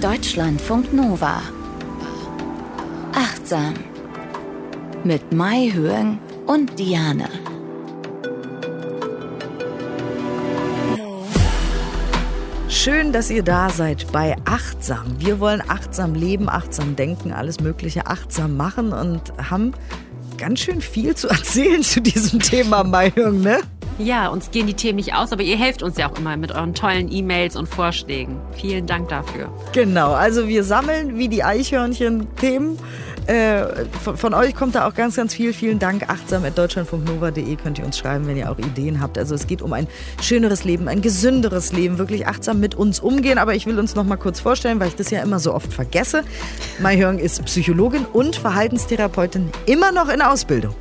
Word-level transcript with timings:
Deutschlandfunk 0.00 0.94
Nova. 0.94 1.42
Achtsam. 3.12 3.74
Mit 5.04 5.30
Mai 5.34 5.70
Höhen 5.74 6.18
und 6.46 6.78
Diane. 6.78 7.28
Schön, 12.70 13.12
dass 13.12 13.28
ihr 13.28 13.42
da 13.42 13.68
seid 13.68 14.10
bei 14.10 14.36
Achtsam. 14.46 15.16
Wir 15.18 15.38
wollen 15.38 15.62
achtsam 15.68 16.14
leben, 16.14 16.48
achtsam 16.48 16.96
denken, 16.96 17.32
alles 17.32 17.60
Mögliche 17.60 18.06
achtsam 18.06 18.56
machen 18.56 18.94
und 18.94 19.20
haben 19.50 19.74
ganz 20.38 20.60
schön 20.60 20.80
viel 20.80 21.14
zu 21.14 21.28
erzählen 21.28 21.82
zu 21.82 22.00
diesem 22.00 22.40
Thema, 22.40 22.84
Meinung, 22.84 23.42
ne? 23.42 23.58
Ja, 24.02 24.28
uns 24.28 24.50
gehen 24.50 24.66
die 24.66 24.74
Themen 24.74 24.96
nicht 24.96 25.14
aus, 25.14 25.30
aber 25.30 25.42
ihr 25.42 25.58
helft 25.58 25.82
uns 25.82 25.98
ja 25.98 26.10
auch 26.10 26.16
immer 26.16 26.36
mit 26.38 26.52
euren 26.52 26.72
tollen 26.72 27.12
E-Mails 27.12 27.54
und 27.54 27.68
Vorschlägen. 27.68 28.40
Vielen 28.52 28.86
Dank 28.86 29.10
dafür. 29.10 29.52
Genau, 29.72 30.12
also 30.12 30.48
wir 30.48 30.64
sammeln 30.64 31.18
wie 31.18 31.28
die 31.28 31.44
Eichhörnchen 31.44 32.34
Themen 32.36 32.78
äh, 33.26 33.84
von, 34.02 34.16
von, 34.16 34.34
euch 34.34 34.54
kommt 34.54 34.74
da 34.74 34.88
auch 34.88 34.94
ganz, 34.94 35.16
ganz 35.16 35.34
viel. 35.34 35.52
Vielen 35.52 35.78
Dank. 35.78 36.08
Achtsam.deutschlandfunknova.de 36.08 37.56
könnt 37.56 37.78
ihr 37.78 37.84
uns 37.84 37.98
schreiben, 37.98 38.26
wenn 38.26 38.36
ihr 38.36 38.50
auch 38.50 38.58
Ideen 38.58 39.00
habt. 39.00 39.18
Also 39.18 39.34
es 39.34 39.46
geht 39.46 39.60
um 39.62 39.72
ein 39.72 39.86
schöneres 40.22 40.64
Leben, 40.64 40.88
ein 40.88 41.02
gesünderes 41.02 41.72
Leben, 41.72 41.98
wirklich 41.98 42.26
achtsam 42.26 42.58
mit 42.58 42.74
uns 42.74 43.00
umgehen. 43.00 43.38
Aber 43.38 43.54
ich 43.54 43.66
will 43.66 43.78
uns 43.78 43.94
noch 43.94 44.04
mal 44.04 44.16
kurz 44.16 44.40
vorstellen, 44.40 44.80
weil 44.80 44.88
ich 44.88 44.96
das 44.96 45.10
ja 45.10 45.22
immer 45.22 45.38
so 45.38 45.54
oft 45.54 45.72
vergesse. 45.72 46.24
Mai 46.80 46.96
Hörng 46.96 47.18
ist 47.18 47.44
Psychologin 47.44 48.06
und 48.06 48.36
Verhaltenstherapeutin, 48.36 49.50
immer 49.66 49.92
noch 49.92 50.08
in 50.08 50.22
Ausbildung. 50.22 50.74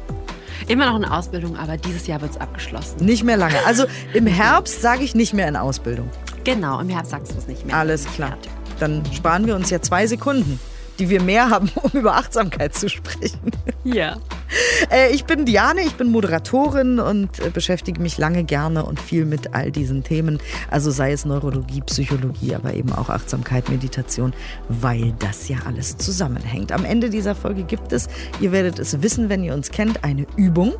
Immer 0.69 0.85
noch 0.85 0.95
in 0.95 1.03
Ausbildung, 1.03 1.57
aber 1.57 1.75
dieses 1.75 2.07
Jahr 2.07 2.21
wird 2.21 2.31
es 2.31 2.37
abgeschlossen. 2.37 3.03
Nicht 3.03 3.23
mehr 3.23 3.35
lange. 3.35 3.57
Also 3.65 3.85
im 4.13 4.27
Herbst 4.27 4.81
sage 4.81 5.03
ich 5.03 5.15
nicht 5.15 5.33
mehr 5.33 5.47
in 5.47 5.57
Ausbildung. 5.57 6.09
Genau, 6.45 6.79
im 6.79 6.87
Herbst 6.89 7.11
sagst 7.11 7.33
du 7.33 7.37
es 7.37 7.47
nicht 7.47 7.65
mehr. 7.65 7.75
Alles 7.75 8.05
klar. 8.13 8.37
Dann 8.79 9.03
sparen 9.11 9.45
wir 9.45 9.55
uns 9.55 9.69
ja 9.69 9.81
zwei 9.81 10.07
Sekunden 10.07 10.59
die 10.99 11.09
wir 11.09 11.21
mehr 11.21 11.49
haben, 11.49 11.71
um 11.81 11.91
über 11.91 12.15
Achtsamkeit 12.15 12.75
zu 12.75 12.89
sprechen. 12.89 13.51
Ja. 13.83 14.17
Äh, 14.91 15.11
ich 15.11 15.25
bin 15.25 15.45
Diane, 15.45 15.81
ich 15.81 15.95
bin 15.95 16.09
Moderatorin 16.09 16.99
und 16.99 17.39
äh, 17.39 17.49
beschäftige 17.49 18.01
mich 18.01 18.17
lange 18.17 18.43
gerne 18.43 18.85
und 18.85 18.99
viel 18.99 19.25
mit 19.25 19.53
all 19.53 19.71
diesen 19.71 20.03
Themen. 20.03 20.39
Also 20.71 20.89
sei 20.89 21.11
es 21.11 21.25
Neurologie, 21.25 21.81
Psychologie, 21.81 22.55
aber 22.55 22.73
eben 22.73 22.91
auch 22.93 23.09
Achtsamkeit, 23.09 23.69
Meditation, 23.69 24.33
weil 24.67 25.13
das 25.19 25.47
ja 25.47 25.57
alles 25.67 25.97
zusammenhängt. 25.97 26.71
Am 26.71 26.85
Ende 26.85 27.09
dieser 27.09 27.35
Folge 27.35 27.63
gibt 27.63 27.91
es, 27.91 28.07
ihr 28.39 28.51
werdet 28.51 28.79
es 28.79 29.01
wissen, 29.03 29.29
wenn 29.29 29.43
ihr 29.43 29.53
uns 29.53 29.69
kennt, 29.69 30.03
eine 30.03 30.25
Übung 30.37 30.73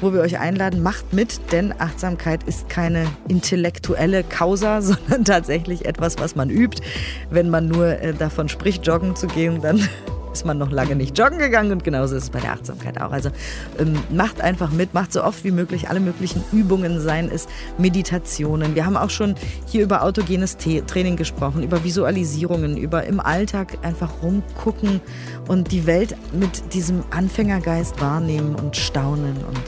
wo 0.00 0.12
wir 0.12 0.20
euch 0.20 0.38
einladen, 0.38 0.80
macht 0.82 1.12
mit, 1.12 1.40
denn 1.50 1.74
Achtsamkeit 1.76 2.44
ist 2.44 2.68
keine 2.68 3.06
intellektuelle 3.26 4.22
Causa, 4.22 4.80
sondern 4.82 5.24
tatsächlich 5.24 5.86
etwas, 5.86 6.18
was 6.18 6.36
man 6.36 6.50
übt. 6.50 6.82
Wenn 7.30 7.50
man 7.50 7.66
nur 7.66 8.00
äh, 8.00 8.14
davon 8.14 8.48
spricht, 8.48 8.86
joggen 8.86 9.16
zu 9.16 9.26
gehen, 9.26 9.60
dann 9.60 9.88
ist 10.32 10.44
man 10.46 10.58
noch 10.58 10.70
lange 10.70 10.96
nicht 10.96 11.18
joggen 11.18 11.38
gegangen 11.38 11.72
und 11.72 11.84
genauso 11.84 12.16
ist 12.16 12.24
es 12.24 12.30
bei 12.30 12.40
der 12.40 12.52
Achtsamkeit 12.52 13.00
auch. 13.00 13.12
Also 13.12 13.30
ähm, 13.78 13.98
macht 14.10 14.40
einfach 14.40 14.70
mit, 14.70 14.94
macht 14.94 15.12
so 15.12 15.22
oft 15.22 15.44
wie 15.44 15.50
möglich 15.50 15.88
alle 15.88 16.00
möglichen 16.00 16.42
Übungen, 16.52 17.00
seien 17.00 17.30
es 17.30 17.46
Meditationen. 17.78 18.74
Wir 18.74 18.86
haben 18.86 18.96
auch 18.96 19.10
schon 19.10 19.34
hier 19.66 19.82
über 19.82 20.02
autogenes 20.02 20.56
Training 20.56 21.16
gesprochen, 21.16 21.62
über 21.62 21.84
Visualisierungen, 21.84 22.76
über 22.76 23.04
im 23.04 23.20
Alltag 23.20 23.78
einfach 23.82 24.22
rumgucken 24.22 25.00
und 25.48 25.72
die 25.72 25.86
Welt 25.86 26.16
mit 26.32 26.74
diesem 26.74 27.02
Anfängergeist 27.10 28.00
wahrnehmen 28.00 28.54
und 28.54 28.76
staunen 28.76 29.36
und 29.46 29.62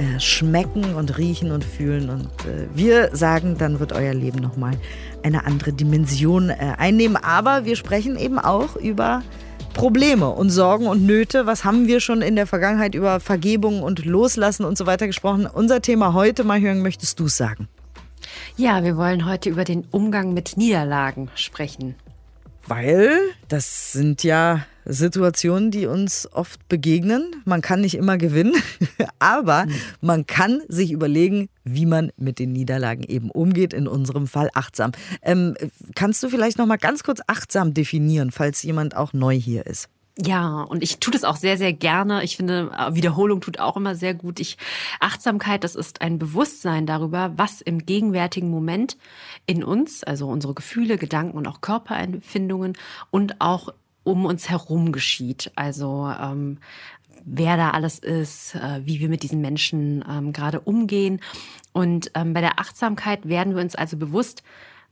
äh, 0.00 0.18
schmecken 0.18 0.94
und 0.94 1.18
riechen 1.18 1.52
und 1.52 1.62
fühlen. 1.62 2.08
Und 2.08 2.24
äh, 2.46 2.68
wir 2.72 3.14
sagen, 3.14 3.58
dann 3.58 3.80
wird 3.80 3.92
euer 3.92 4.14
Leben 4.14 4.40
nochmal 4.40 4.72
eine 5.22 5.44
andere 5.44 5.74
Dimension 5.74 6.48
äh, 6.48 6.54
einnehmen. 6.78 7.16
Aber 7.16 7.66
wir 7.66 7.76
sprechen 7.76 8.16
eben 8.16 8.38
auch 8.38 8.76
über 8.76 9.22
Probleme 9.74 10.28
und 10.28 10.50
Sorgen 10.50 10.86
und 10.86 11.06
Nöte. 11.06 11.46
Was 11.46 11.64
haben 11.64 11.86
wir 11.86 12.00
schon 12.00 12.22
in 12.22 12.36
der 12.36 12.46
Vergangenheit 12.46 12.94
über 12.94 13.20
Vergebung 13.20 13.82
und 13.82 14.04
Loslassen 14.04 14.64
und 14.64 14.76
so 14.76 14.86
weiter 14.86 15.06
gesprochen? 15.06 15.46
Unser 15.46 15.80
Thema 15.80 16.12
heute, 16.12 16.44
mal 16.44 16.60
hören, 16.60 16.82
möchtest 16.82 17.18
du 17.20 17.28
sagen? 17.28 17.68
Ja, 18.56 18.84
wir 18.84 18.96
wollen 18.96 19.26
heute 19.26 19.48
über 19.48 19.64
den 19.64 19.86
Umgang 19.90 20.34
mit 20.34 20.56
Niederlagen 20.56 21.30
sprechen. 21.34 21.94
Weil 22.66 23.18
das 23.48 23.92
sind 23.92 24.22
ja 24.22 24.66
Situationen, 24.92 25.70
die 25.70 25.86
uns 25.86 26.28
oft 26.32 26.68
begegnen. 26.68 27.42
Man 27.44 27.62
kann 27.62 27.80
nicht 27.80 27.94
immer 27.94 28.18
gewinnen, 28.18 28.54
aber 29.18 29.62
hm. 29.62 29.72
man 30.00 30.26
kann 30.26 30.60
sich 30.68 30.92
überlegen, 30.92 31.48
wie 31.64 31.86
man 31.86 32.12
mit 32.16 32.38
den 32.38 32.52
Niederlagen 32.52 33.04
eben 33.04 33.30
umgeht. 33.30 33.72
In 33.72 33.86
unserem 33.86 34.26
Fall 34.26 34.50
achtsam. 34.54 34.92
Ähm, 35.22 35.54
kannst 35.94 36.22
du 36.22 36.28
vielleicht 36.28 36.58
noch 36.58 36.66
mal 36.66 36.76
ganz 36.76 37.02
kurz 37.02 37.20
achtsam 37.26 37.74
definieren, 37.74 38.30
falls 38.30 38.62
jemand 38.62 38.96
auch 38.96 39.12
neu 39.12 39.34
hier 39.34 39.66
ist? 39.66 39.88
Ja, 40.18 40.62
und 40.62 40.82
ich 40.82 40.98
tue 40.98 41.12
das 41.12 41.24
auch 41.24 41.36
sehr, 41.36 41.56
sehr 41.56 41.72
gerne. 41.72 42.22
Ich 42.24 42.36
finde, 42.36 42.70
äh, 42.76 42.94
Wiederholung 42.94 43.40
tut 43.40 43.58
auch 43.58 43.76
immer 43.76 43.94
sehr 43.94 44.12
gut. 44.12 44.40
Ich, 44.40 44.58
Achtsamkeit, 44.98 45.64
das 45.64 45.74
ist 45.74 46.02
ein 46.02 46.18
Bewusstsein 46.18 46.84
darüber, 46.84 47.32
was 47.36 47.60
im 47.60 47.86
gegenwärtigen 47.86 48.50
Moment 48.50 48.98
in 49.46 49.64
uns, 49.64 50.04
also 50.04 50.28
unsere 50.28 50.52
Gefühle, 50.52 50.98
Gedanken 50.98 51.38
und 51.38 51.46
auch 51.46 51.60
Körperempfindungen 51.60 52.76
und 53.10 53.40
auch 53.40 53.70
um 54.10 54.26
uns 54.26 54.50
herum 54.50 54.92
geschieht. 54.92 55.52
Also 55.56 56.12
ähm, 56.20 56.58
wer 57.24 57.56
da 57.56 57.70
alles 57.70 57.98
ist, 57.98 58.54
äh, 58.54 58.80
wie 58.84 59.00
wir 59.00 59.08
mit 59.08 59.22
diesen 59.22 59.40
Menschen 59.40 60.04
ähm, 60.08 60.32
gerade 60.32 60.60
umgehen. 60.60 61.20
Und 61.72 62.10
ähm, 62.14 62.34
bei 62.34 62.40
der 62.40 62.58
Achtsamkeit 62.58 63.28
werden 63.28 63.54
wir 63.54 63.62
uns 63.62 63.74
also 63.74 63.96
bewusst, 63.96 64.42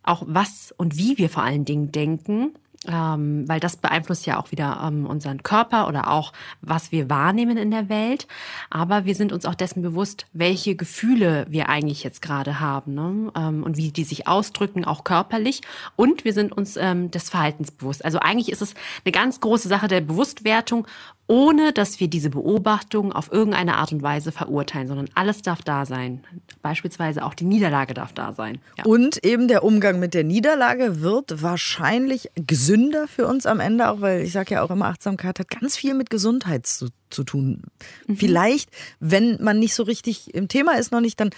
auch 0.03 0.23
was 0.27 0.73
und 0.77 0.97
wie 0.97 1.19
wir 1.19 1.29
vor 1.29 1.43
allen 1.43 1.65
Dingen 1.65 1.93
denken 1.93 2.55
ähm, 2.87 3.49
weil 3.49 3.61
das 3.61 3.77
beeinflusst 3.77 4.27
ja 4.27 4.39
auch 4.39 4.53
wieder 4.53 4.81
ähm, 4.87 5.07
unseren 5.07 5.43
Körper 5.43 5.89
oder 5.89 6.11
auch, 6.11 6.33
was 6.61 6.93
wir 6.93 7.11
wahrnehmen 7.11 7.57
in 7.57 7.71
der 7.71 7.89
Welt. 7.89 8.29
Aber 8.71 9.05
wir 9.05 9.15
sind 9.15 9.33
uns 9.33 9.47
auch 9.47 9.55
dessen 9.55 9.83
bewusst, 9.83 10.27
welche 10.33 10.77
Gefühle 10.77 11.47
wir 11.49 11.69
eigentlich 11.69 12.05
jetzt 12.05 12.23
gerade 12.23 12.61
haben 12.61 12.95
ne? 12.95 13.33
ähm, 13.37 13.63
und 13.65 13.77
wie 13.77 13.91
die 13.91 14.05
sich 14.05 14.29
ausdrücken, 14.29 14.85
auch 14.85 15.03
körperlich. 15.03 15.63
Und 15.97 16.25
wir 16.25 16.33
sind 16.33 16.53
uns 16.53 16.77
ähm, 16.77 17.11
des 17.11 17.31
Verhaltens 17.31 17.73
bewusst. 17.73 18.05
Also 18.05 18.21
eigentlich 18.21 18.53
ist 18.53 18.63
es 18.63 18.75
eine 19.05 19.13
ganz 19.13 19.41
große 19.41 19.69
Sache 19.69 19.89
der 19.89 20.01
Bewusstwertung 20.01 20.87
ohne 21.29 21.75
dass 21.75 22.01
wir 22.01 22.09
diese 22.09 22.31
Beobachtung 22.31 23.13
auf 23.13 23.31
irgendeine 23.31 23.77
Art 23.77 23.93
und 23.93 24.03
Weise 24.03 24.33
verurteilen, 24.33 24.89
sondern 24.89 25.11
alles 25.15 25.43
darf 25.43 25.61
da 25.61 25.85
sein. 25.85 26.25
Beispielsweise 26.63 27.23
auch 27.25 27.35
die 27.35 27.45
Niederlage 27.45 27.93
darf 27.93 28.15
da 28.15 28.33
sein. 28.33 28.59
Ja. 28.79 28.85
Und 28.85 29.23
eben 29.25 29.47
der 29.47 29.63
Umgang 29.63 30.01
mit 30.01 30.15
der 30.15 30.25
Niederlage 30.25 31.03
wird 31.03 31.43
wahrscheinlich 31.43 32.31
gesünder 32.69 33.09
für 33.09 33.27
uns 33.27 33.47
am 33.47 33.61
Ende, 33.61 33.89
auch 33.89 34.03
weil 34.03 34.21
ich 34.23 34.33
sage 34.33 34.55
ja 34.55 34.63
auch 34.63 34.71
immer, 34.71 34.87
Achtsamkeit 34.87 35.39
hat 35.39 35.49
ganz 35.49 35.75
viel 35.75 35.95
mit 35.95 36.11
Gesundheit 36.11 36.67
zu 36.67 36.89
zu 37.11 37.25
tun. 37.25 37.63
Mhm. 38.07 38.17
Vielleicht, 38.17 38.69
wenn 39.01 39.43
man 39.43 39.59
nicht 39.59 39.73
so 39.73 39.83
richtig 39.83 40.35
im 40.35 40.49
Thema 40.49 40.77
ist, 40.77 40.93
noch 40.93 41.01
nicht, 41.01 41.19
dann 41.19 41.31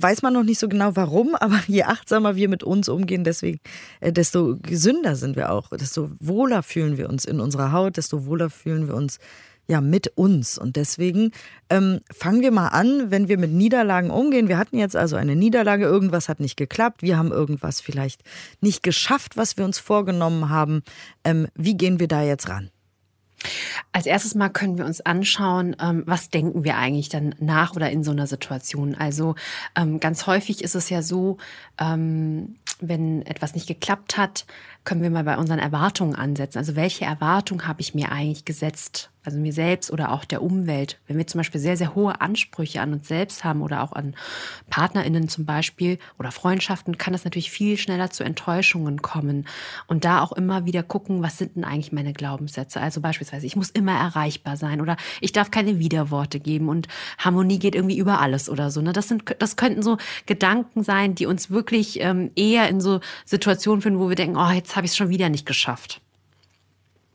weiß 0.00 0.22
man 0.22 0.32
noch 0.32 0.42
nicht 0.42 0.58
so 0.58 0.70
genau 0.70 0.96
warum, 0.96 1.34
aber 1.38 1.60
je 1.66 1.82
achtsamer 1.82 2.34
wir 2.36 2.48
mit 2.48 2.62
uns 2.62 2.88
umgehen, 2.88 3.22
deswegen, 3.22 3.60
äh, 4.00 4.10
desto 4.10 4.56
gesünder 4.62 5.14
sind 5.14 5.36
wir 5.36 5.52
auch, 5.52 5.68
desto 5.68 6.10
wohler 6.18 6.62
fühlen 6.62 6.96
wir 6.96 7.10
uns 7.10 7.26
in 7.26 7.40
unserer 7.40 7.72
Haut, 7.72 7.98
desto 7.98 8.24
wohler 8.24 8.48
fühlen 8.48 8.88
wir 8.88 8.94
uns 8.94 9.18
ja 9.68 9.80
mit 9.80 10.08
uns. 10.16 10.58
Und 10.58 10.76
deswegen 10.76 11.32
ähm, 11.70 12.00
fangen 12.12 12.40
wir 12.40 12.50
mal 12.50 12.68
an, 12.68 13.10
wenn 13.10 13.28
wir 13.28 13.38
mit 13.38 13.52
Niederlagen 13.52 14.10
umgehen. 14.10 14.48
Wir 14.48 14.58
hatten 14.58 14.78
jetzt 14.78 14.96
also 14.96 15.16
eine 15.16 15.36
Niederlage, 15.36 15.84
irgendwas 15.84 16.28
hat 16.28 16.40
nicht 16.40 16.56
geklappt, 16.56 17.02
wir 17.02 17.16
haben 17.16 17.32
irgendwas 17.32 17.80
vielleicht 17.80 18.22
nicht 18.60 18.82
geschafft, 18.82 19.36
was 19.36 19.56
wir 19.56 19.64
uns 19.64 19.78
vorgenommen 19.78 20.48
haben. 20.48 20.82
Ähm, 21.24 21.48
wie 21.54 21.76
gehen 21.76 22.00
wir 22.00 22.08
da 22.08 22.22
jetzt 22.22 22.48
ran? 22.48 22.70
Als 23.92 24.06
erstes 24.06 24.34
Mal 24.34 24.48
können 24.50 24.78
wir 24.78 24.86
uns 24.86 25.00
anschauen, 25.00 25.76
ähm, 25.80 26.04
was 26.06 26.30
denken 26.30 26.64
wir 26.64 26.76
eigentlich 26.76 27.08
dann 27.08 27.34
nach 27.40 27.74
oder 27.74 27.90
in 27.90 28.04
so 28.04 28.10
einer 28.10 28.26
Situation. 28.26 28.94
Also 28.94 29.34
ähm, 29.76 30.00
ganz 30.00 30.26
häufig 30.26 30.62
ist 30.62 30.74
es 30.74 30.88
ja 30.90 31.02
so, 31.02 31.38
ähm, 31.78 32.56
wenn 32.80 33.22
etwas 33.26 33.54
nicht 33.54 33.66
geklappt 33.66 34.16
hat, 34.16 34.46
können 34.84 35.02
wir 35.02 35.10
mal 35.10 35.24
bei 35.24 35.36
unseren 35.36 35.58
Erwartungen 35.58 36.14
ansetzen. 36.14 36.58
Also 36.58 36.76
welche 36.76 37.04
Erwartung 37.04 37.66
habe 37.66 37.80
ich 37.80 37.94
mir 37.94 38.12
eigentlich 38.12 38.44
gesetzt? 38.44 39.10
Also 39.24 39.38
mir 39.38 39.52
selbst 39.52 39.92
oder 39.92 40.10
auch 40.10 40.24
der 40.24 40.42
Umwelt. 40.42 40.98
Wenn 41.06 41.16
wir 41.16 41.26
zum 41.28 41.38
Beispiel 41.38 41.60
sehr, 41.60 41.76
sehr 41.76 41.94
hohe 41.94 42.20
Ansprüche 42.20 42.80
an 42.80 42.92
uns 42.92 43.06
selbst 43.06 43.44
haben 43.44 43.62
oder 43.62 43.84
auch 43.84 43.92
an 43.92 44.16
PartnerInnen 44.68 45.28
zum 45.28 45.44
Beispiel 45.44 45.98
oder 46.18 46.32
Freundschaften, 46.32 46.98
kann 46.98 47.14
es 47.14 47.24
natürlich 47.24 47.52
viel 47.52 47.76
schneller 47.76 48.10
zu 48.10 48.24
Enttäuschungen 48.24 49.00
kommen. 49.00 49.46
Und 49.86 50.04
da 50.04 50.22
auch 50.22 50.32
immer 50.32 50.64
wieder 50.64 50.82
gucken, 50.82 51.22
was 51.22 51.38
sind 51.38 51.54
denn 51.54 51.64
eigentlich 51.64 51.92
meine 51.92 52.12
Glaubenssätze? 52.12 52.80
Also 52.80 53.00
beispielsweise, 53.00 53.46
ich 53.46 53.54
muss 53.54 53.70
immer 53.70 53.92
erreichbar 53.92 54.56
sein 54.56 54.80
oder 54.80 54.96
ich 55.20 55.30
darf 55.30 55.52
keine 55.52 55.78
Widerworte 55.78 56.40
geben 56.40 56.68
und 56.68 56.88
Harmonie 57.18 57.60
geht 57.60 57.76
irgendwie 57.76 57.98
über 57.98 58.20
alles 58.20 58.50
oder 58.50 58.72
so. 58.72 58.80
Ne? 58.80 58.92
Das, 58.92 59.06
sind, 59.06 59.22
das 59.38 59.54
könnten 59.54 59.84
so 59.84 59.98
Gedanken 60.26 60.82
sein, 60.82 61.14
die 61.14 61.26
uns 61.26 61.48
wirklich 61.48 62.00
ähm, 62.00 62.32
eher 62.34 62.68
in 62.68 62.80
so 62.80 62.98
Situationen 63.24 63.82
führen, 63.82 64.00
wo 64.00 64.08
wir 64.08 64.16
denken, 64.16 64.36
oh, 64.36 64.50
jetzt 64.50 64.74
habe 64.74 64.84
ich 64.84 64.90
es 64.90 64.96
schon 64.96 65.10
wieder 65.10 65.28
nicht 65.28 65.46
geschafft. 65.46 66.00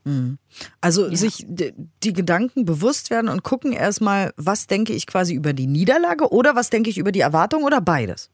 Mhm. 0.08 0.38
Also 0.80 1.08
ja. 1.08 1.16
sich 1.16 1.46
die 1.48 2.12
Gedanken 2.12 2.64
bewusst 2.64 3.10
werden 3.10 3.28
und 3.28 3.42
gucken 3.42 3.72
erstmal, 3.72 4.32
was 4.36 4.66
denke 4.66 4.94
ich 4.94 5.06
quasi 5.06 5.34
über 5.34 5.52
die 5.52 5.66
Niederlage 5.66 6.32
oder 6.32 6.56
was 6.56 6.70
denke 6.70 6.90
ich 6.90 6.98
über 6.98 7.12
die 7.12 7.20
Erwartung 7.20 7.64
oder 7.64 7.80
beides? 7.80 8.30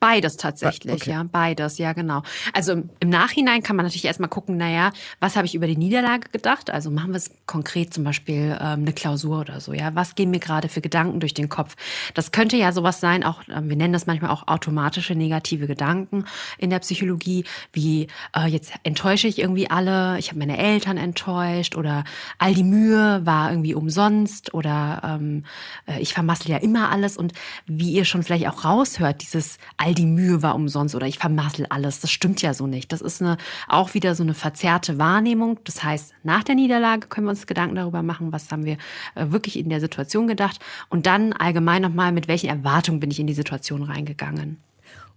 Beides 0.00 0.36
tatsächlich, 0.36 0.94
okay. 0.94 1.10
ja, 1.10 1.24
beides, 1.24 1.78
ja, 1.78 1.92
genau. 1.92 2.22
Also 2.52 2.82
im 3.00 3.08
Nachhinein 3.08 3.62
kann 3.62 3.76
man 3.76 3.84
natürlich 3.84 4.04
erstmal 4.04 4.28
gucken, 4.28 4.56
naja, 4.56 4.92
was 5.20 5.36
habe 5.36 5.46
ich 5.46 5.54
über 5.54 5.66
die 5.66 5.76
Niederlage 5.76 6.28
gedacht? 6.30 6.70
Also 6.70 6.90
machen 6.90 7.10
wir 7.10 7.16
es 7.16 7.30
konkret 7.46 7.92
zum 7.92 8.04
Beispiel 8.04 8.56
ähm, 8.60 8.80
eine 8.80 8.92
Klausur 8.92 9.40
oder 9.40 9.60
so, 9.60 9.72
ja. 9.72 9.94
Was 9.94 10.14
gehen 10.14 10.30
mir 10.30 10.38
gerade 10.40 10.68
für 10.68 10.80
Gedanken 10.80 11.20
durch 11.20 11.34
den 11.34 11.48
Kopf? 11.48 11.76
Das 12.14 12.32
könnte 12.32 12.56
ja 12.56 12.72
sowas 12.72 13.00
sein, 13.00 13.24
auch, 13.24 13.42
äh, 13.48 13.60
wir 13.62 13.76
nennen 13.76 13.92
das 13.92 14.06
manchmal 14.06 14.30
auch 14.30 14.46
automatische 14.46 15.14
negative 15.14 15.66
Gedanken 15.66 16.24
in 16.58 16.70
der 16.70 16.78
Psychologie, 16.78 17.44
wie 17.72 18.06
äh, 18.36 18.46
jetzt 18.46 18.72
enttäusche 18.84 19.28
ich 19.28 19.38
irgendwie 19.38 19.70
alle, 19.70 20.18
ich 20.18 20.28
habe 20.28 20.38
meine 20.38 20.58
Eltern 20.58 20.96
enttäuscht 20.96 21.76
oder 21.76 22.04
all 22.38 22.54
die 22.54 22.64
Mühe 22.64 23.24
war 23.24 23.50
irgendwie 23.50 23.74
umsonst 23.74 24.54
oder 24.54 25.02
ähm, 25.04 25.44
äh, 25.86 26.00
ich 26.00 26.14
vermassel 26.14 26.50
ja 26.50 26.58
immer 26.58 26.90
alles 26.90 27.16
und 27.16 27.32
wie 27.66 27.92
ihr 27.92 28.04
schon 28.04 28.22
vielleicht 28.22 28.48
auch 28.48 28.64
raushört, 28.64 29.22
dieses 29.22 29.58
all 29.88 29.94
die 29.94 30.06
Mühe 30.06 30.42
war 30.42 30.54
umsonst 30.54 30.94
oder 30.94 31.06
ich 31.06 31.18
vermassel 31.18 31.64
alles. 31.70 32.00
Das 32.00 32.10
stimmt 32.10 32.42
ja 32.42 32.52
so 32.52 32.66
nicht. 32.66 32.92
Das 32.92 33.00
ist 33.00 33.22
eine, 33.22 33.38
auch 33.68 33.94
wieder 33.94 34.14
so 34.14 34.22
eine 34.22 34.34
verzerrte 34.34 34.98
Wahrnehmung. 34.98 35.58
Das 35.64 35.82
heißt, 35.82 36.12
nach 36.24 36.44
der 36.44 36.56
Niederlage 36.56 37.08
können 37.08 37.26
wir 37.26 37.30
uns 37.30 37.46
Gedanken 37.46 37.74
darüber 37.74 38.02
machen, 38.02 38.30
was 38.30 38.50
haben 38.52 38.66
wir 38.66 38.76
äh, 39.14 39.30
wirklich 39.30 39.58
in 39.58 39.70
der 39.70 39.80
Situation 39.80 40.26
gedacht 40.26 40.60
und 40.90 41.06
dann 41.06 41.32
allgemein 41.32 41.80
nochmal, 41.80 42.12
mit 42.12 42.28
welchen 42.28 42.50
Erwartungen 42.50 43.00
bin 43.00 43.10
ich 43.10 43.18
in 43.18 43.26
die 43.26 43.34
Situation 43.34 43.82
reingegangen. 43.82 44.58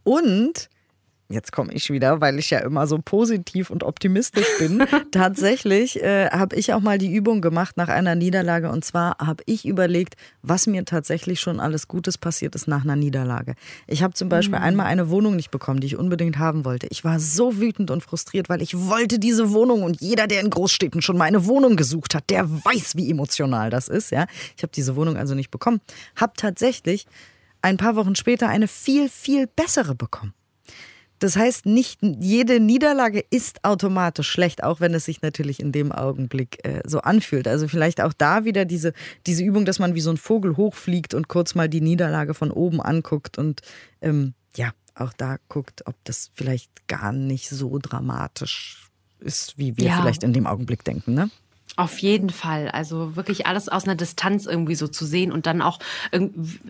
Und 0.03 0.69
jetzt 1.31 1.51
komme 1.51 1.73
ich 1.73 1.89
wieder, 1.89 2.21
weil 2.21 2.39
ich 2.39 2.49
ja 2.49 2.59
immer 2.59 2.87
so 2.87 2.99
positiv 3.03 3.69
und 3.69 3.83
optimistisch 3.83 4.47
bin. 4.59 4.83
tatsächlich 5.11 6.01
äh, 6.01 6.29
habe 6.29 6.55
ich 6.55 6.73
auch 6.73 6.79
mal 6.79 6.97
die 6.97 7.13
Übung 7.13 7.41
gemacht 7.41 7.77
nach 7.77 7.89
einer 7.89 8.15
Niederlage. 8.15 8.69
Und 8.69 8.85
zwar 8.85 9.17
habe 9.17 9.43
ich 9.45 9.65
überlegt, 9.65 10.15
was 10.41 10.67
mir 10.67 10.85
tatsächlich 10.85 11.39
schon 11.39 11.59
alles 11.59 11.87
Gutes 11.87 12.17
passiert 12.17 12.55
ist 12.55 12.67
nach 12.67 12.83
einer 12.83 12.95
Niederlage. 12.95 13.55
Ich 13.87 14.03
habe 14.03 14.13
zum 14.13 14.29
Beispiel 14.29 14.59
mhm. 14.59 14.65
einmal 14.65 14.85
eine 14.87 15.09
Wohnung 15.09 15.35
nicht 15.35 15.51
bekommen, 15.51 15.79
die 15.79 15.87
ich 15.87 15.97
unbedingt 15.97 16.37
haben 16.37 16.65
wollte. 16.65 16.87
Ich 16.89 17.03
war 17.03 17.19
so 17.19 17.59
wütend 17.59 17.91
und 17.91 18.01
frustriert, 18.03 18.49
weil 18.49 18.61
ich 18.61 18.77
wollte 18.77 19.19
diese 19.19 19.51
Wohnung. 19.51 19.83
Und 19.83 20.01
jeder, 20.01 20.27
der 20.27 20.41
in 20.41 20.49
Großstädten 20.49 21.01
schon 21.01 21.17
mal 21.17 21.25
eine 21.25 21.45
Wohnung 21.45 21.75
gesucht 21.75 22.15
hat, 22.15 22.29
der 22.29 22.49
weiß, 22.49 22.95
wie 22.95 23.09
emotional 23.09 23.69
das 23.69 23.87
ist. 23.87 24.11
Ja, 24.11 24.25
ich 24.55 24.63
habe 24.63 24.71
diese 24.73 24.95
Wohnung 24.95 25.17
also 25.17 25.35
nicht 25.35 25.51
bekommen. 25.51 25.81
Habe 26.15 26.33
tatsächlich 26.35 27.05
ein 27.61 27.77
paar 27.77 27.95
Wochen 27.95 28.15
später 28.15 28.49
eine 28.49 28.67
viel, 28.67 29.09
viel 29.09 29.47
bessere 29.47 29.95
bekommen. 29.95 30.33
Das 31.21 31.35
heißt, 31.35 31.67
nicht 31.67 31.99
jede 32.01 32.59
Niederlage 32.59 33.23
ist 33.29 33.63
automatisch 33.63 34.27
schlecht, 34.27 34.63
auch 34.63 34.79
wenn 34.79 34.95
es 34.95 35.05
sich 35.05 35.21
natürlich 35.21 35.59
in 35.59 35.71
dem 35.71 35.91
Augenblick 35.91 36.57
äh, 36.65 36.81
so 36.83 36.99
anfühlt. 37.01 37.47
Also 37.47 37.67
vielleicht 37.67 38.01
auch 38.01 38.11
da 38.11 38.43
wieder 38.43 38.65
diese, 38.65 38.93
diese 39.27 39.43
Übung, 39.43 39.65
dass 39.65 39.77
man 39.77 39.93
wie 39.93 40.01
so 40.01 40.09
ein 40.09 40.17
Vogel 40.17 40.57
hochfliegt 40.57 41.13
und 41.13 41.27
kurz 41.27 41.53
mal 41.53 41.69
die 41.69 41.79
Niederlage 41.79 42.33
von 42.33 42.49
oben 42.49 42.81
anguckt 42.81 43.37
und 43.37 43.61
ähm, 44.01 44.33
ja, 44.55 44.71
auch 44.95 45.13
da 45.13 45.37
guckt, 45.47 45.83
ob 45.85 45.93
das 46.05 46.31
vielleicht 46.33 46.87
gar 46.87 47.11
nicht 47.11 47.49
so 47.49 47.77
dramatisch 47.77 48.89
ist, 49.19 49.59
wie 49.59 49.77
wir 49.77 49.89
ja. 49.89 50.01
vielleicht 50.01 50.23
in 50.23 50.33
dem 50.33 50.47
Augenblick 50.47 50.83
denken. 50.83 51.13
Ne? 51.13 51.29
Auf 51.77 51.99
jeden 51.99 52.29
Fall. 52.29 52.69
Also 52.69 53.15
wirklich 53.15 53.47
alles 53.47 53.69
aus 53.69 53.85
einer 53.85 53.95
Distanz 53.95 54.45
irgendwie 54.45 54.75
so 54.75 54.87
zu 54.89 55.05
sehen 55.05 55.31
und 55.31 55.45
dann 55.45 55.61
auch, 55.61 55.79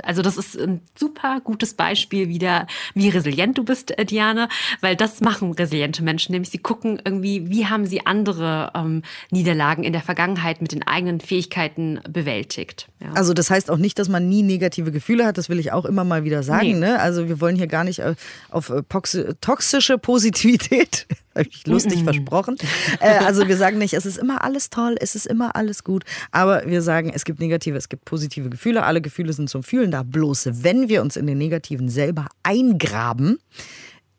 also 0.03 0.21
das 0.21 0.37
ist 0.37 0.57
ein 0.59 0.81
super 0.95 1.41
gutes 1.43 1.73
Beispiel 1.73 2.29
wieder, 2.29 2.67
wie 2.93 3.09
resilient 3.09 3.57
du 3.57 3.63
bist, 3.63 3.97
äh, 3.97 4.05
Diane, 4.05 4.47
weil 4.79 4.95
das 4.95 5.19
machen 5.19 5.53
resiliente 5.53 6.03
Menschen, 6.03 6.33
nämlich 6.33 6.51
sie 6.51 6.59
gucken 6.59 7.01
irgendwie, 7.03 7.49
wie 7.49 7.65
haben 7.65 7.87
sie 7.87 8.05
andere 8.05 8.71
ähm, 8.75 9.01
Niederlagen 9.31 9.83
in 9.83 9.91
der 9.91 10.03
Vergangenheit 10.03 10.61
mit 10.61 10.71
den 10.71 10.85
eigenen 10.85 11.19
Fähigkeiten 11.19 11.99
bewältigt. 12.07 12.87
Ja. 13.01 13.13
Also 13.13 13.33
das 13.33 13.49
heißt 13.49 13.71
auch 13.71 13.77
nicht, 13.77 13.97
dass 13.97 14.07
man 14.07 14.29
nie 14.29 14.43
negative 14.43 14.91
Gefühle 14.91 15.25
hat, 15.25 15.39
das 15.39 15.49
will 15.49 15.59
ich 15.59 15.71
auch 15.71 15.85
immer 15.85 16.03
mal 16.03 16.23
wieder 16.23 16.43
sagen. 16.43 16.73
Nee. 16.73 16.73
Ne? 16.73 16.99
Also 16.99 17.27
wir 17.27 17.41
wollen 17.41 17.55
hier 17.55 17.67
gar 17.67 17.83
nicht 17.83 17.99
äh, 17.99 18.13
auf 18.49 18.69
äh, 18.69 18.83
toxische 18.83 19.97
Positivität 19.97 21.07
habe 21.35 21.47
ich 21.49 21.65
lustig 21.65 21.99
mm 21.99 22.01
-mm. 22.01 22.03
versprochen. 22.03 22.57
Äh, 22.99 23.17
also 23.19 23.47
wir 23.47 23.57
sagen 23.57 23.77
nicht, 23.77 23.93
es 23.93 24.05
ist 24.05 24.17
immer 24.17 24.43
alles 24.43 24.69
toll, 24.69 24.90
es 24.99 25.15
ist 25.15 25.27
immer 25.27 25.55
alles 25.55 25.83
gut. 25.83 26.03
Aber 26.31 26.65
wir 26.65 26.81
sagen, 26.81 27.11
es 27.13 27.25
gibt 27.25 27.39
negative, 27.39 27.77
es 27.77 27.89
gibt 27.89 28.05
positive 28.05 28.49
Gefühle. 28.49 28.83
Alle 28.83 29.01
Gefühle 29.01 29.33
sind 29.33 29.49
zum 29.49 29.63
Fühlen 29.63 29.91
da. 29.91 30.03
Bloß 30.03 30.49
wenn 30.63 30.89
wir 30.89 31.01
uns 31.01 31.15
in 31.15 31.27
den 31.27 31.37
negativen 31.37 31.89
selber 31.89 32.27
eingraben, 32.43 33.39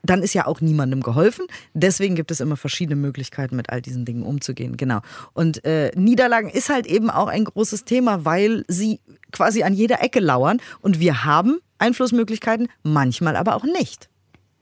dann 0.02 0.22
ist 0.22 0.34
ja 0.34 0.46
auch 0.46 0.60
niemandem 0.60 1.00
geholfen. 1.00 1.46
Deswegen 1.74 2.14
gibt 2.14 2.30
es 2.30 2.40
immer 2.40 2.56
verschiedene 2.56 2.96
Möglichkeiten, 2.96 3.56
mit 3.56 3.70
all 3.70 3.80
diesen 3.80 4.04
Dingen 4.04 4.24
umzugehen. 4.24 4.76
Genau. 4.76 5.00
Und 5.32 5.64
äh, 5.64 5.92
Niederlagen 5.94 6.50
ist 6.50 6.68
halt 6.68 6.86
eben 6.86 7.10
auch 7.10 7.28
ein 7.28 7.44
großes 7.44 7.84
Thema, 7.84 8.24
weil 8.24 8.64
sie 8.68 9.00
quasi 9.30 9.62
an 9.62 9.74
jeder 9.74 10.02
Ecke 10.02 10.20
lauern. 10.20 10.58
Und 10.80 10.98
wir 10.98 11.24
haben 11.24 11.60
Einflussmöglichkeiten, 11.78 12.68
manchmal 12.82 13.36
aber 13.36 13.54
auch 13.54 13.64
nicht. 13.64 14.08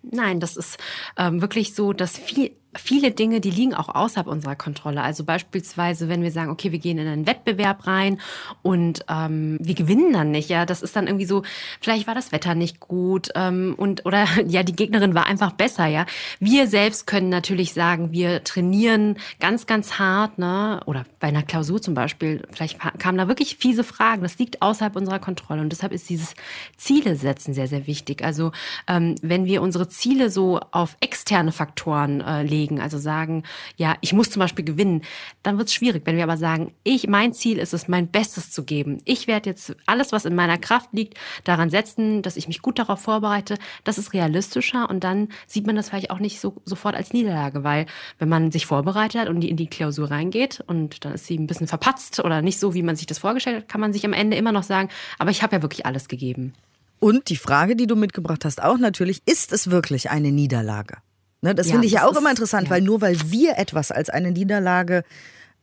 Nein, 0.02 0.40
das 0.40 0.56
ist 0.56 0.78
ähm, 1.16 1.40
wirklich 1.40 1.74
so, 1.74 1.92
dass 1.92 2.16
viel, 2.16 2.52
viele 2.76 3.10
Dinge, 3.10 3.40
die 3.40 3.50
liegen 3.50 3.74
auch 3.74 3.88
außerhalb 3.88 4.28
unserer 4.28 4.54
Kontrolle. 4.54 5.02
Also 5.02 5.24
beispielsweise, 5.24 6.08
wenn 6.08 6.22
wir 6.22 6.30
sagen, 6.30 6.50
okay, 6.50 6.70
wir 6.70 6.78
gehen 6.78 6.98
in 6.98 7.08
einen 7.08 7.26
Wettbewerb 7.26 7.86
rein 7.86 8.20
und 8.62 9.04
ähm, 9.08 9.58
wir 9.60 9.74
gewinnen 9.74 10.12
dann 10.12 10.30
nicht, 10.30 10.48
ja, 10.48 10.66
das 10.66 10.82
ist 10.82 10.94
dann 10.94 11.06
irgendwie 11.06 11.26
so, 11.26 11.42
vielleicht 11.80 12.06
war 12.06 12.14
das 12.14 12.30
Wetter 12.30 12.54
nicht 12.54 12.78
gut 12.78 13.30
ähm, 13.34 13.74
und 13.76 14.06
oder 14.06 14.24
ja, 14.46 14.62
die 14.62 14.76
Gegnerin 14.76 15.14
war 15.14 15.26
einfach 15.26 15.52
besser, 15.52 15.86
ja. 15.86 16.06
Wir 16.38 16.68
selbst 16.68 17.06
können 17.06 17.28
natürlich 17.28 17.72
sagen, 17.72 18.12
wir 18.12 18.44
trainieren 18.44 19.16
ganz, 19.40 19.66
ganz 19.66 19.98
hart, 19.98 20.38
ne, 20.38 20.80
oder 20.86 21.04
bei 21.18 21.28
einer 21.28 21.42
Klausur 21.42 21.82
zum 21.82 21.94
Beispiel, 21.94 22.46
vielleicht 22.52 22.78
kamen 22.98 23.18
da 23.18 23.26
wirklich 23.26 23.56
fiese 23.56 23.82
Fragen. 23.84 24.22
Das 24.22 24.38
liegt 24.38 24.62
außerhalb 24.62 24.94
unserer 24.94 25.18
Kontrolle 25.18 25.60
und 25.60 25.70
deshalb 25.70 25.92
ist 25.92 26.08
dieses 26.08 26.34
Ziele 26.76 27.16
setzen 27.16 27.52
sehr, 27.52 27.66
sehr 27.66 27.86
wichtig. 27.86 28.22
Also 28.22 28.52
ähm, 28.86 29.16
wenn 29.22 29.44
wir 29.44 29.60
unsere 29.60 29.88
Ziele 29.88 30.30
so 30.30 30.60
auf 30.70 30.96
externe 31.00 31.52
Faktoren 31.52 32.20
äh, 32.20 32.42
legen 32.42 32.59
legen, 32.60 32.80
also 32.80 32.98
sagen, 32.98 33.44
ja, 33.76 33.96
ich 34.00 34.12
muss 34.12 34.30
zum 34.30 34.40
Beispiel 34.40 34.64
gewinnen, 34.64 35.02
dann 35.42 35.58
wird 35.58 35.68
es 35.68 35.74
schwierig. 35.74 36.02
Wenn 36.04 36.16
wir 36.16 36.24
aber 36.24 36.36
sagen, 36.36 36.72
ich, 36.84 37.08
mein 37.08 37.32
Ziel 37.32 37.58
ist 37.58 37.72
es, 37.72 37.88
mein 37.88 38.08
Bestes 38.08 38.50
zu 38.50 38.64
geben. 38.64 39.00
Ich 39.04 39.26
werde 39.26 39.50
jetzt 39.50 39.74
alles, 39.86 40.12
was 40.12 40.24
in 40.24 40.34
meiner 40.34 40.58
Kraft 40.58 40.90
liegt, 40.92 41.14
daran 41.44 41.70
setzen, 41.70 42.22
dass 42.22 42.36
ich 42.36 42.48
mich 42.48 42.62
gut 42.62 42.78
darauf 42.78 43.00
vorbereite. 43.00 43.56
Das 43.84 43.98
ist 43.98 44.12
realistischer 44.12 44.88
und 44.90 45.04
dann 45.04 45.28
sieht 45.46 45.66
man 45.66 45.76
das 45.76 45.88
vielleicht 45.88 46.10
auch 46.10 46.18
nicht 46.18 46.40
so 46.40 46.56
sofort 46.64 46.94
als 46.94 47.12
Niederlage, 47.12 47.64
weil 47.64 47.86
wenn 48.18 48.28
man 48.28 48.50
sich 48.52 48.66
vorbereitet 48.66 49.22
hat 49.22 49.28
und 49.28 49.42
in 49.42 49.56
die 49.56 49.68
Klausur 49.68 50.10
reingeht 50.10 50.62
und 50.66 51.04
dann 51.04 51.14
ist 51.14 51.26
sie 51.26 51.38
ein 51.38 51.46
bisschen 51.46 51.68
verpatzt 51.68 52.20
oder 52.20 52.42
nicht 52.42 52.58
so, 52.58 52.74
wie 52.74 52.82
man 52.82 52.96
sich 52.96 53.06
das 53.06 53.18
vorgestellt 53.18 53.56
hat, 53.62 53.68
kann 53.68 53.80
man 53.80 53.92
sich 53.92 54.04
am 54.04 54.12
Ende 54.12 54.36
immer 54.36 54.52
noch 54.52 54.62
sagen, 54.62 54.88
aber 55.18 55.30
ich 55.30 55.42
habe 55.42 55.56
ja 55.56 55.62
wirklich 55.62 55.86
alles 55.86 56.08
gegeben. 56.08 56.52
Und 56.98 57.30
die 57.30 57.36
Frage, 57.36 57.76
die 57.76 57.86
du 57.86 57.96
mitgebracht 57.96 58.44
hast, 58.44 58.62
auch 58.62 58.76
natürlich, 58.76 59.22
ist 59.24 59.52
es 59.52 59.70
wirklich 59.70 60.10
eine 60.10 60.32
Niederlage? 60.32 60.98
Ne, 61.42 61.54
das 61.54 61.68
ja, 61.68 61.72
finde 61.72 61.86
ich 61.86 61.94
ja 61.94 62.06
auch 62.06 62.16
immer 62.16 62.30
interessant, 62.30 62.64
ja. 62.64 62.70
weil 62.70 62.82
nur 62.82 63.00
weil 63.00 63.16
wir 63.30 63.56
etwas 63.56 63.90
als 63.90 64.10
eine 64.10 64.30
Niederlage 64.30 65.04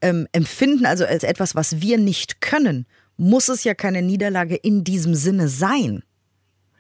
ähm, 0.02 0.28
empfinden, 0.32 0.86
also 0.86 1.06
als 1.06 1.24
etwas, 1.24 1.56
was 1.56 1.82
wir 1.82 1.98
nicht 1.98 2.42
können, 2.42 2.88
muss 3.18 3.50
es 3.50 3.64
ja 3.64 3.74
keine 3.74 4.02
Niederlage 4.02 4.56
in 4.56 4.84
diesem 4.84 5.16
Sinne 5.16 5.48
sein. 5.48 6.04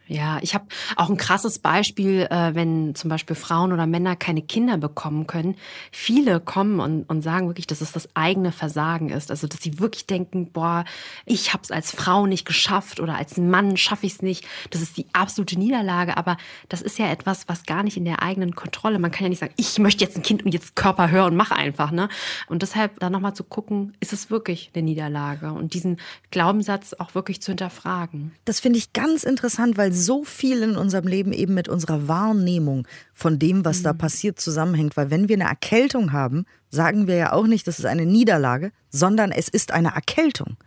Ja, 0.07 0.39
ich 0.41 0.53
habe 0.53 0.65
auch 0.95 1.09
ein 1.09 1.17
krasses 1.17 1.59
Beispiel, 1.59 2.27
äh, 2.29 2.55
wenn 2.55 2.95
zum 2.95 3.09
Beispiel 3.09 3.35
Frauen 3.35 3.73
oder 3.73 3.85
Männer 3.85 4.15
keine 4.15 4.41
Kinder 4.41 4.77
bekommen 4.77 5.27
können. 5.27 5.55
Viele 5.91 6.39
kommen 6.39 6.79
und, 6.79 7.03
und 7.03 7.21
sagen 7.21 7.47
wirklich, 7.47 7.67
dass 7.67 7.81
es 7.81 7.91
das 7.91 8.07
eigene 8.15 8.53
Versagen 8.53 9.09
ist. 9.09 9.31
Also, 9.31 9.47
dass 9.47 9.61
sie 9.61 9.79
wirklich 9.79 10.07
denken, 10.07 10.51
boah, 10.51 10.85
ich 11.25 11.53
habe 11.53 11.63
es 11.63 11.71
als 11.71 11.91
Frau 11.91 12.25
nicht 12.25 12.45
geschafft 12.45 12.99
oder 13.01 13.15
als 13.15 13.37
Mann 13.37 13.75
schaffe 13.75 14.05
ich 14.05 14.13
es 14.13 14.21
nicht. 14.21 14.45
Das 14.69 14.81
ist 14.81 14.95
die 14.95 15.07
absolute 15.11 15.59
Niederlage. 15.59 16.15
Aber 16.15 16.37
das 16.69 16.81
ist 16.81 16.97
ja 16.99 17.11
etwas, 17.11 17.49
was 17.49 17.65
gar 17.65 17.83
nicht 17.83 17.97
in 17.97 18.05
der 18.05 18.21
eigenen 18.21 18.55
Kontrolle. 18.55 18.99
Man 18.99 19.11
kann 19.11 19.23
ja 19.23 19.29
nicht 19.29 19.39
sagen, 19.39 19.53
ich 19.57 19.77
möchte 19.77 20.05
jetzt 20.05 20.15
ein 20.15 20.23
Kind 20.23 20.45
und 20.45 20.53
jetzt 20.53 20.75
Körper 20.75 21.11
hören 21.11 21.31
und 21.31 21.35
mach 21.35 21.51
einfach. 21.51 21.91
Ne? 21.91 22.07
Und 22.47 22.61
deshalb 22.61 22.99
da 22.99 23.09
nochmal 23.09 23.33
zu 23.33 23.43
gucken, 23.43 23.93
ist 23.99 24.13
es 24.13 24.29
wirklich 24.29 24.71
eine 24.73 24.83
Niederlage? 24.83 25.51
Und 25.51 25.73
diesen 25.73 25.97
Glaubenssatz 26.31 26.93
auch 26.93 27.13
wirklich 27.13 27.41
zu 27.41 27.51
hinterfragen. 27.51 28.31
Das 28.45 28.61
finde 28.61 28.79
ich 28.79 28.93
ganz 28.93 29.23
interessant, 29.23 29.77
weil 29.77 29.91
so 29.97 30.23
viel 30.23 30.63
in 30.63 30.77
unserem 30.77 31.07
Leben 31.07 31.33
eben 31.33 31.53
mit 31.53 31.67
unserer 31.67 32.07
Wahrnehmung 32.07 32.87
von 33.13 33.39
dem, 33.39 33.65
was 33.65 33.79
mhm. 33.79 33.83
da 33.83 33.93
passiert, 33.93 34.39
zusammenhängt. 34.39 34.97
Weil 34.97 35.09
wenn 35.09 35.27
wir 35.27 35.35
eine 35.35 35.49
Erkältung 35.49 36.13
haben, 36.13 36.45
sagen 36.69 37.07
wir 37.07 37.15
ja 37.15 37.33
auch 37.33 37.47
nicht, 37.47 37.67
das 37.67 37.79
ist 37.79 37.85
eine 37.85 38.05
Niederlage, 38.05 38.71
sondern 38.89 39.31
es 39.31 39.47
ist 39.49 39.71
eine 39.71 39.93
Erkältung. 39.95 40.57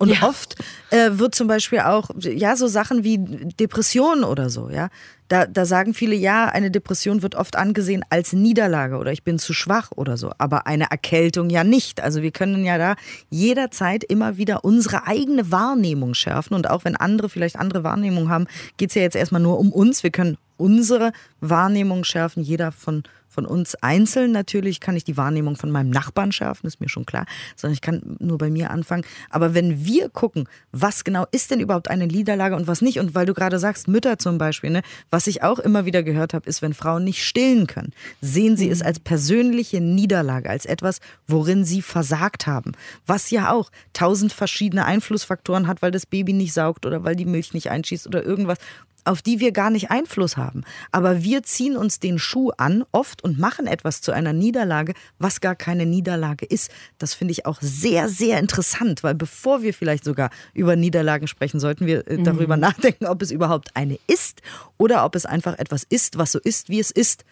Und 0.00 0.08
ja. 0.08 0.26
oft 0.26 0.54
äh, 0.88 1.10
wird 1.12 1.34
zum 1.34 1.46
Beispiel 1.46 1.80
auch, 1.80 2.08
ja, 2.18 2.56
so 2.56 2.68
Sachen 2.68 3.04
wie 3.04 3.18
Depressionen 3.18 4.24
oder 4.24 4.48
so, 4.48 4.70
ja. 4.70 4.88
Da, 5.28 5.44
da 5.44 5.66
sagen 5.66 5.92
viele, 5.92 6.14
ja, 6.14 6.46
eine 6.46 6.70
Depression 6.70 7.20
wird 7.22 7.34
oft 7.34 7.54
angesehen 7.54 8.02
als 8.08 8.32
Niederlage 8.32 8.96
oder 8.96 9.12
ich 9.12 9.24
bin 9.24 9.38
zu 9.38 9.52
schwach 9.52 9.90
oder 9.94 10.16
so. 10.16 10.32
Aber 10.38 10.66
eine 10.66 10.90
Erkältung 10.90 11.50
ja 11.50 11.64
nicht. 11.64 12.02
Also 12.02 12.22
wir 12.22 12.30
können 12.30 12.64
ja 12.64 12.78
da 12.78 12.96
jederzeit 13.28 14.02
immer 14.02 14.38
wieder 14.38 14.64
unsere 14.64 15.06
eigene 15.06 15.52
Wahrnehmung 15.52 16.14
schärfen. 16.14 16.54
Und 16.54 16.68
auch 16.68 16.84
wenn 16.84 16.96
andere 16.96 17.28
vielleicht 17.28 17.56
andere 17.56 17.84
Wahrnehmung 17.84 18.30
haben, 18.30 18.46
geht 18.78 18.88
es 18.88 18.96
ja 18.96 19.02
jetzt 19.02 19.16
erstmal 19.16 19.42
nur 19.42 19.58
um 19.58 19.70
uns. 19.70 20.02
Wir 20.02 20.10
können 20.10 20.38
unsere 20.56 21.12
Wahrnehmung 21.40 22.04
schärfen, 22.04 22.42
jeder 22.42 22.72
von 22.72 23.04
von 23.30 23.46
uns 23.46 23.76
einzeln 23.76 24.32
natürlich 24.32 24.80
kann 24.80 24.96
ich 24.96 25.04
die 25.04 25.16
Wahrnehmung 25.16 25.56
von 25.56 25.70
meinem 25.70 25.90
Nachbarn 25.90 26.32
schärfen, 26.32 26.66
ist 26.66 26.80
mir 26.80 26.88
schon 26.88 27.06
klar, 27.06 27.26
sondern 27.56 27.74
ich 27.74 27.80
kann 27.80 28.16
nur 28.18 28.36
bei 28.38 28.50
mir 28.50 28.70
anfangen. 28.70 29.04
Aber 29.30 29.54
wenn 29.54 29.84
wir 29.84 30.08
gucken, 30.08 30.48
was 30.72 31.04
genau 31.04 31.26
ist 31.30 31.50
denn 31.50 31.60
überhaupt 31.60 31.88
eine 31.88 32.06
Niederlage 32.06 32.56
und 32.56 32.66
was 32.66 32.82
nicht, 32.82 32.98
und 32.98 33.14
weil 33.14 33.26
du 33.26 33.34
gerade 33.34 33.58
sagst, 33.58 33.86
Mütter 33.88 34.18
zum 34.18 34.36
Beispiel, 34.36 34.70
ne, 34.70 34.82
was 35.10 35.28
ich 35.28 35.42
auch 35.42 35.60
immer 35.60 35.86
wieder 35.86 36.02
gehört 36.02 36.34
habe, 36.34 36.48
ist, 36.48 36.60
wenn 36.60 36.74
Frauen 36.74 37.04
nicht 37.04 37.24
stillen 37.24 37.66
können, 37.66 37.92
sehen 38.20 38.56
sie 38.56 38.68
es 38.68 38.82
als 38.82 38.98
persönliche 38.98 39.80
Niederlage, 39.80 40.50
als 40.50 40.66
etwas, 40.66 40.98
worin 41.28 41.64
sie 41.64 41.82
versagt 41.82 42.48
haben. 42.48 42.72
Was 43.06 43.30
ja 43.30 43.52
auch 43.52 43.70
tausend 43.92 44.32
verschiedene 44.32 44.84
Einflussfaktoren 44.84 45.68
hat, 45.68 45.82
weil 45.82 45.92
das 45.92 46.06
Baby 46.06 46.32
nicht 46.32 46.52
saugt 46.52 46.84
oder 46.84 47.04
weil 47.04 47.14
die 47.14 47.24
Milch 47.24 47.54
nicht 47.54 47.70
einschießt 47.70 48.08
oder 48.08 48.24
irgendwas 48.24 48.58
auf 49.04 49.22
die 49.22 49.40
wir 49.40 49.52
gar 49.52 49.70
nicht 49.70 49.90
Einfluss 49.90 50.36
haben. 50.36 50.62
Aber 50.92 51.22
wir 51.22 51.42
ziehen 51.42 51.76
uns 51.76 52.00
den 52.00 52.18
Schuh 52.18 52.50
an, 52.56 52.84
oft, 52.92 53.19
und 53.20 53.38
machen 53.38 53.66
etwas 53.66 54.00
zu 54.00 54.12
einer 54.12 54.32
Niederlage, 54.32 54.94
was 55.18 55.40
gar 55.40 55.54
keine 55.54 55.86
Niederlage 55.86 56.46
ist. 56.46 56.70
Das 56.98 57.14
finde 57.14 57.32
ich 57.32 57.46
auch 57.46 57.58
sehr, 57.60 58.08
sehr 58.08 58.38
interessant, 58.38 59.02
weil 59.02 59.14
bevor 59.14 59.62
wir 59.62 59.74
vielleicht 59.74 60.04
sogar 60.04 60.30
über 60.54 60.76
Niederlagen 60.76 61.26
sprechen, 61.26 61.60
sollten 61.60 61.86
wir 61.86 62.06
äh, 62.08 62.22
darüber 62.22 62.56
mhm. 62.56 62.62
nachdenken, 62.62 63.06
ob 63.06 63.22
es 63.22 63.30
überhaupt 63.30 63.70
eine 63.74 63.98
ist 64.06 64.42
oder 64.78 65.04
ob 65.04 65.14
es 65.14 65.26
einfach 65.26 65.58
etwas 65.58 65.84
ist, 65.88 66.18
was 66.18 66.32
so 66.32 66.38
ist, 66.38 66.68
wie 66.68 66.80
es 66.80 66.90
ist. 66.90 67.24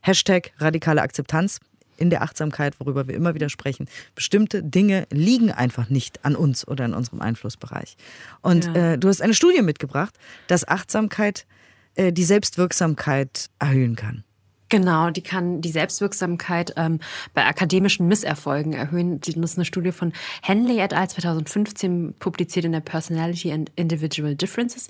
Hashtag 0.00 0.52
radikale 0.58 1.02
Akzeptanz 1.02 1.58
in 1.96 2.10
der 2.10 2.22
Achtsamkeit, 2.22 2.78
worüber 2.78 3.08
wir 3.08 3.14
immer 3.14 3.34
wieder 3.34 3.48
sprechen. 3.48 3.88
Bestimmte 4.14 4.62
Dinge 4.62 5.06
liegen 5.10 5.50
einfach 5.50 5.88
nicht 5.88 6.24
an 6.24 6.36
uns 6.36 6.66
oder 6.66 6.84
in 6.84 6.94
unserem 6.94 7.20
Einflussbereich. 7.20 7.96
Und 8.42 8.66
ja. 8.66 8.92
äh, 8.92 8.98
du 8.98 9.08
hast 9.08 9.22
eine 9.22 9.34
Studie 9.34 9.62
mitgebracht, 9.62 10.14
dass 10.46 10.66
Achtsamkeit 10.66 11.46
äh, 11.94 12.12
die 12.12 12.24
Selbstwirksamkeit 12.24 13.48
erhöhen 13.58 13.96
kann. 13.96 14.24
Genau, 14.68 15.10
die 15.10 15.22
kann 15.22 15.60
die 15.60 15.70
Selbstwirksamkeit 15.70 16.74
ähm, 16.76 16.98
bei 17.34 17.46
akademischen 17.46 18.08
Misserfolgen 18.08 18.72
erhöhen. 18.72 19.20
Das 19.20 19.36
ist 19.36 19.58
eine 19.58 19.64
Studie 19.64 19.92
von 19.92 20.12
Henley 20.42 20.80
et 20.80 20.92
al. 20.92 21.08
2015 21.08 22.14
publiziert 22.18 22.64
in 22.64 22.72
der 22.72 22.80
Personality 22.80 23.52
and 23.52 23.70
Individual 23.76 24.34
Differences. 24.34 24.88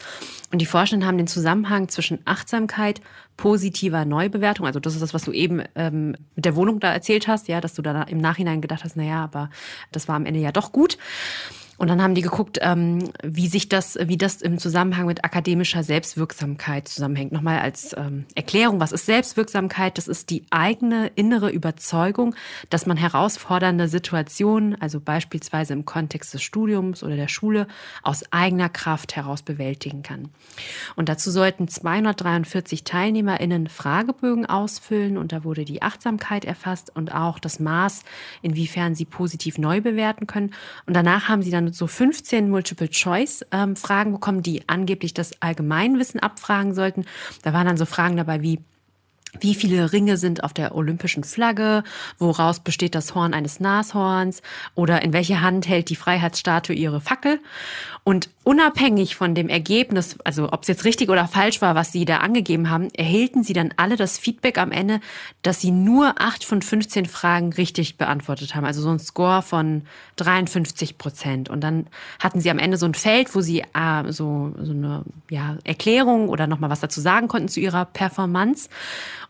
Und 0.50 0.60
die 0.60 0.66
Forscher 0.66 0.98
haben 1.04 1.18
den 1.18 1.26
Zusammenhang 1.26 1.88
zwischen 1.88 2.20
Achtsamkeit, 2.24 3.02
positiver 3.36 4.06
Neubewertung, 4.06 4.66
also 4.66 4.80
das 4.80 4.94
ist 4.94 5.02
das, 5.02 5.12
was 5.12 5.24
du 5.24 5.32
eben 5.32 5.62
ähm, 5.74 6.16
mit 6.34 6.46
der 6.46 6.56
Wohnung 6.56 6.80
da 6.80 6.92
erzählt 6.92 7.28
hast, 7.28 7.48
ja, 7.48 7.60
dass 7.60 7.74
du 7.74 7.82
da 7.82 8.02
im 8.04 8.16
Nachhinein 8.18 8.62
gedacht 8.62 8.82
hast, 8.82 8.96
naja, 8.96 9.22
aber 9.22 9.50
das 9.92 10.08
war 10.08 10.16
am 10.16 10.24
Ende 10.24 10.40
ja 10.40 10.52
doch 10.52 10.72
gut. 10.72 10.96
Und 11.78 11.88
dann 11.88 12.02
haben 12.02 12.14
die 12.14 12.22
geguckt, 12.22 12.58
ähm, 12.62 13.10
wie 13.22 13.48
sich 13.48 13.68
das, 13.68 13.98
wie 14.00 14.16
das 14.16 14.40
im 14.40 14.58
Zusammenhang 14.58 15.06
mit 15.06 15.24
akademischer 15.24 15.82
Selbstwirksamkeit 15.82 16.88
zusammenhängt. 16.88 17.32
Nochmal 17.32 17.58
als 17.58 17.94
ähm, 17.96 18.24
Erklärung, 18.34 18.80
was 18.80 18.92
ist 18.92 19.06
Selbstwirksamkeit? 19.06 19.98
Das 19.98 20.08
ist 20.08 20.30
die 20.30 20.44
eigene 20.50 21.08
innere 21.14 21.50
Überzeugung, 21.50 22.34
dass 22.70 22.86
man 22.86 22.96
herausfordernde 22.96 23.88
Situationen, 23.88 24.80
also 24.80 25.00
beispielsweise 25.00 25.74
im 25.74 25.84
Kontext 25.84 26.32
des 26.32 26.42
Studiums 26.42 27.02
oder 27.02 27.16
der 27.16 27.28
Schule, 27.28 27.66
aus 28.02 28.24
eigener 28.32 28.68
Kraft 28.68 29.16
heraus 29.16 29.42
bewältigen 29.42 30.02
kann. 30.02 30.30
Und 30.94 31.08
dazu 31.08 31.30
sollten 31.30 31.68
243 31.68 32.84
TeilnehmerInnen 32.84 33.68
Fragebögen 33.68 34.46
ausfüllen 34.46 35.18
und 35.18 35.32
da 35.32 35.44
wurde 35.44 35.64
die 35.64 35.82
Achtsamkeit 35.82 36.44
erfasst 36.44 36.94
und 36.94 37.14
auch 37.14 37.38
das 37.38 37.60
Maß, 37.60 38.04
inwiefern 38.40 38.94
sie 38.94 39.04
positiv 39.04 39.58
neu 39.58 39.80
bewerten 39.80 40.26
können. 40.26 40.52
Und 40.86 40.94
danach 40.94 41.28
haben 41.28 41.42
sie 41.42 41.50
dann 41.50 41.65
so 41.74 41.86
15 41.86 42.48
Multiple-Choice-Fragen 42.50 44.12
bekommen, 44.12 44.42
die 44.42 44.68
angeblich 44.68 45.14
das 45.14 45.40
Allgemeinwissen 45.40 46.20
abfragen 46.20 46.74
sollten. 46.74 47.04
Da 47.42 47.52
waren 47.52 47.66
dann 47.66 47.76
so 47.76 47.86
Fragen 47.86 48.16
dabei 48.16 48.42
wie, 48.42 48.60
wie 49.40 49.54
viele 49.54 49.92
Ringe 49.92 50.16
sind 50.16 50.44
auf 50.44 50.52
der 50.52 50.74
olympischen 50.74 51.24
Flagge? 51.24 51.82
Woraus 52.18 52.60
besteht 52.60 52.94
das 52.94 53.14
Horn 53.14 53.34
eines 53.34 53.60
Nashorns? 53.60 54.42
Oder 54.74 55.02
in 55.02 55.12
welcher 55.12 55.40
Hand 55.40 55.68
hält 55.68 55.88
die 55.90 55.96
Freiheitsstatue 55.96 56.74
ihre 56.74 57.00
Fackel? 57.00 57.40
Und 58.04 58.30
unabhängig 58.44 59.16
von 59.16 59.34
dem 59.34 59.48
Ergebnis, 59.48 60.16
also 60.22 60.52
ob 60.52 60.62
es 60.62 60.68
jetzt 60.68 60.84
richtig 60.84 61.10
oder 61.10 61.26
falsch 61.26 61.60
war, 61.60 61.74
was 61.74 61.90
sie 61.90 62.04
da 62.04 62.18
angegeben 62.18 62.70
haben, 62.70 62.88
erhielten 62.94 63.42
sie 63.42 63.52
dann 63.52 63.74
alle 63.76 63.96
das 63.96 64.18
Feedback 64.18 64.58
am 64.58 64.70
Ende, 64.70 65.00
dass 65.42 65.60
sie 65.60 65.72
nur 65.72 66.14
acht 66.20 66.44
von 66.44 66.62
15 66.62 67.06
Fragen 67.06 67.52
richtig 67.52 67.98
beantwortet 67.98 68.54
haben. 68.54 68.64
Also 68.64 68.80
so 68.80 68.90
ein 68.90 69.00
Score 69.00 69.42
von 69.42 69.82
53 70.16 70.98
Prozent. 70.98 71.48
Und 71.48 71.62
dann 71.62 71.88
hatten 72.20 72.40
sie 72.40 72.50
am 72.50 72.60
Ende 72.60 72.76
so 72.76 72.86
ein 72.86 72.94
Feld, 72.94 73.34
wo 73.34 73.40
sie 73.40 73.62
äh, 73.74 74.12
so, 74.12 74.54
so 74.62 74.70
eine 74.70 75.02
ja, 75.28 75.56
Erklärung 75.64 76.28
oder 76.28 76.46
nochmal 76.46 76.70
was 76.70 76.78
dazu 76.78 77.00
sagen 77.00 77.26
konnten 77.26 77.48
zu 77.48 77.58
ihrer 77.58 77.86
Performance. 77.86 78.68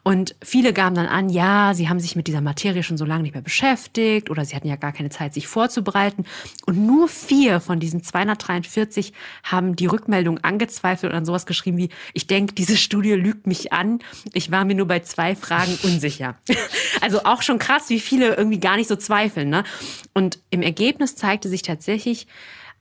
Und 0.06 0.36
viele 0.40 0.72
gaben 0.72 0.94
dann 0.94 1.08
an, 1.08 1.30
ja, 1.30 1.74
sie 1.74 1.88
haben 1.88 1.98
sich 1.98 2.14
mit 2.14 2.28
dieser 2.28 2.40
Materie 2.40 2.84
schon 2.84 2.96
so 2.96 3.04
lange 3.04 3.24
nicht 3.24 3.34
mehr 3.34 3.42
beschäftigt 3.42 4.30
oder 4.30 4.44
sie 4.44 4.54
hatten 4.54 4.68
ja 4.68 4.76
gar 4.76 4.92
keine 4.92 5.10
Zeit, 5.10 5.34
sich 5.34 5.48
vorzubereiten. 5.48 6.26
Und 6.64 6.86
nur 6.86 7.08
vier 7.08 7.58
von 7.58 7.80
diesen 7.80 8.04
243 8.04 9.12
haben 9.42 9.74
die 9.74 9.86
Rückmeldung 9.86 10.38
angezweifelt 10.44 11.10
und 11.10 11.16
dann 11.16 11.24
sowas 11.24 11.44
geschrieben 11.44 11.76
wie, 11.76 11.88
ich 12.14 12.28
denke, 12.28 12.54
diese 12.54 12.76
Studie 12.76 13.14
lügt 13.14 13.48
mich 13.48 13.72
an. 13.72 13.98
Ich 14.32 14.52
war 14.52 14.64
mir 14.64 14.76
nur 14.76 14.86
bei 14.86 15.00
zwei 15.00 15.34
Fragen 15.34 15.76
unsicher. 15.82 16.36
also 17.00 17.24
auch 17.24 17.42
schon 17.42 17.58
krass, 17.58 17.90
wie 17.90 17.98
viele 17.98 18.36
irgendwie 18.36 18.60
gar 18.60 18.76
nicht 18.76 18.88
so 18.88 18.94
zweifeln. 18.94 19.48
Ne? 19.48 19.64
Und 20.14 20.38
im 20.50 20.62
Ergebnis 20.62 21.16
zeigte 21.16 21.48
sich 21.48 21.62
tatsächlich, 21.62 22.28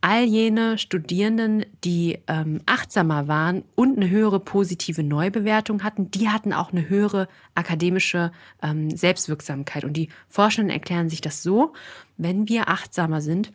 all 0.05 0.23
jene 0.23 0.77
Studierenden, 0.77 1.65
die 1.83 2.19
ähm, 2.27 2.61
achtsamer 2.67 3.27
waren 3.27 3.63
und 3.73 3.97
eine 3.97 4.07
höhere 4.07 4.39
positive 4.39 5.01
Neubewertung 5.01 5.81
hatten, 5.81 6.11
die 6.11 6.29
hatten 6.29 6.53
auch 6.53 6.71
eine 6.71 6.87
höhere 6.87 7.27
akademische 7.55 8.31
ähm, 8.61 8.95
Selbstwirksamkeit. 8.95 9.83
Und 9.83 9.93
die 9.93 10.09
Forschenden 10.29 10.69
erklären 10.69 11.09
sich 11.09 11.21
das 11.21 11.41
so, 11.41 11.73
wenn 12.17 12.47
wir 12.47 12.69
achtsamer 12.69 13.19
sind, 13.19 13.51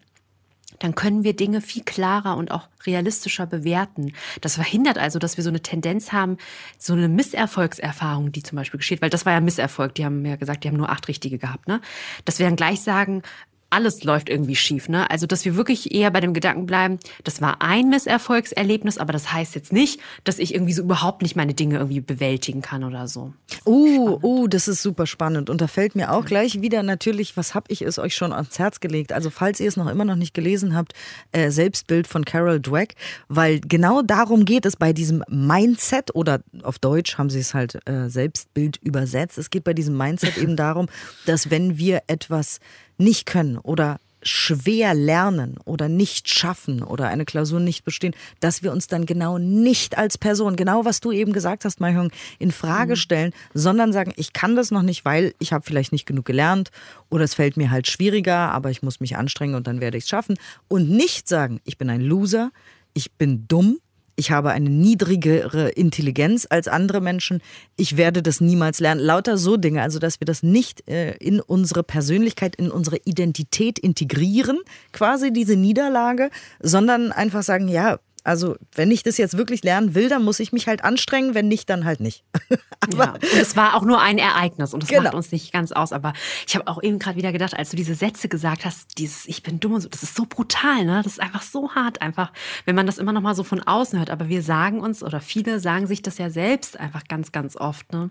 dann 0.81 0.97
können 0.97 1.23
wir 1.23 1.37
Dinge 1.37 1.61
viel 1.61 1.85
klarer 1.85 2.37
und 2.37 2.51
auch 2.51 2.69
realistischer 2.85 3.47
bewerten. 3.47 4.13
Das 4.41 4.57
verhindert 4.57 4.99
also, 4.99 5.21
dass 5.21 5.37
wir 5.37 5.45
so 5.45 5.51
eine 5.51 5.63
Tendenz 5.63 6.11
haben, 6.11 6.37
so 6.79 6.95
eine 6.95 7.09
Misserfolgserfahrung, 7.09 8.33
die 8.33 8.43
zum 8.43 8.57
Beispiel 8.57 8.79
geschieht, 8.79 9.03
weil 9.03 9.11
das 9.11 9.25
war 9.25 9.35
ja 9.35 9.41
Misserfolg. 9.41 9.95
Die 9.95 10.05
haben 10.05 10.25
ja 10.27 10.35
gesagt, 10.35 10.65
die 10.65 10.69
haben 10.69 10.79
nur 10.79 10.91
acht 10.91 11.07
richtige 11.07 11.39
gehabt, 11.39 11.69
ne? 11.69 11.81
Dass 12.25 12.41
wir 12.41 12.47
dann 12.47 12.57
gleich 12.57 12.81
sagen, 12.81 13.23
alles 13.71 14.05
läuft 14.05 14.29
irgendwie 14.29 14.57
schief. 14.57 14.89
Ne? 14.89 15.11
Also, 15.11 15.27
dass 15.27 15.45
wir 15.45 15.57
wirklich 15.57 15.95
eher 15.95 16.11
bei 16.11 16.21
dem 16.21 16.35
Gedanken 16.35 16.67
bleiben, 16.67 16.99
das 17.25 17.41
war 17.41 17.63
ein 17.63 17.89
Misserfolgserlebnis, 17.89 18.99
aber 18.99 19.13
das 19.13 19.33
heißt 19.33 19.55
jetzt 19.55 19.73
nicht, 19.73 20.01
dass 20.25 20.39
ich 20.39 20.55
irgendwie 20.55 20.73
so 20.73 20.83
überhaupt 20.83 21.23
nicht 21.23 21.37
meine 21.37 21.55
Dinge 21.55 21.77
irgendwie 21.77 22.01
bewältigen 22.01 22.63
kann 22.63 22.85
oder 22.85 23.09
so. 23.09 23.33
Uh, 23.65 24.19
uh, 24.23 24.49
das 24.49 24.69
ist 24.69 24.83
super 24.83 25.07
spannend. 25.07 25.49
Und 25.49 25.61
da 25.61 25.69
fällt 25.69 25.95
mir 25.95 26.13
auch 26.13 26.25
gleich 26.25 26.61
wieder 26.61 26.83
natürlich, 26.83 27.37
was 27.37 27.55
habe 27.55 27.67
ich 27.69 27.83
es 27.83 27.99
euch 27.99 28.15
schon 28.15 28.33
ans 28.33 28.59
Herz 28.59 28.81
gelegt? 28.81 29.13
Also, 29.13 29.31
falls 29.31 29.61
ihr 29.61 29.69
es 29.69 29.77
noch 29.77 29.89
immer 29.89 30.05
noch 30.05 30.17
nicht 30.17 30.35
gelesen 30.35 30.75
habt, 30.75 30.93
äh, 31.33 31.51
Selbstbild 31.51 32.07
von 32.07 32.25
Carol 32.25 32.61
Dweck, 32.61 32.95
weil 33.29 33.61
genau 33.61 34.03
darum 34.03 34.45
geht 34.45 34.67
es 34.67 34.77
bei 34.77 34.93
diesem 34.93 35.23
Mindset 35.29 36.15
oder 36.15 36.41
auf 36.63 36.79
Deutsch 36.79 37.19
haben 37.19 37.31
sie 37.31 37.41
es 37.41 37.55
halt 37.55 37.79
äh, 37.89 38.09
Selbstbild 38.09 38.79
übersetzt. 38.79 39.39
Es 39.39 39.51
geht 39.51 39.65
bei 39.65 39.75
diesem 39.75 39.97
Mindset 39.97 40.37
eben 40.37 40.57
darum, 40.61 40.89
dass 41.27 41.51
wenn 41.51 41.79
wir 41.79 42.03
etwas 42.09 42.59
nicht 43.01 43.27
können 43.27 43.59
oder 43.59 43.99
schwer 44.23 44.95
lernen 44.95 45.57
oder 45.65 45.89
nicht 45.89 46.29
schaffen 46.29 46.83
oder 46.83 47.09
eine 47.09 47.25
Klausur 47.25 47.61
nicht 47.61 47.85
bestehen, 47.85 48.15
dass 48.41 48.63
wir 48.63 48.73
uns 48.73 48.87
dann 48.87 49.07
genau 49.07 49.39
nicht 49.39 49.97
als 49.97 50.19
Person, 50.19 50.57
genau 50.57 50.85
was 50.85 51.01
du 51.01 51.11
eben 51.11 51.33
gesagt 51.33 51.65
hast, 51.65 51.81
Maihung, 51.81 52.11
in 52.39 52.53
Frage 52.53 52.93
mhm. 52.93 52.97
stellen, 52.97 53.33
sondern 53.55 53.93
sagen, 53.93 54.13
ich 54.17 54.33
kann 54.33 54.57
das 54.57 54.71
noch 54.71 54.83
nicht, 54.83 55.05
weil 55.05 55.35
ich 55.39 55.53
habe 55.53 55.65
vielleicht 55.65 55.93
nicht 55.93 56.07
genug 56.07 56.27
gelernt 56.27 56.71
oder 57.09 57.25
es 57.25 57.35
fällt 57.35 57.57
mir 57.57 57.71
halt 57.71 57.89
schwieriger, 57.89 58.53
aber 58.53 58.71
ich 58.71 58.83
muss 58.83 59.01
mich 59.01 59.17
anstrengen 59.17 59.55
und 59.55 59.67
dann 59.67 59.81
werde 59.81 59.97
ich 59.97 60.05
es 60.05 60.11
schaffen 60.11 60.37
und 60.69 60.91
nicht 60.91 61.29
sagen, 61.29 61.61
ich 61.65 61.79
bin 61.79 61.89
ein 61.89 62.03
Loser, 62.03 62.51
ich 62.93 63.13
bin 63.13 63.47
dumm, 63.49 63.79
ich 64.17 64.31
habe 64.31 64.51
eine 64.51 64.69
niedrigere 64.69 65.71
Intelligenz 65.71 66.47
als 66.49 66.69
andere 66.69 67.01
Menschen, 67.01 67.41
ich 67.77 67.97
werde 67.97 68.23
das 68.23 68.41
niemals 68.41 68.81
lernen. 68.81 69.01
Lauter 69.01 69.39
so 69.39 69.57
Dinge, 69.57 69.83
also 69.83 69.99
dass 69.99 70.21
wir 70.21 70.27
das 70.27 70.43
nicht 70.43 70.89
äh, 70.89 71.13
in 71.17 71.41
unsere 71.41 71.83
Persönlichkeit, 71.83 72.57
in 72.57 72.71
unsere 72.71 72.99
Identität 73.05 73.79
integrieren, 73.79 74.61
quasi 74.93 75.33
diese 75.33 75.57
Niederlage, 75.57 76.31
sondern 76.61 77.13
einfach 77.13 77.43
sagen, 77.43 77.69
ja, 77.69 77.99
also, 78.23 78.57
wenn 78.75 78.91
ich 78.91 79.03
das 79.03 79.17
jetzt 79.17 79.37
wirklich 79.37 79.65
lernen 79.65 79.95
will, 79.95 80.09
dann 80.09 80.23
muss 80.23 80.41
ich 80.41 80.53
mich 80.53 80.69
halt 80.69 80.85
anstrengen, 80.85 81.35
wenn 81.35 81.49
nicht, 81.49 81.71
dann 81.71 81.85
halt 81.85 82.01
nicht. 82.01 82.25
ja, 82.95 83.13
und 83.13 83.23
es 83.23 83.57
war 83.57 83.75
auch 83.75 83.83
nur 83.83 84.01
ein 84.01 84.19
Ereignis 84.19 84.75
und 84.75 84.83
das 84.83 84.91
genau. 84.91 85.05
macht 85.05 85.15
uns 85.15 85.33
nicht 85.33 85.53
ganz 85.53 85.73
aus. 85.73 85.93
Aber 85.93 86.13
ich 86.47 86.55
habe 86.55 86.67
auch 86.67 86.83
eben 86.83 86.99
gerade 86.99 87.17
wieder 87.17 87.33
gedacht, 87.33 87.55
als 87.55 87.71
du 87.71 87.77
diese 87.77 87.95
Sätze 87.95 88.29
gesagt 88.29 88.65
hast, 88.65 88.99
dieses 88.99 89.27
Ich 89.27 89.43
bin 89.43 89.59
dumm 89.59 89.75
und 89.75 89.81
so, 89.81 89.89
das 89.89 90.03
ist 90.03 90.15
so 90.15 90.27
brutal, 90.29 90.85
ne? 90.85 91.01
Das 91.03 91.15
ist 91.15 91.21
einfach 91.21 91.43
so 91.43 91.71
hart, 91.75 92.03
einfach, 92.03 92.33
wenn 92.67 92.75
man 92.75 92.87
das 92.87 92.99
immer 92.99 93.13
noch 93.13 93.23
mal 93.23 93.35
so 93.35 93.43
von 93.45 93.63
außen 93.63 93.99
hört. 93.99 94.11
Aber 94.11 94.29
wir 94.29 94.43
sagen 94.43 94.81
uns 94.81 95.03
oder 95.03 95.21
viele 95.21 95.61
sagen 95.61 95.87
sich 95.87 96.03
das 96.03 96.19
ja 96.19 96.31
selbst 96.31 96.79
einfach 96.79 97.05
ganz, 97.09 97.33
ganz 97.33 97.57
oft, 97.57 97.91
ne? 97.93 98.11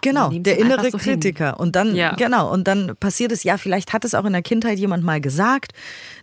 Genau, 0.00 0.30
der 0.30 0.58
innere 0.58 0.90
so 0.90 0.98
Kritiker. 0.98 1.50
Hin. 1.52 1.60
Und 1.60 1.76
dann, 1.76 1.94
ja. 1.94 2.14
genau, 2.14 2.52
und 2.52 2.66
dann 2.66 2.96
passiert 2.96 3.32
es, 3.32 3.44
ja, 3.44 3.58
vielleicht 3.58 3.92
hat 3.92 4.04
es 4.04 4.14
auch 4.14 4.24
in 4.24 4.32
der 4.32 4.42
Kindheit 4.42 4.78
jemand 4.78 5.04
mal 5.04 5.20
gesagt. 5.20 5.72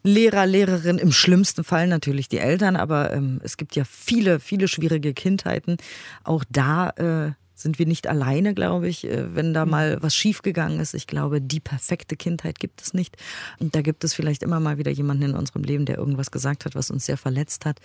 Lehrer, 0.03 0.45
Lehrerin, 0.45 0.97
im 0.97 1.11
schlimmsten 1.11 1.63
Fall 1.63 1.87
natürlich 1.87 2.27
die 2.27 2.39
Eltern, 2.39 2.75
aber 2.75 3.12
ähm, 3.13 3.39
es 3.43 3.57
gibt 3.57 3.75
ja 3.75 3.83
viele, 3.85 4.39
viele 4.39 4.67
schwierige 4.67 5.13
Kindheiten. 5.13 5.77
Auch 6.23 6.43
da 6.49 6.89
äh, 6.91 7.31
sind 7.55 7.79
wir 7.79 7.85
nicht 7.85 8.07
alleine, 8.07 8.53
glaube 8.53 8.87
ich, 8.87 9.05
äh, 9.05 9.35
wenn 9.35 9.53
da 9.53 9.65
mal 9.65 9.97
was 10.01 10.15
schiefgegangen 10.15 10.79
ist. 10.79 10.93
Ich 10.93 11.07
glaube, 11.07 11.41
die 11.41 11.59
perfekte 11.59 12.15
Kindheit 12.15 12.59
gibt 12.59 12.81
es 12.81 12.93
nicht. 12.93 13.17
Und 13.59 13.75
da 13.75 13.81
gibt 13.81 14.03
es 14.03 14.13
vielleicht 14.13 14.43
immer 14.43 14.59
mal 14.59 14.77
wieder 14.77 14.91
jemanden 14.91 15.23
in 15.23 15.35
unserem 15.35 15.63
Leben, 15.63 15.85
der 15.85 15.97
irgendwas 15.97 16.31
gesagt 16.31 16.65
hat, 16.65 16.75
was 16.75 16.91
uns 16.91 17.05
sehr 17.05 17.17
verletzt 17.17 17.65
hat, 17.65 17.79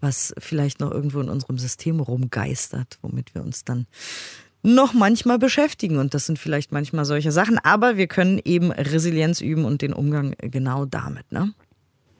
was 0.00 0.34
vielleicht 0.38 0.80
noch 0.80 0.90
irgendwo 0.90 1.20
in 1.20 1.28
unserem 1.28 1.58
System 1.58 2.00
rumgeistert, 2.00 2.98
womit 3.02 3.34
wir 3.34 3.42
uns 3.42 3.64
dann 3.64 3.86
noch 4.62 4.92
manchmal 4.92 5.38
beschäftigen. 5.38 5.98
Und 5.98 6.14
das 6.14 6.26
sind 6.26 6.38
vielleicht 6.38 6.72
manchmal 6.72 7.04
solche 7.04 7.32
Sachen. 7.32 7.58
Aber 7.58 7.96
wir 7.96 8.06
können 8.06 8.40
eben 8.44 8.70
Resilienz 8.70 9.40
üben 9.40 9.64
und 9.64 9.82
den 9.82 9.92
Umgang 9.92 10.34
genau 10.38 10.84
damit. 10.84 11.30
Ne? 11.32 11.52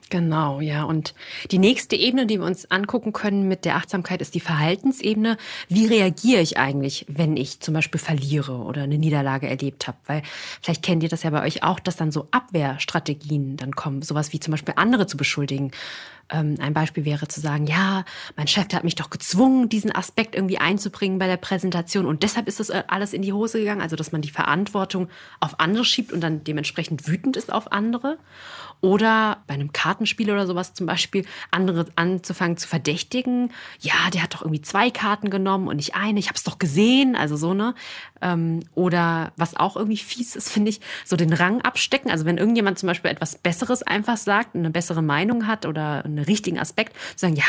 Genau, 0.09 0.61
ja. 0.61 0.83
Und 0.83 1.13
die 1.51 1.57
nächste 1.57 1.95
Ebene, 1.95 2.27
die 2.27 2.39
wir 2.39 2.45
uns 2.45 2.69
angucken 2.69 3.13
können 3.13 3.47
mit 3.47 3.65
der 3.65 3.75
Achtsamkeit, 3.75 4.21
ist 4.21 4.35
die 4.35 4.39
Verhaltensebene. 4.39 5.37
Wie 5.69 5.87
reagiere 5.87 6.41
ich 6.41 6.57
eigentlich, 6.57 7.05
wenn 7.07 7.35
ich 7.35 7.59
zum 7.61 7.73
Beispiel 7.73 7.99
verliere 7.99 8.57
oder 8.57 8.83
eine 8.83 8.97
Niederlage 8.97 9.47
erlebt 9.47 9.87
habe? 9.87 9.97
Weil 10.05 10.21
vielleicht 10.61 10.83
kennt 10.83 11.03
ihr 11.03 11.09
das 11.09 11.23
ja 11.23 11.29
bei 11.31 11.43
euch 11.43 11.63
auch, 11.63 11.79
dass 11.79 11.95
dann 11.95 12.11
so 12.11 12.27
Abwehrstrategien 12.31 13.57
dann 13.57 13.75
kommen. 13.75 14.01
Sowas 14.01 14.33
wie 14.33 14.39
zum 14.39 14.51
Beispiel 14.51 14.75
andere 14.77 15.07
zu 15.07 15.17
beschuldigen. 15.17 15.71
Ähm, 16.29 16.57
ein 16.59 16.73
Beispiel 16.73 17.05
wäre 17.05 17.27
zu 17.27 17.41
sagen, 17.41 17.67
ja, 17.67 18.05
mein 18.35 18.47
Chef 18.47 18.67
hat 18.73 18.83
mich 18.83 18.95
doch 18.95 19.09
gezwungen, 19.09 19.69
diesen 19.69 19.93
Aspekt 19.93 20.35
irgendwie 20.35 20.57
einzubringen 20.57 21.19
bei 21.19 21.27
der 21.27 21.37
Präsentation 21.37 22.05
und 22.05 22.23
deshalb 22.23 22.47
ist 22.47 22.59
das 22.59 22.69
äh, 22.69 22.83
alles 22.87 23.13
in 23.13 23.21
die 23.21 23.33
Hose 23.33 23.59
gegangen. 23.59 23.81
Also, 23.81 23.95
dass 23.95 24.11
man 24.11 24.21
die 24.21 24.29
Verantwortung 24.29 25.09
auf 25.39 25.59
andere 25.59 25.85
schiebt 25.85 26.11
und 26.11 26.21
dann 26.21 26.43
dementsprechend 26.43 27.07
wütend 27.07 27.37
ist 27.37 27.51
auf 27.51 27.71
andere. 27.71 28.17
Oder 28.83 29.43
bei 29.47 29.53
einem 29.53 29.71
Kartenspiel 29.71 30.29
oder 30.29 30.45
sowas 30.45 30.73
zum 30.73 30.87
Beispiel 30.87 31.25
andere 31.51 31.85
anzufangen 31.95 32.57
zu 32.57 32.67
verdächtigen. 32.67 33.49
Ja, 33.79 33.93
der 34.13 34.23
hat 34.23 34.33
doch 34.33 34.41
irgendwie 34.41 34.61
zwei 34.61 34.91
Karten 34.91 35.29
genommen 35.29 35.69
und 35.69 35.77
nicht 35.77 35.95
eine. 35.95 36.19
Ich 36.19 36.27
habe 36.27 36.35
es 36.35 36.43
doch 36.43 36.59
gesehen. 36.59 37.15
Also 37.15 37.37
so 37.37 37.53
ne. 37.53 37.75
Ähm, 38.21 38.59
oder 38.75 39.31
was 39.37 39.55
auch 39.55 39.77
irgendwie 39.77 39.97
fies 39.97 40.35
ist, 40.35 40.51
finde 40.51 40.69
ich, 40.69 40.81
so 41.05 41.15
den 41.15 41.31
Rang 41.31 41.61
abstecken. 41.61 42.11
Also 42.11 42.25
wenn 42.25 42.37
irgendjemand 42.37 42.77
zum 42.77 42.87
Beispiel 42.87 43.09
etwas 43.09 43.37
Besseres 43.37 43.83
einfach 43.83 44.17
sagt, 44.17 44.53
eine 44.53 44.69
bessere 44.69 45.01
Meinung 45.01 45.47
hat 45.47 45.65
oder 45.65 46.03
einen 46.17 46.25
richtigen 46.25 46.59
Aspekt, 46.59 46.95
zu 47.15 47.27
sagen, 47.27 47.35
ja, 47.35 47.43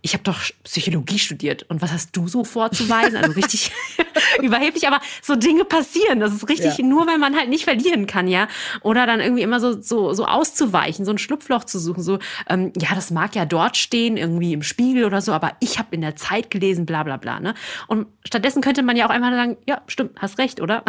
ich 0.00 0.12
habe 0.12 0.22
doch 0.22 0.40
Psychologie 0.64 1.18
studiert 1.18 1.64
und 1.68 1.82
was 1.82 1.92
hast 1.92 2.16
du 2.16 2.28
so 2.28 2.44
vorzuweisen? 2.44 3.16
Also 3.16 3.32
richtig 3.32 3.72
überheblich, 4.42 4.86
aber 4.86 5.00
so 5.22 5.36
Dinge 5.36 5.64
passieren. 5.64 6.20
Das 6.20 6.32
ist 6.32 6.48
richtig, 6.48 6.78
ja. 6.78 6.84
nur 6.84 7.06
weil 7.06 7.18
man 7.18 7.36
halt 7.36 7.48
nicht 7.48 7.64
verlieren 7.64 8.06
kann, 8.06 8.28
ja. 8.28 8.48
Oder 8.82 9.06
dann 9.06 9.20
irgendwie 9.20 9.42
immer 9.42 9.60
so, 9.60 9.80
so, 9.80 10.12
so 10.12 10.26
auszuweichen, 10.26 11.04
so 11.04 11.12
ein 11.12 11.18
Schlupfloch 11.18 11.64
zu 11.64 11.78
suchen, 11.78 12.02
so, 12.02 12.18
ähm, 12.48 12.72
ja, 12.78 12.94
das 12.94 13.10
mag 13.10 13.34
ja 13.34 13.44
dort 13.44 13.76
stehen, 13.76 14.16
irgendwie 14.16 14.52
im 14.52 14.62
Spiegel 14.62 15.04
oder 15.04 15.20
so, 15.20 15.32
aber 15.32 15.52
ich 15.60 15.78
habe 15.78 15.88
in 15.94 16.00
der 16.00 16.16
Zeit 16.16 16.50
gelesen, 16.50 16.86
bla 16.86 17.02
bla 17.02 17.16
bla. 17.16 17.40
Ne? 17.40 17.54
Und 17.86 18.06
stattdessen 18.24 18.62
könnte 18.62 18.82
man 18.82 18.96
ja 18.96 19.06
auch 19.06 19.10
einfach 19.10 19.30
sagen, 19.30 19.56
ja, 19.66 19.82
stimmt, 19.86 20.12
hast 20.18 20.38
recht, 20.38 20.60
oder? 20.60 20.84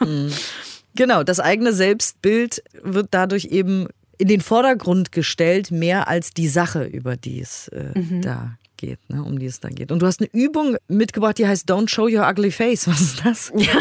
Mhm. 0.00 0.32
Genau, 0.96 1.24
das 1.24 1.40
eigene 1.40 1.72
Selbstbild 1.72 2.62
wird 2.82 3.08
dadurch 3.10 3.46
eben 3.46 3.88
in 4.18 4.28
den 4.28 4.40
Vordergrund 4.40 5.12
gestellt, 5.12 5.70
mehr 5.70 6.08
als 6.08 6.30
die 6.30 6.48
Sache, 6.48 6.84
über 6.84 7.16
die 7.16 7.40
es 7.40 7.68
äh, 7.68 7.98
mhm. 7.98 8.22
da 8.22 8.58
geht, 8.76 8.98
ne, 9.08 9.22
um 9.22 9.38
die 9.38 9.46
es 9.46 9.60
da 9.60 9.68
geht. 9.68 9.90
Und 9.92 10.00
du 10.00 10.06
hast 10.06 10.20
eine 10.20 10.30
Übung 10.32 10.76
mitgebracht, 10.88 11.38
die 11.38 11.46
heißt 11.46 11.70
Don't 11.70 11.88
Show 11.88 12.08
Your 12.08 12.28
Ugly 12.28 12.50
Face. 12.50 12.86
Was 12.88 13.00
ist 13.00 13.24
das? 13.24 13.52
Ja, 13.56 13.78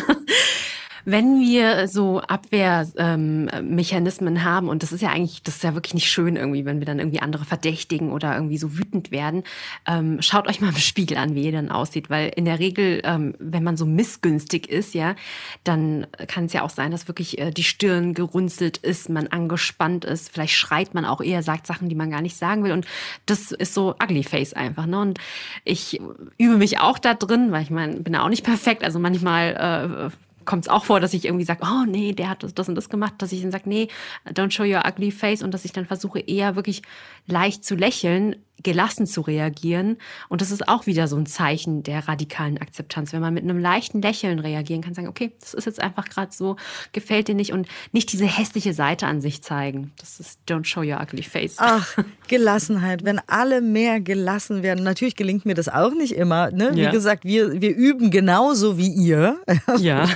wenn 1.06 1.40
wir 1.40 1.88
so 1.88 2.22
Abwehrmechanismen 2.22 4.36
ähm, 4.36 4.44
haben, 4.44 4.70
und 4.70 4.84
das 4.84 4.92
ist 4.92 5.02
ja 5.02 5.10
eigentlich, 5.10 5.44
das 5.44 5.58
ist 5.58 5.64
ja 5.64 5.74
wirklich 5.74 5.94
nicht 5.94 6.10
schön 6.10 6.36
irgendwie, 6.36 6.66
wenn 6.66 6.80
wir 6.80 6.86
dann 6.86 7.00
irgendwie 7.00 7.22
andere 7.22 7.46
verdächtigen 7.46 8.12
oder 8.12 8.36
irgendwie 8.36 8.58
so 8.58 8.78
wütend 8.78 9.12
werden, 9.12 9.44
ähm, 9.88 10.22
schaut 10.22 10.48
euch 10.48 10.62
mal 10.62 10.70
im 10.70 10.78
Spiegel 10.78 11.18
an, 11.18 11.36
wie 11.36 11.44
ihr 11.44 11.52
dann 11.52 11.72
aussieht, 11.72 12.10
weil 12.10 12.32
in 12.36 12.46
der 12.46 12.60
Regel, 12.60 13.02
ähm, 13.04 13.36
wenn 13.40 13.64
man 13.64 13.78
so 13.78 13.86
missgünstig 13.86 14.70
ist, 14.70 14.94
ja, 14.94 15.16
dann 15.64 16.08
kann 16.28 16.46
es 16.46 16.54
ja 16.54 16.64
auch 16.64 16.70
sein, 16.70 16.92
dass 16.92 17.08
wirklich 17.08 17.38
äh, 17.38 17.52
die 17.52 17.64
Stirn 17.64 18.14
gerunzelt 18.14 18.78
ist, 18.78 19.10
man 19.10 19.28
angespannt 19.28 20.06
ist, 20.06 20.32
vielleicht 20.32 20.54
schreit 20.54 20.94
man 20.94 21.06
auch 21.06 21.22
eher, 21.22 21.44
sagt 21.44 21.68
Sachen, 21.68 21.90
die 21.90 21.96
man 21.96 22.12
gar 22.12 22.22
nicht 22.22 22.38
sagen 22.38 22.64
will. 22.64 22.72
Und 22.72 22.86
das 23.26 23.52
ist 23.52 23.74
so 23.74 23.96
ugly 24.02 24.24
face 24.24 24.54
einfach, 24.54 24.86
ne? 24.86 25.00
Und 25.00 25.20
ich 25.64 26.00
übe 26.38 26.58
mich 26.58 26.80
auch 26.80 27.00
da 27.00 27.14
drin, 27.14 27.52
weil 27.52 27.64
ich 27.64 27.70
meine, 27.70 27.98
bin 27.98 28.16
auch 28.16 28.30
nicht 28.30 28.44
perfekt, 28.44 28.84
also 28.84 29.00
manchmal 29.00 30.12
äh, 30.12 30.16
kommt 30.46 30.66
es 30.66 30.70
auch 30.70 30.86
vor, 30.86 31.00
dass 31.00 31.14
ich 31.14 31.26
irgendwie 31.26 31.46
sage, 31.46 31.62
oh 31.64 31.86
nee, 31.86 32.14
der 32.14 32.30
hat 32.30 32.46
das 32.56 32.70
und 32.70 32.76
das 32.76 32.90
gemacht, 32.90 33.16
dass 33.20 33.32
ich 33.32 33.42
dann 33.42 33.52
sage, 33.52 33.68
nee, 33.70 33.88
don't 34.28 34.52
show 34.52 34.64
your 34.64 34.84
ugly 34.88 35.12
face 35.12 35.44
und 35.44 35.54
dass 35.54 35.66
ich 35.66 35.72
dann 35.72 35.86
versuche 35.86 36.20
eher 36.20 36.56
wirklich 36.56 36.82
leicht 37.28 37.64
zu 37.64 37.76
lächeln, 37.76 38.36
gelassen 38.62 39.08
zu 39.08 39.22
reagieren. 39.22 39.98
Und 40.30 40.42
das 40.42 40.52
ist 40.52 40.68
auch 40.68 40.86
wieder 40.86 41.08
so 41.08 41.18
ein 41.18 41.26
Zeichen 41.26 41.84
der 41.84 42.08
radikalen 42.08 42.60
Akzeptanz, 42.60 43.12
wenn 43.12 43.22
man 43.22 43.34
mit 43.34 43.44
einem 43.44 43.60
leichten 43.60 44.02
Lächeln 44.02 44.40
reagieren 44.40 44.82
kann, 44.82 44.94
sagen, 44.94 45.08
okay, 45.08 45.34
das 45.40 45.54
ist 45.54 45.66
jetzt 45.66 45.82
einfach 45.82 46.06
gerade 46.06 46.32
so, 46.32 46.56
gefällt 46.92 47.28
dir 47.28 47.36
nicht 47.36 47.52
und 47.52 47.68
nicht 47.92 48.12
diese 48.12 48.26
hässliche 48.26 48.74
Seite 48.74 49.08
an 49.08 49.22
sich 49.22 49.42
zeigen. 49.42 49.92
Das 49.98 50.20
ist 50.20 50.40
don't 50.48 50.66
show 50.66 50.82
your 50.82 51.02
ugly 51.02 51.24
face. 51.24 51.56
Ach, 51.58 51.98
Gelassenheit. 52.28 53.04
Wenn 53.04 53.20
alle 53.28 53.62
mehr 53.62 54.00
gelassen 54.00 54.64
werden, 54.64 54.84
natürlich 54.84 55.16
gelingt 55.16 55.46
mir 55.46 55.56
das 55.56 55.68
auch 55.68 55.94
nicht 55.94 56.14
immer. 56.14 56.52
Ne? 56.52 56.72
Wie 56.74 56.82
ja. 56.82 56.92
gesagt, 56.92 57.26
wir, 57.26 57.60
wir 57.62 57.76
üben 57.76 58.12
genauso 58.12 58.78
wie 58.78 58.90
ihr. 58.90 59.38
Ja. 59.80 60.08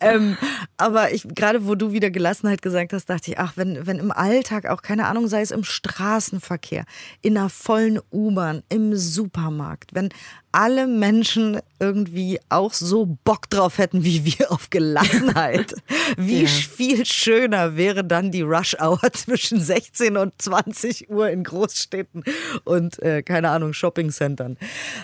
ähm, 0.00 0.36
aber 0.76 1.12
ich, 1.12 1.26
gerade 1.34 1.66
wo 1.66 1.74
du 1.74 1.92
wieder 1.92 2.10
Gelassenheit 2.10 2.62
gesagt 2.62 2.92
hast, 2.92 3.06
dachte 3.06 3.32
ich, 3.32 3.38
ach, 3.38 3.54
wenn, 3.56 3.86
wenn 3.86 3.98
im 3.98 4.12
Alltag 4.12 4.66
auch, 4.66 4.82
keine 4.82 5.06
Ahnung, 5.06 5.28
sei 5.28 5.40
es 5.40 5.50
im 5.50 5.64
Straßenverkehr, 5.64 6.84
in 7.22 7.36
einer 7.36 7.48
vollen 7.56 7.98
U-Bahn, 8.12 8.62
im 8.68 8.94
Supermarkt, 8.94 9.94
wenn 9.94 10.10
alle 10.52 10.86
Menschen 10.86 11.58
irgendwie 11.80 12.38
auch 12.48 12.72
so 12.72 13.18
Bock 13.24 13.50
drauf 13.50 13.78
hätten 13.78 14.04
wie 14.04 14.24
wir 14.24 14.52
auf 14.52 14.70
Gelassenheit. 14.70 15.74
Wie 16.16 16.42
ja. 16.42 16.48
viel 16.48 17.04
schöner 17.04 17.76
wäre 17.76 18.04
dann 18.04 18.30
die 18.30 18.42
Rush-Hour 18.42 19.00
zwischen 19.12 19.60
16 19.60 20.16
und 20.16 20.40
20 20.40 21.10
Uhr 21.10 21.28
in 21.28 21.44
Großstädten 21.44 22.24
und, 22.64 23.02
äh, 23.02 23.22
keine 23.22 23.50
Ahnung, 23.50 23.72
Shoppingcentern. 23.72 24.56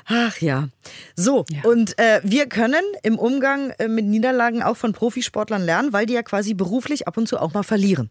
Ach 0.06 0.38
ja. 0.38 0.68
So, 1.16 1.44
ja. 1.50 1.68
und 1.68 1.98
äh, 1.98 2.20
wir 2.22 2.46
können 2.46 2.84
im 3.02 3.18
Umgang 3.18 3.70
äh, 3.78 3.88
mit 3.88 4.06
Niederlagen 4.06 4.62
auch 4.62 4.76
von 4.76 4.92
Profisportlern 4.92 5.62
lernen, 5.62 5.92
weil 5.92 6.06
die 6.06 6.14
ja 6.14 6.22
quasi 6.22 6.54
beruflich 6.54 7.08
ab 7.08 7.16
und 7.16 7.28
zu 7.28 7.38
auch 7.38 7.52
mal 7.52 7.62
verlieren. 7.62 8.10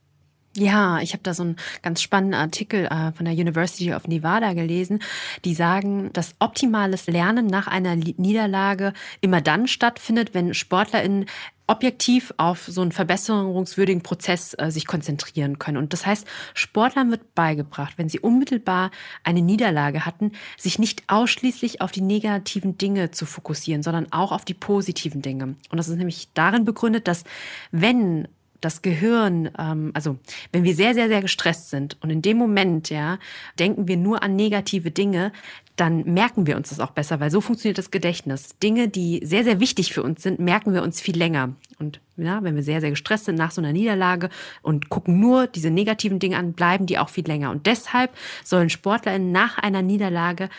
Ja, 0.57 0.99
ich 0.99 1.13
habe 1.13 1.23
da 1.23 1.33
so 1.33 1.43
einen 1.43 1.55
ganz 1.81 2.01
spannenden 2.01 2.39
Artikel 2.39 2.85
äh, 2.85 3.13
von 3.13 3.25
der 3.25 3.33
University 3.33 3.93
of 3.93 4.07
Nevada 4.07 4.51
gelesen, 4.51 4.99
die 5.45 5.53
sagen, 5.53 6.11
dass 6.11 6.35
optimales 6.39 7.07
Lernen 7.07 7.47
nach 7.47 7.67
einer 7.67 7.95
Niederlage 7.95 8.91
immer 9.21 9.39
dann 9.39 9.67
stattfindet, 9.67 10.33
wenn 10.33 10.53
SportlerInnen 10.53 11.27
objektiv 11.67 12.33
auf 12.35 12.65
so 12.67 12.81
einen 12.81 12.91
verbesserungswürdigen 12.91 14.03
Prozess 14.03 14.53
äh, 14.57 14.71
sich 14.71 14.85
konzentrieren 14.85 15.57
können. 15.57 15.77
Und 15.77 15.93
das 15.93 16.05
heißt, 16.05 16.27
Sportlern 16.53 17.11
wird 17.11 17.33
beigebracht, 17.33 17.93
wenn 17.95 18.09
sie 18.09 18.19
unmittelbar 18.19 18.91
eine 19.23 19.41
Niederlage 19.41 20.05
hatten, 20.05 20.33
sich 20.57 20.79
nicht 20.79 21.03
ausschließlich 21.07 21.79
auf 21.79 21.93
die 21.93 22.01
negativen 22.01 22.77
Dinge 22.77 23.11
zu 23.11 23.25
fokussieren, 23.25 23.83
sondern 23.83 24.11
auch 24.11 24.33
auf 24.33 24.43
die 24.43 24.53
positiven 24.53 25.21
Dinge. 25.21 25.55
Und 25.69 25.77
das 25.77 25.87
ist 25.87 25.95
nämlich 25.95 26.27
darin 26.33 26.65
begründet, 26.65 27.07
dass 27.07 27.23
wenn 27.71 28.27
das 28.61 28.81
Gehirn, 28.81 29.49
ähm, 29.57 29.91
also 29.93 30.17
wenn 30.51 30.63
wir 30.63 30.75
sehr, 30.75 30.93
sehr, 30.93 31.07
sehr 31.07 31.21
gestresst 31.21 31.69
sind 31.69 31.97
und 32.01 32.09
in 32.09 32.21
dem 32.21 32.37
Moment, 32.37 32.89
ja, 32.89 33.19
denken 33.59 33.87
wir 33.87 33.97
nur 33.97 34.23
an 34.23 34.35
negative 34.35 34.91
Dinge, 34.91 35.31
dann 35.75 36.03
merken 36.03 36.45
wir 36.45 36.57
uns 36.57 36.69
das 36.69 36.79
auch 36.79 36.91
besser, 36.91 37.19
weil 37.19 37.31
so 37.31 37.41
funktioniert 37.41 37.79
das 37.79 37.89
Gedächtnis. 37.89 38.49
Dinge, 38.61 38.87
die 38.87 39.21
sehr, 39.23 39.43
sehr 39.43 39.59
wichtig 39.59 39.93
für 39.93 40.03
uns 40.03 40.21
sind, 40.21 40.39
merken 40.39 40.73
wir 40.73 40.83
uns 40.83 41.01
viel 41.01 41.17
länger. 41.17 41.55
Und 41.79 41.99
ja, 42.17 42.43
wenn 42.43 42.55
wir 42.55 42.61
sehr, 42.61 42.81
sehr 42.81 42.91
gestresst 42.91 43.25
sind 43.25 43.35
nach 43.35 43.49
so 43.49 43.61
einer 43.61 43.73
Niederlage 43.73 44.29
und 44.61 44.89
gucken 44.89 45.19
nur 45.19 45.47
diese 45.47 45.71
negativen 45.71 46.19
Dinge 46.19 46.37
an, 46.37 46.53
bleiben 46.53 46.85
die 46.85 46.99
auch 46.99 47.09
viel 47.09 47.25
länger. 47.25 47.49
Und 47.49 47.65
deshalb 47.65 48.11
sollen 48.43 48.69
SportlerInnen 48.69 49.31
nach 49.31 49.57
einer 49.57 49.81
Niederlage 49.81 50.49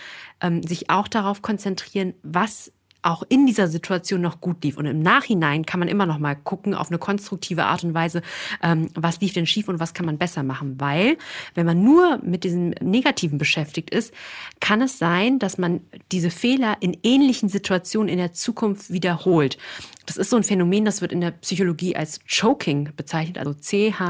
ähm, 0.41 0.63
sich 0.65 0.91
auch 0.91 1.07
darauf 1.07 1.41
konzentrieren, 1.41 2.15
was 2.25 2.73
auch 3.03 3.25
in 3.29 3.47
dieser 3.47 3.69
Situation 3.69 4.21
noch 4.21 4.41
gut 4.41 4.63
lief. 4.65 4.77
Und 4.77 4.87
im 4.87 5.01
Nachhinein 5.01 5.67
kann 5.67 5.81
man 5.81 5.89
immer 5.89 6.07
noch 6.07 6.19
mal 6.19 6.37
gucken 6.37 6.75
auf 6.75 6.89
eine 6.89 6.99
konstruktive 6.99 7.65
Art 7.65 7.85
und 7.85 7.95
Weise, 7.95 8.23
ähm, 8.63 8.89
was 8.95 9.21
lief 9.21 9.33
denn 9.33 9.47
schief 9.47 9.69
und 9.69 9.81
was 9.81 9.93
kann 9.93 10.07
man 10.07 10.19
besser 10.19 10.43
machen. 10.43 10.81
Weil 10.81 11.19
wenn 11.55 11.67
man 11.67 11.83
nur 11.83 12.19
mit 12.23 12.45
diesem 12.45 12.71
Negativen 12.81 13.39
beschäftigt 13.39 13.91
ist, 13.91 14.15
kann 14.61 14.81
es 14.81 14.99
sein, 14.99 15.39
dass 15.39 15.59
man 15.59 15.81
diese 16.13 16.31
Fehler 16.31 16.77
in 16.81 16.97
ähnlichen 17.03 17.49
Situationen 17.49 18.09
in 18.09 18.19
der 18.19 18.33
Zukunft 18.33 18.93
wiederholt. 18.93 19.59
Das 20.07 20.17
ist 20.17 20.31
so 20.31 20.37
ein 20.37 20.45
Phänomen, 20.45 20.85
das 20.85 21.01
wird 21.01 21.13
in 21.13 21.21
der 21.21 21.31
Psychologie 21.33 21.97
als 21.97 22.21
Choking 22.27 22.93
bezeichnet, 22.97 23.39
also 23.39 23.55
C-H-O-K-I-N-G. 23.55 24.01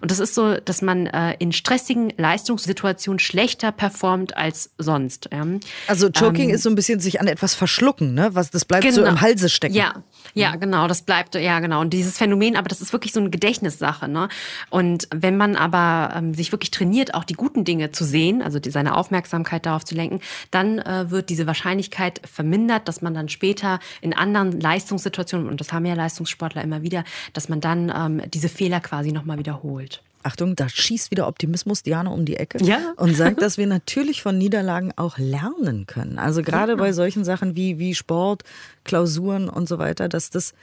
Und 0.00 0.10
das 0.10 0.18
ist 0.18 0.34
so, 0.34 0.56
dass 0.56 0.82
man 0.82 1.06
äh, 1.06 1.34
in 1.38 1.52
stressigen 1.52 2.12
Leistungssituationen 2.16 3.18
schlechter 3.18 3.72
performt 3.72 4.36
als 4.36 4.70
sonst. 4.78 5.28
Ja. 5.32 5.46
Also 5.86 6.10
Choking 6.10 6.48
ähm, 6.50 6.54
ist 6.54 6.62
so 6.62 6.70
ein 6.70 6.74
bisschen 6.74 7.00
sich 7.00 7.20
an 7.20 7.26
etwas 7.26 7.54
verschlucken, 7.54 8.14
ne? 8.14 8.34
Was 8.34 8.50
das 8.50 8.64
bleibt 8.64 8.84
genau. 8.84 8.96
so 8.96 9.04
im 9.04 9.20
Halse 9.20 9.48
stecken. 9.48 9.74
Ja, 9.74 10.02
ja, 10.34 10.56
genau, 10.56 10.86
das 10.88 11.02
bleibt, 11.02 11.34
ja, 11.34 11.60
genau. 11.60 11.80
Und 11.80 11.92
dieses 11.92 12.16
Phänomen, 12.16 12.56
aber 12.56 12.68
das 12.68 12.80
ist 12.80 12.92
wirklich 12.92 13.12
so 13.12 13.20
eine 13.20 13.30
Gedächtnissache. 13.30 14.08
Ne? 14.08 14.28
Und 14.70 15.08
wenn 15.14 15.36
man 15.36 15.56
aber 15.56 16.14
ähm, 16.16 16.34
sich 16.34 16.52
wirklich 16.52 16.70
trainiert, 16.70 17.14
auch 17.14 17.24
die 17.24 17.34
guten 17.34 17.64
Dinge 17.64 17.92
zu 17.92 18.04
sehen, 18.04 18.40
also 18.40 18.58
die, 18.58 18.70
seine 18.70 18.96
Aufmerksamkeit 18.96 19.66
darauf 19.66 19.84
zu 19.84 19.94
lenken, 19.94 20.20
dann 20.50 20.78
äh, 20.78 21.10
wird 21.10 21.28
diese 21.28 21.46
Wahrscheinlichkeit 21.46 22.20
vermindert, 22.24 22.88
dass 22.88 23.02
man 23.02 23.14
dann 23.14 23.28
später 23.28 23.78
in 24.02 24.12
anderen 24.12 24.60
Leistungssituationen, 24.60 25.48
und 25.48 25.60
das 25.60 25.72
haben 25.72 25.86
ja 25.86 25.94
Leistungssportler 25.94 26.62
immer 26.62 26.82
wieder, 26.82 27.04
dass 27.32 27.48
man 27.48 27.60
dann 27.60 27.90
ähm, 27.94 28.30
diese 28.30 28.50
Fehler 28.50 28.80
quasi 28.80 29.12
nochmal 29.12 29.38
wiederholt. 29.38 30.02
Achtung, 30.24 30.54
da 30.54 30.68
schießt 30.68 31.10
wieder 31.10 31.26
Optimismus 31.26 31.82
Diana 31.82 32.10
um 32.10 32.24
die 32.24 32.36
Ecke 32.36 32.62
ja. 32.62 32.92
und 32.96 33.16
sagt, 33.16 33.42
dass 33.42 33.58
wir 33.58 33.66
natürlich 33.66 34.22
von 34.22 34.38
Niederlagen 34.38 34.92
auch 34.96 35.18
lernen 35.18 35.86
können. 35.86 36.18
Also 36.18 36.42
gerade 36.42 36.72
ja. 36.72 36.78
bei 36.78 36.92
solchen 36.92 37.24
Sachen 37.24 37.56
wie, 37.56 37.78
wie 37.78 37.94
Sport, 37.94 38.42
Klausuren 38.84 39.48
und 39.48 39.68
so 39.68 39.78
weiter, 39.78 40.08
dass 40.08 40.30
das 40.30 40.54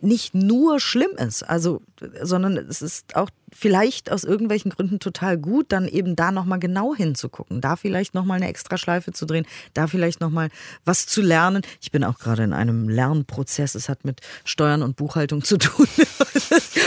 nicht 0.00 0.34
nur 0.34 0.80
schlimm 0.80 1.10
ist, 1.16 1.42
also, 1.42 1.82
sondern 2.22 2.56
es 2.56 2.82
ist 2.82 3.16
auch 3.16 3.30
vielleicht 3.52 4.10
aus 4.10 4.24
irgendwelchen 4.24 4.70
Gründen 4.70 4.98
total 4.98 5.38
gut, 5.38 5.66
dann 5.70 5.86
eben 5.86 6.16
da 6.16 6.32
nochmal 6.32 6.58
genau 6.58 6.94
hinzugucken, 6.94 7.60
da 7.60 7.76
vielleicht 7.76 8.14
nochmal 8.14 8.36
eine 8.36 8.48
extra 8.48 8.78
Schleife 8.78 9.12
zu 9.12 9.26
drehen, 9.26 9.46
da 9.74 9.86
vielleicht 9.86 10.20
nochmal 10.20 10.48
was 10.84 11.06
zu 11.06 11.22
lernen. 11.22 11.62
Ich 11.80 11.90
bin 11.90 12.04
auch 12.04 12.18
gerade 12.18 12.42
in 12.42 12.52
einem 12.52 12.88
Lernprozess, 12.88 13.74
es 13.74 13.88
hat 13.88 14.04
mit 14.04 14.20
Steuern 14.44 14.82
und 14.82 14.96
Buchhaltung 14.96 15.44
zu 15.44 15.58
tun. 15.58 15.86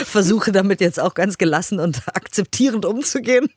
Versuche 0.06 0.51
damit 0.51 0.82
jetzt 0.82 0.99
auch 0.99 1.13
ganz 1.13 1.38
gelassen 1.38 1.80
und 1.80 2.01
akzeptierend 2.08 2.86
umzugehen. 2.86 3.47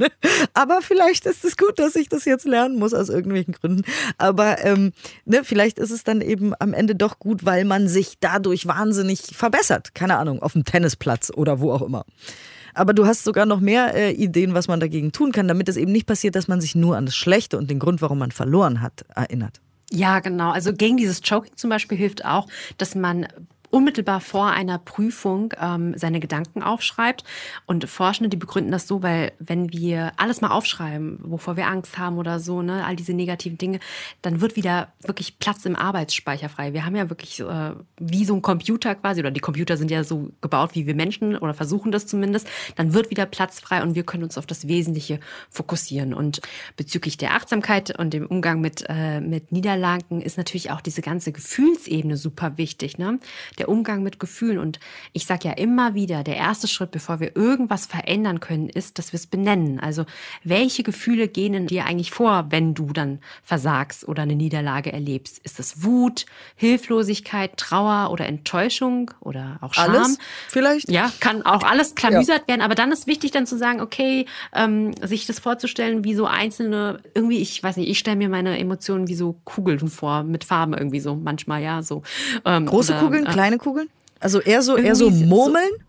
Aber 0.55 0.81
vielleicht 0.83 1.27
ist 1.27 1.45
es 1.45 1.57
gut, 1.57 1.79
dass 1.79 1.97
ich 1.97 2.09
das 2.09 2.25
jetzt 2.25 2.47
lernen 2.47 2.79
muss 2.79 2.95
aus 2.95 3.09
irgendwelchen 3.09 3.55
Gründen. 3.55 3.83
Aber 4.17 4.65
ähm, 4.65 4.93
ne, 5.25 5.45
vielleicht 5.45 5.79
ist 5.79 5.91
es 5.91 6.05
dann 6.05 6.21
eben 6.21 6.53
am 6.59 6.75
Ende 6.75 6.95
doch 6.95 7.19
gut, 7.19 7.45
weil 7.45 7.65
man 7.65 7.89
sich 7.89 8.19
dadurch 8.21 8.67
wahnsinnig 8.67 9.37
verbessert. 9.37 9.95
Keine 9.95 10.19
Ahnung, 10.19 10.43
auf 10.43 10.53
dem 10.53 10.65
Tennisplatz 10.65 11.31
oder 11.35 11.61
wo 11.61 11.73
auch 11.73 11.83
immer. 11.83 12.05
Aber 12.79 12.95
du 12.95 13.07
hast 13.07 13.25
sogar 13.25 13.45
noch 13.45 13.59
mehr 13.61 13.95
äh, 13.95 14.13
Ideen, 14.13 14.55
was 14.55 14.69
man 14.69 14.79
dagegen 14.79 15.11
tun 15.11 15.33
kann, 15.33 15.49
damit 15.49 15.69
es 15.69 15.77
eben 15.77 15.91
nicht 15.91 16.07
passiert, 16.07 16.37
dass 16.37 16.47
man 16.47 16.61
sich 16.61 16.77
nur 16.77 16.97
an 16.97 17.07
das 17.07 17.17
Schlechte 17.17 17.59
und 17.59 17.69
den 17.69 17.81
Grund, 17.81 18.01
warum 18.03 18.19
man 18.19 18.31
verloren 18.31 18.81
hat, 18.81 19.05
erinnert. 19.15 19.61
Ja, 19.91 20.21
genau. 20.21 20.51
Also 20.51 20.73
gegen 20.73 20.97
dieses 20.97 21.21
Choking 21.21 21.57
zum 21.57 21.71
Beispiel 21.71 21.99
hilft 21.99 22.25
auch, 22.25 22.47
dass 22.77 22.95
man 22.95 23.27
unmittelbar 23.71 24.21
vor 24.21 24.49
einer 24.49 24.79
Prüfung 24.79 25.53
ähm, 25.61 25.97
seine 25.97 26.21
Gedanken 26.21 26.63
aufschreibt. 26.63 27.25
Und 27.67 27.89
Forschende, 27.89 28.29
die 28.29 28.37
begründen 28.37 28.73
das 28.73 28.87
so, 28.87 29.03
weil 29.03 29.33
wenn 29.39 29.73
wir 29.73 30.13
alles 30.17 30.41
mal 30.41 30.51
aufschreiben, 30.51 31.19
wovor 31.23 31.57
wir 31.57 31.67
Angst 31.67 31.99
haben 31.99 32.19
oder 32.19 32.41
so, 32.41 32.63
ne, 32.63 32.85
all 32.85 32.97
diese 32.97 33.13
negativen 33.13 33.59
Dinge, 33.59 33.81
dann 34.23 34.41
wird 34.41 34.57
wieder 34.57 34.93
wirklich 35.01 35.39
Platz 35.39 35.65
im 35.65 35.77
Arbeitsspeicher 35.77 36.49
frei. 36.49 36.73
Wir 36.73 36.85
haben 36.85 36.97
ja 36.97 37.11
wirklich 37.11 37.41
äh, 37.41 37.73
wie 37.99 38.25
so 38.25 38.35
ein 38.35 38.43
Computer 38.43 38.95
quasi, 38.95 39.21
oder 39.21 39.31
die 39.31 39.41
Computer 39.41 39.77
sind 39.77 39.91
ja 39.91 40.05
so 40.05 40.31
gebaut 40.41 40.71
wie 40.75 40.87
wir 40.87 40.95
Menschen 40.95 41.37
oder 41.37 41.55
versuchen 41.55 41.93
das 41.93 42.07
zumindest, 42.07 42.49
dann 42.77 42.95
wird 42.95 43.11
wieder 43.11 43.27
Platz 43.27 43.61
frei 43.61 43.83
und 43.83 43.95
wir 43.95 44.05
können 44.05 44.25
uns 44.25 44.39
auf 44.39 44.47
das 44.47 44.69
Wesentliche 44.69 45.21
fokussieren. 45.51 46.15
Und 46.15 46.41
bezüglich 46.77 47.17
der 47.17 47.35
Achtsamkeit 47.35 47.99
und 47.99 48.13
dem 48.15 48.27
Umgang 48.27 48.61
mit, 48.61 48.85
äh, 48.89 49.21
mit 49.21 49.53
Niederlagen 49.53 50.21
ist 50.21 50.39
natürlich 50.39 50.71
auch 50.71 50.81
diese 50.81 51.03
ganze 51.03 51.33
Gefühlsebene 51.33 52.17
super 52.17 52.57
wichtig. 52.57 52.99
Ne? 52.99 53.19
Der 53.59 53.69
Umgang 53.69 54.03
mit 54.03 54.21
Gefühlen. 54.21 54.59
Und 54.59 54.81
ich 55.13 55.27
sage 55.27 55.49
ja 55.49 55.55
immer 55.55 55.95
wieder, 55.95 56.25
der 56.25 56.37
erste 56.37 56.69
Schritt, 56.69 56.91
bevor 56.91 57.21
wir 57.21 57.37
irgendwas 57.37 57.87
verändern 57.87 58.41
können, 58.41 58.69
ist, 58.69 58.99
dass 58.99 59.13
wir 59.13 59.19
es 59.19 59.27
benennen. 59.27 59.81
Also 59.81 60.05
welche 60.45 60.83
Gefühle 60.83 61.29
gehen 61.29 61.55
in 61.55 61.67
dir 61.67 61.87
eigentlich 61.87 62.11
vor, 62.11 62.47
wenn 62.51 62.75
du 62.75 62.93
dann 62.93 63.21
versagst 63.43 64.07
oder 64.07 64.23
eine 64.23 64.37
Niederlage 64.37 64.93
erlebst? 64.93 65.39
Ist 65.39 65.59
es 65.61 65.83
Wut, 65.83 66.27
Hilflosigkeit, 66.57 67.57
Trauer 67.57 68.11
oder 68.11 68.27
Enttäuschung 68.27 69.11
oder 69.21 69.59
auch 69.61 69.75
Scham? 69.75 69.91
Alles 69.91 70.19
vielleicht? 70.49 70.91
Ja, 70.91 71.11
kann 71.21 71.43
auch 71.43 71.63
alles 71.63 71.95
klamüsert 71.95 72.43
ja. 72.43 72.49
werden. 72.49 72.63
Aber 72.63 72.75
dann 72.75 72.93
ist 72.93 73.07
wichtig 73.07 73.31
dann 73.31 73.47
zu 73.47 73.57
sagen, 73.57 73.81
okay, 73.81 74.27
ähm, 74.55 74.93
sich 75.03 75.27
das 75.27 75.39
vorzustellen, 75.39 76.05
wie 76.05 76.15
so 76.15 76.27
einzelne, 76.27 77.01
irgendwie, 77.15 77.39
ich 77.39 77.63
weiß 77.63 77.77
nicht, 77.77 77.89
ich 77.89 77.99
stelle 77.99 78.17
mir 78.17 78.29
meine 78.29 78.59
Emotionen 78.59 79.09
wie 79.09 79.15
so 79.15 79.41
Kugeln 79.45 79.89
vor, 79.89 80.23
mit 80.23 80.45
Farben 80.45 80.75
irgendwie 80.75 81.01
so, 81.01 81.15
manchmal 81.15 81.63
ja 81.63 81.83
so. 81.83 82.03
Ähm, 82.45 82.67
Große 82.67 82.93
oder, 82.93 83.01
Kugeln, 83.01 83.27
äh, 83.27 83.31
kleine 83.31 83.48
kleine 83.49 83.59
Kugeln? 83.59 83.89
Also 84.21 84.41
eher 84.41 84.63
so, 84.63 84.77
eher 84.77 84.95
so 84.95 85.11
Murmeln? 85.11 85.71
So, 85.79 85.85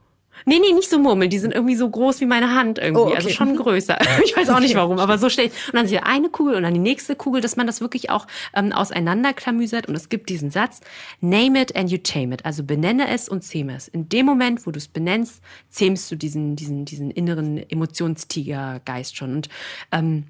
Nee, 0.46 0.60
nee, 0.60 0.72
nicht 0.72 0.90
so 0.90 0.98
Murmeln. 0.98 1.30
Die 1.30 1.38
sind 1.38 1.54
irgendwie 1.54 1.76
so 1.76 1.90
groß 1.90 2.22
wie 2.22 2.26
meine 2.26 2.56
Hand 2.56 2.78
irgendwie. 2.78 3.02
Oh, 3.02 3.08
okay. 3.08 3.18
Also 3.18 3.30
schon 3.30 3.58
größer. 3.58 4.00
Ich 4.24 4.36
weiß 4.38 4.50
auch 4.50 4.62
nicht 4.62 4.74
warum, 4.74 4.98
aber 4.98 5.18
so 5.18 5.28
ich. 5.28 5.38
Und 5.38 5.74
dann 5.74 5.86
hier 5.86 6.06
eine 6.06 6.30
Kugel 6.30 6.56
und 6.56 6.64
dann 6.64 6.74
die 6.74 6.80
nächste 6.80 7.18
Kugel, 7.18 7.42
dass 7.42 7.58
man 7.58 7.68
das 7.68 7.82
wirklich 7.82 8.10
auch 8.10 8.26
ähm, 8.56 8.72
auseinanderklamüsert. 8.72 9.88
Und 9.88 9.96
es 9.96 10.08
gibt 10.08 10.30
diesen 10.30 10.50
Satz, 10.50 10.80
name 11.20 11.62
it 11.62 11.76
and 11.76 11.92
you 11.92 11.98
tame 11.98 12.34
it. 12.34 12.46
Also 12.46 12.64
benenne 12.64 13.10
es 13.10 13.28
und 13.28 13.44
zähme 13.44 13.76
es. 13.76 13.90
In 13.90 14.08
dem 14.08 14.26
Moment, 14.26 14.66
wo 14.66 14.72
du 14.72 14.78
es 14.78 14.88
benennst, 14.88 15.42
zähmst 15.70 16.10
du 16.10 16.16
diesen, 16.16 16.56
diesen, 16.56 16.86
diesen 16.86 17.12
inneren 17.12 17.58
Emotionstigergeist 17.70 19.18
schon. 19.18 19.34
Und 19.34 19.50
ähm, 19.92 20.24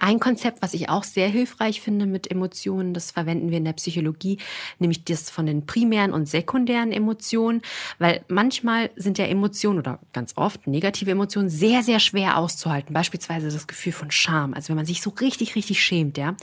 ein 0.00 0.20
Konzept, 0.20 0.60
was 0.62 0.74
ich 0.74 0.88
auch 0.88 1.04
sehr 1.04 1.28
hilfreich 1.28 1.80
finde 1.80 2.06
mit 2.06 2.30
Emotionen, 2.30 2.92
das 2.92 3.10
verwenden 3.10 3.50
wir 3.50 3.58
in 3.58 3.64
der 3.64 3.72
Psychologie, 3.72 4.38
nämlich 4.78 5.04
das 5.04 5.30
von 5.30 5.46
den 5.46 5.66
primären 5.66 6.12
und 6.12 6.28
sekundären 6.28 6.92
Emotionen, 6.92 7.62
weil 7.98 8.22
manchmal 8.28 8.90
sind 8.96 9.18
ja 9.18 9.26
Emotionen 9.26 9.78
oder 9.78 9.98
ganz 10.12 10.34
oft 10.36 10.66
negative 10.66 11.10
Emotionen 11.10 11.48
sehr, 11.48 11.82
sehr 11.82 12.00
schwer 12.00 12.36
auszuhalten. 12.36 12.92
Beispielsweise 12.92 13.50
das 13.50 13.66
Gefühl 13.66 13.92
von 13.92 14.10
Scham. 14.10 14.52
Also 14.54 14.68
wenn 14.68 14.76
man 14.76 14.86
sich 14.86 15.00
so 15.00 15.10
richtig, 15.10 15.56
richtig 15.56 15.82
schämt, 15.82 16.18
ja, 16.18 16.36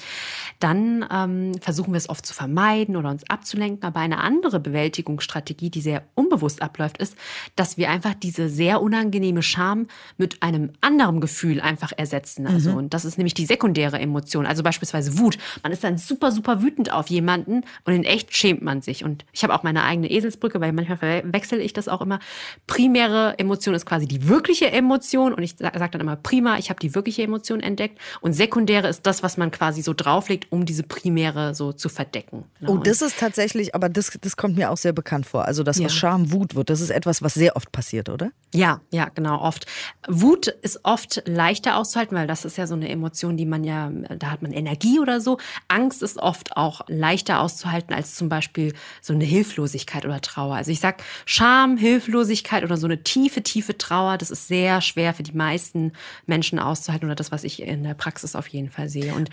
dann 0.59 1.05
ähm, 1.11 1.51
versuchen 1.61 1.93
wir 1.93 1.97
es 1.97 2.09
oft 2.09 2.25
zu 2.25 2.33
vermeiden 2.33 2.95
oder 2.95 3.09
uns 3.09 3.29
abzulenken. 3.29 3.83
Aber 3.83 3.99
eine 3.99 4.19
andere 4.19 4.59
Bewältigungsstrategie, 4.59 5.69
die 5.69 5.81
sehr 5.81 6.03
unbewusst 6.15 6.61
abläuft, 6.61 6.97
ist, 6.97 7.15
dass 7.55 7.77
wir 7.77 7.89
einfach 7.89 8.15
diese 8.15 8.49
sehr 8.49 8.81
unangenehme 8.81 9.43
Scham 9.43 9.87
mit 10.17 10.41
einem 10.41 10.71
anderen 10.81 11.21
Gefühl 11.21 11.61
einfach 11.61 11.91
ersetzen. 11.95 12.47
Also, 12.47 12.71
mhm. 12.71 12.77
und 12.77 12.93
das 12.93 13.05
ist 13.05 13.17
nämlich 13.17 13.34
die 13.37 13.45
sekundäre 13.45 13.99
Emotion, 13.99 14.45
also 14.45 14.63
beispielsweise 14.63 15.17
Wut. 15.19 15.37
Man 15.63 15.71
ist 15.71 15.83
dann 15.83 15.97
super, 15.97 16.31
super 16.31 16.61
wütend 16.61 16.91
auf 16.91 17.09
jemanden 17.09 17.63
und 17.83 17.93
in 17.93 18.03
echt 18.03 18.35
schämt 18.35 18.61
man 18.61 18.81
sich. 18.81 19.03
Und 19.03 19.25
ich 19.31 19.43
habe 19.43 19.53
auch 19.53 19.63
meine 19.63 19.83
eigene 19.83 20.09
Eselsbrücke, 20.09 20.61
weil 20.61 20.73
manchmal 20.73 20.97
verwechsel 20.97 21.59
ich 21.59 21.73
das 21.73 21.87
auch 21.87 22.01
immer. 22.01 22.19
Primäre 22.67 23.37
Emotion 23.37 23.75
ist 23.75 23.85
quasi 23.85 24.07
die 24.07 24.27
wirkliche 24.27 24.71
Emotion 24.71 25.33
und 25.33 25.43
ich 25.43 25.55
sage 25.57 25.89
dann 25.91 26.01
immer 26.01 26.15
prima, 26.15 26.57
ich 26.57 26.69
habe 26.69 26.79
die 26.79 26.95
wirkliche 26.95 27.23
Emotion 27.23 27.59
entdeckt. 27.59 27.99
Und 28.21 28.33
sekundäre 28.33 28.87
ist 28.87 29.05
das, 29.05 29.23
was 29.23 29.37
man 29.37 29.51
quasi 29.51 29.81
so 29.81 29.93
drauflegt, 29.93 30.51
um 30.51 30.65
diese 30.65 30.83
primäre 30.83 31.55
so 31.55 31.73
zu 31.73 31.89
verdecken. 31.89 32.45
Genau. 32.59 32.73
Oh, 32.73 32.77
das 32.77 33.01
ist 33.01 33.19
tatsächlich, 33.19 33.75
aber 33.75 33.89
das, 33.89 34.17
das 34.21 34.37
kommt 34.37 34.55
mir 34.55 34.71
auch 34.71 34.77
sehr 34.77 34.93
bekannt 34.93 35.25
vor. 35.25 35.45
Also 35.45 35.63
das, 35.63 35.77
was 35.77 35.83
ja. 35.83 35.89
Scham 35.89 36.31
Wut 36.31 36.55
wird, 36.55 36.69
das 36.69 36.81
ist 36.81 36.89
etwas, 36.89 37.21
was 37.21 37.33
sehr 37.33 37.55
oft 37.55 37.71
passiert, 37.71 38.09
oder? 38.09 38.31
Ja, 38.53 38.81
ja, 38.91 39.09
genau, 39.13 39.41
oft. 39.41 39.65
Wut 40.07 40.47
ist 40.47 40.79
oft 40.83 41.23
leichter 41.25 41.77
auszuhalten, 41.77 42.15
weil 42.15 42.27
das 42.27 42.45
ist 42.45 42.57
ja 42.57 42.67
so 42.67 42.75
eine 42.75 42.89
Emotion, 42.89 43.24
Emotionen, 43.25 43.37
die 43.37 43.45
man 43.45 43.63
ja, 43.63 43.91
da 44.17 44.31
hat 44.31 44.41
man 44.41 44.51
Energie 44.51 44.99
oder 44.99 45.19
so. 45.19 45.37
Angst 45.67 46.03
ist 46.03 46.17
oft 46.17 46.55
auch 46.55 46.81
leichter 46.87 47.41
auszuhalten 47.41 47.93
als 47.93 48.15
zum 48.15 48.29
Beispiel 48.29 48.73
so 49.01 49.13
eine 49.13 49.25
Hilflosigkeit 49.25 50.05
oder 50.05 50.21
Trauer. 50.21 50.55
Also 50.55 50.71
ich 50.71 50.79
sag 50.79 51.01
Scham, 51.25 51.77
Hilflosigkeit 51.77 52.63
oder 52.63 52.77
so 52.77 52.87
eine 52.87 53.03
tiefe, 53.03 53.41
tiefe 53.41 53.77
Trauer, 53.77 54.17
das 54.17 54.31
ist 54.31 54.47
sehr 54.47 54.81
schwer 54.81 55.13
für 55.13 55.23
die 55.23 55.35
meisten 55.35 55.93
Menschen 56.25 56.59
auszuhalten 56.59 57.05
oder 57.05 57.15
das, 57.15 57.31
was 57.31 57.43
ich 57.43 57.61
in 57.61 57.83
der 57.83 57.95
Praxis 57.95 58.35
auf 58.35 58.47
jeden 58.47 58.69
Fall 58.69 58.89
sehe. 58.89 59.13
Und 59.13 59.29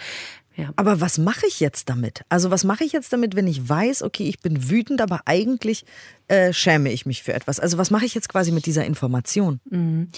ja. 0.57 0.71
Aber 0.77 1.01
was 1.01 1.17
mache 1.17 1.47
ich 1.47 1.61
jetzt 1.61 1.89
damit? 1.89 2.23
Also 2.29 2.51
was 2.51 2.65
mache 2.65 2.85
ich 2.85 2.93
jetzt 2.93 3.13
damit, 3.13 3.37
wenn 3.37 3.47
ich 3.47 3.69
weiß, 3.69 4.03
okay, 4.03 4.29
ich 4.29 4.41
bin 4.41 4.69
wütend, 4.69 5.01
aber 5.01 5.23
eigentlich 5.25 5.85
äh, 6.29 6.53
schäme 6.53 6.93
ich 6.93 7.07
mich 7.07 7.23
für 7.23 7.33
etwas? 7.33 7.59
Also 7.59 7.79
was 7.79 7.91
mache 7.91 8.05
ich 8.05 8.15
jetzt 8.15 8.29
quasi 8.29 8.53
mit 8.53 8.67
dieser 8.67 8.85
Information? 8.85 9.61
Mhm. 9.71 10.09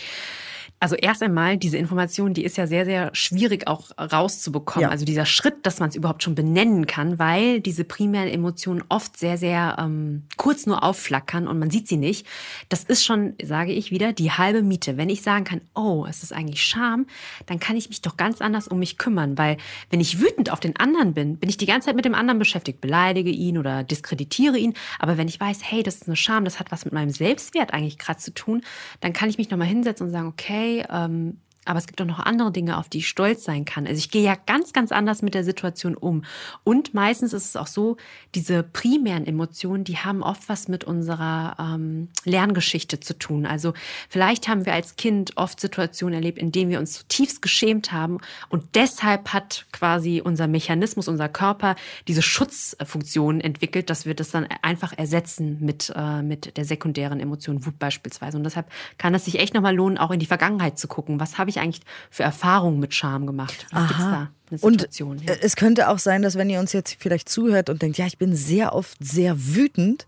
Also 0.84 0.96
erst 0.96 1.22
einmal, 1.22 1.56
diese 1.56 1.78
Information, 1.78 2.34
die 2.34 2.44
ist 2.44 2.58
ja 2.58 2.66
sehr, 2.66 2.84
sehr 2.84 3.08
schwierig 3.14 3.66
auch 3.66 3.90
rauszubekommen. 3.98 4.82
Ja. 4.82 4.90
Also 4.90 5.06
dieser 5.06 5.24
Schritt, 5.24 5.64
dass 5.64 5.80
man 5.80 5.88
es 5.88 5.96
überhaupt 5.96 6.22
schon 6.22 6.34
benennen 6.34 6.86
kann, 6.86 7.18
weil 7.18 7.62
diese 7.62 7.84
primären 7.84 8.28
Emotionen 8.28 8.84
oft 8.90 9.16
sehr, 9.16 9.38
sehr 9.38 9.78
ähm, 9.80 10.24
kurz 10.36 10.66
nur 10.66 10.82
aufflackern 10.82 11.48
und 11.48 11.58
man 11.58 11.70
sieht 11.70 11.88
sie 11.88 11.96
nicht. 11.96 12.26
Das 12.68 12.84
ist 12.84 13.02
schon, 13.02 13.32
sage 13.42 13.72
ich 13.72 13.92
wieder, 13.92 14.12
die 14.12 14.30
halbe 14.30 14.60
Miete. 14.60 14.98
Wenn 14.98 15.08
ich 15.08 15.22
sagen 15.22 15.44
kann, 15.44 15.62
oh, 15.74 16.04
es 16.06 16.22
ist 16.22 16.34
eigentlich 16.34 16.62
Scham, 16.62 17.06
dann 17.46 17.60
kann 17.60 17.78
ich 17.78 17.88
mich 17.88 18.02
doch 18.02 18.18
ganz 18.18 18.42
anders 18.42 18.68
um 18.68 18.78
mich 18.78 18.98
kümmern, 18.98 19.38
weil 19.38 19.56
wenn 19.88 20.00
ich 20.00 20.20
wütend 20.20 20.52
auf 20.52 20.60
den 20.60 20.76
anderen 20.76 21.14
bin, 21.14 21.38
bin 21.38 21.48
ich 21.48 21.56
die 21.56 21.64
ganze 21.64 21.86
Zeit 21.86 21.96
mit 21.96 22.04
dem 22.04 22.14
anderen 22.14 22.38
beschäftigt, 22.38 22.82
beleidige 22.82 23.30
ihn 23.30 23.56
oder 23.56 23.84
diskreditiere 23.84 24.58
ihn. 24.58 24.74
Aber 24.98 25.16
wenn 25.16 25.28
ich 25.28 25.40
weiß, 25.40 25.60
hey, 25.62 25.82
das 25.82 25.94
ist 25.94 26.08
eine 26.08 26.16
Scham, 26.16 26.44
das 26.44 26.60
hat 26.60 26.70
was 26.70 26.84
mit 26.84 26.92
meinem 26.92 27.08
Selbstwert 27.08 27.72
eigentlich 27.72 27.96
gerade 27.96 28.18
zu 28.18 28.34
tun, 28.34 28.60
dann 29.00 29.14
kann 29.14 29.30
ich 29.30 29.38
mich 29.38 29.48
nochmal 29.48 29.68
hinsetzen 29.68 30.08
und 30.08 30.12
sagen, 30.12 30.26
okay, 30.26 30.73
ähm, 30.80 31.38
aber 31.64 31.78
es 31.78 31.86
gibt 31.86 32.00
auch 32.00 32.06
noch 32.06 32.18
andere 32.18 32.52
Dinge, 32.52 32.78
auf 32.78 32.88
die 32.88 32.98
ich 32.98 33.08
stolz 33.08 33.44
sein 33.44 33.64
kann. 33.64 33.86
Also 33.86 33.98
ich 33.98 34.10
gehe 34.10 34.22
ja 34.22 34.36
ganz, 34.46 34.72
ganz 34.72 34.92
anders 34.92 35.22
mit 35.22 35.34
der 35.34 35.44
Situation 35.44 35.94
um. 35.96 36.24
Und 36.62 36.94
meistens 36.94 37.32
ist 37.32 37.44
es 37.46 37.56
auch 37.56 37.66
so, 37.66 37.96
diese 38.34 38.62
primären 38.62 39.26
Emotionen, 39.26 39.84
die 39.84 39.98
haben 39.98 40.22
oft 40.22 40.48
was 40.48 40.68
mit 40.68 40.84
unserer 40.84 41.56
ähm, 41.58 42.08
Lerngeschichte 42.24 43.00
zu 43.00 43.18
tun. 43.18 43.46
Also 43.46 43.74
vielleicht 44.08 44.48
haben 44.48 44.66
wir 44.66 44.74
als 44.74 44.96
Kind 44.96 45.36
oft 45.36 45.60
Situationen 45.60 46.14
erlebt, 46.14 46.38
in 46.38 46.52
denen 46.52 46.70
wir 46.70 46.78
uns 46.78 46.92
zutiefst 46.92 47.42
geschämt 47.42 47.92
haben 47.92 48.18
und 48.48 48.74
deshalb 48.74 49.32
hat 49.32 49.66
quasi 49.72 50.20
unser 50.24 50.46
Mechanismus, 50.46 51.08
unser 51.08 51.28
Körper 51.28 51.76
diese 52.08 52.22
Schutzfunktion 52.22 53.40
entwickelt, 53.40 53.90
dass 53.90 54.06
wir 54.06 54.14
das 54.14 54.30
dann 54.30 54.46
einfach 54.62 54.92
ersetzen 54.96 55.58
mit, 55.60 55.92
äh, 55.94 56.22
mit 56.22 56.56
der 56.56 56.64
sekundären 56.64 57.20
Emotion 57.20 57.64
Wut 57.66 57.78
beispielsweise. 57.78 58.36
Und 58.36 58.44
deshalb 58.44 58.70
kann 58.98 59.14
es 59.14 59.24
sich 59.24 59.38
echt 59.38 59.54
nochmal 59.54 59.74
lohnen, 59.74 59.98
auch 59.98 60.10
in 60.10 60.20
die 60.20 60.26
Vergangenheit 60.26 60.78
zu 60.78 60.88
gucken. 60.88 61.20
Was 61.20 61.38
habe 61.38 61.50
ich 61.50 61.53
eigentlich 61.60 61.84
für 62.10 62.22
Erfahrungen 62.22 62.80
mit 62.80 62.94
Scham 62.94 63.26
gemacht? 63.26 63.66
Was 63.70 63.88
gibt's 63.88 64.04
da? 64.04 64.30
Und 64.60 64.86
ja. 65.24 65.34
es 65.40 65.56
könnte 65.56 65.88
auch 65.88 65.98
sein, 65.98 66.22
dass 66.22 66.36
wenn 66.36 66.50
ihr 66.50 66.60
uns 66.60 66.72
jetzt 66.72 66.96
vielleicht 66.98 67.28
zuhört 67.28 67.70
und 67.70 67.82
denkt, 67.82 67.98
ja, 67.98 68.06
ich 68.06 68.18
bin 68.18 68.36
sehr 68.36 68.74
oft 68.74 68.96
sehr 69.00 69.36
wütend. 69.54 70.06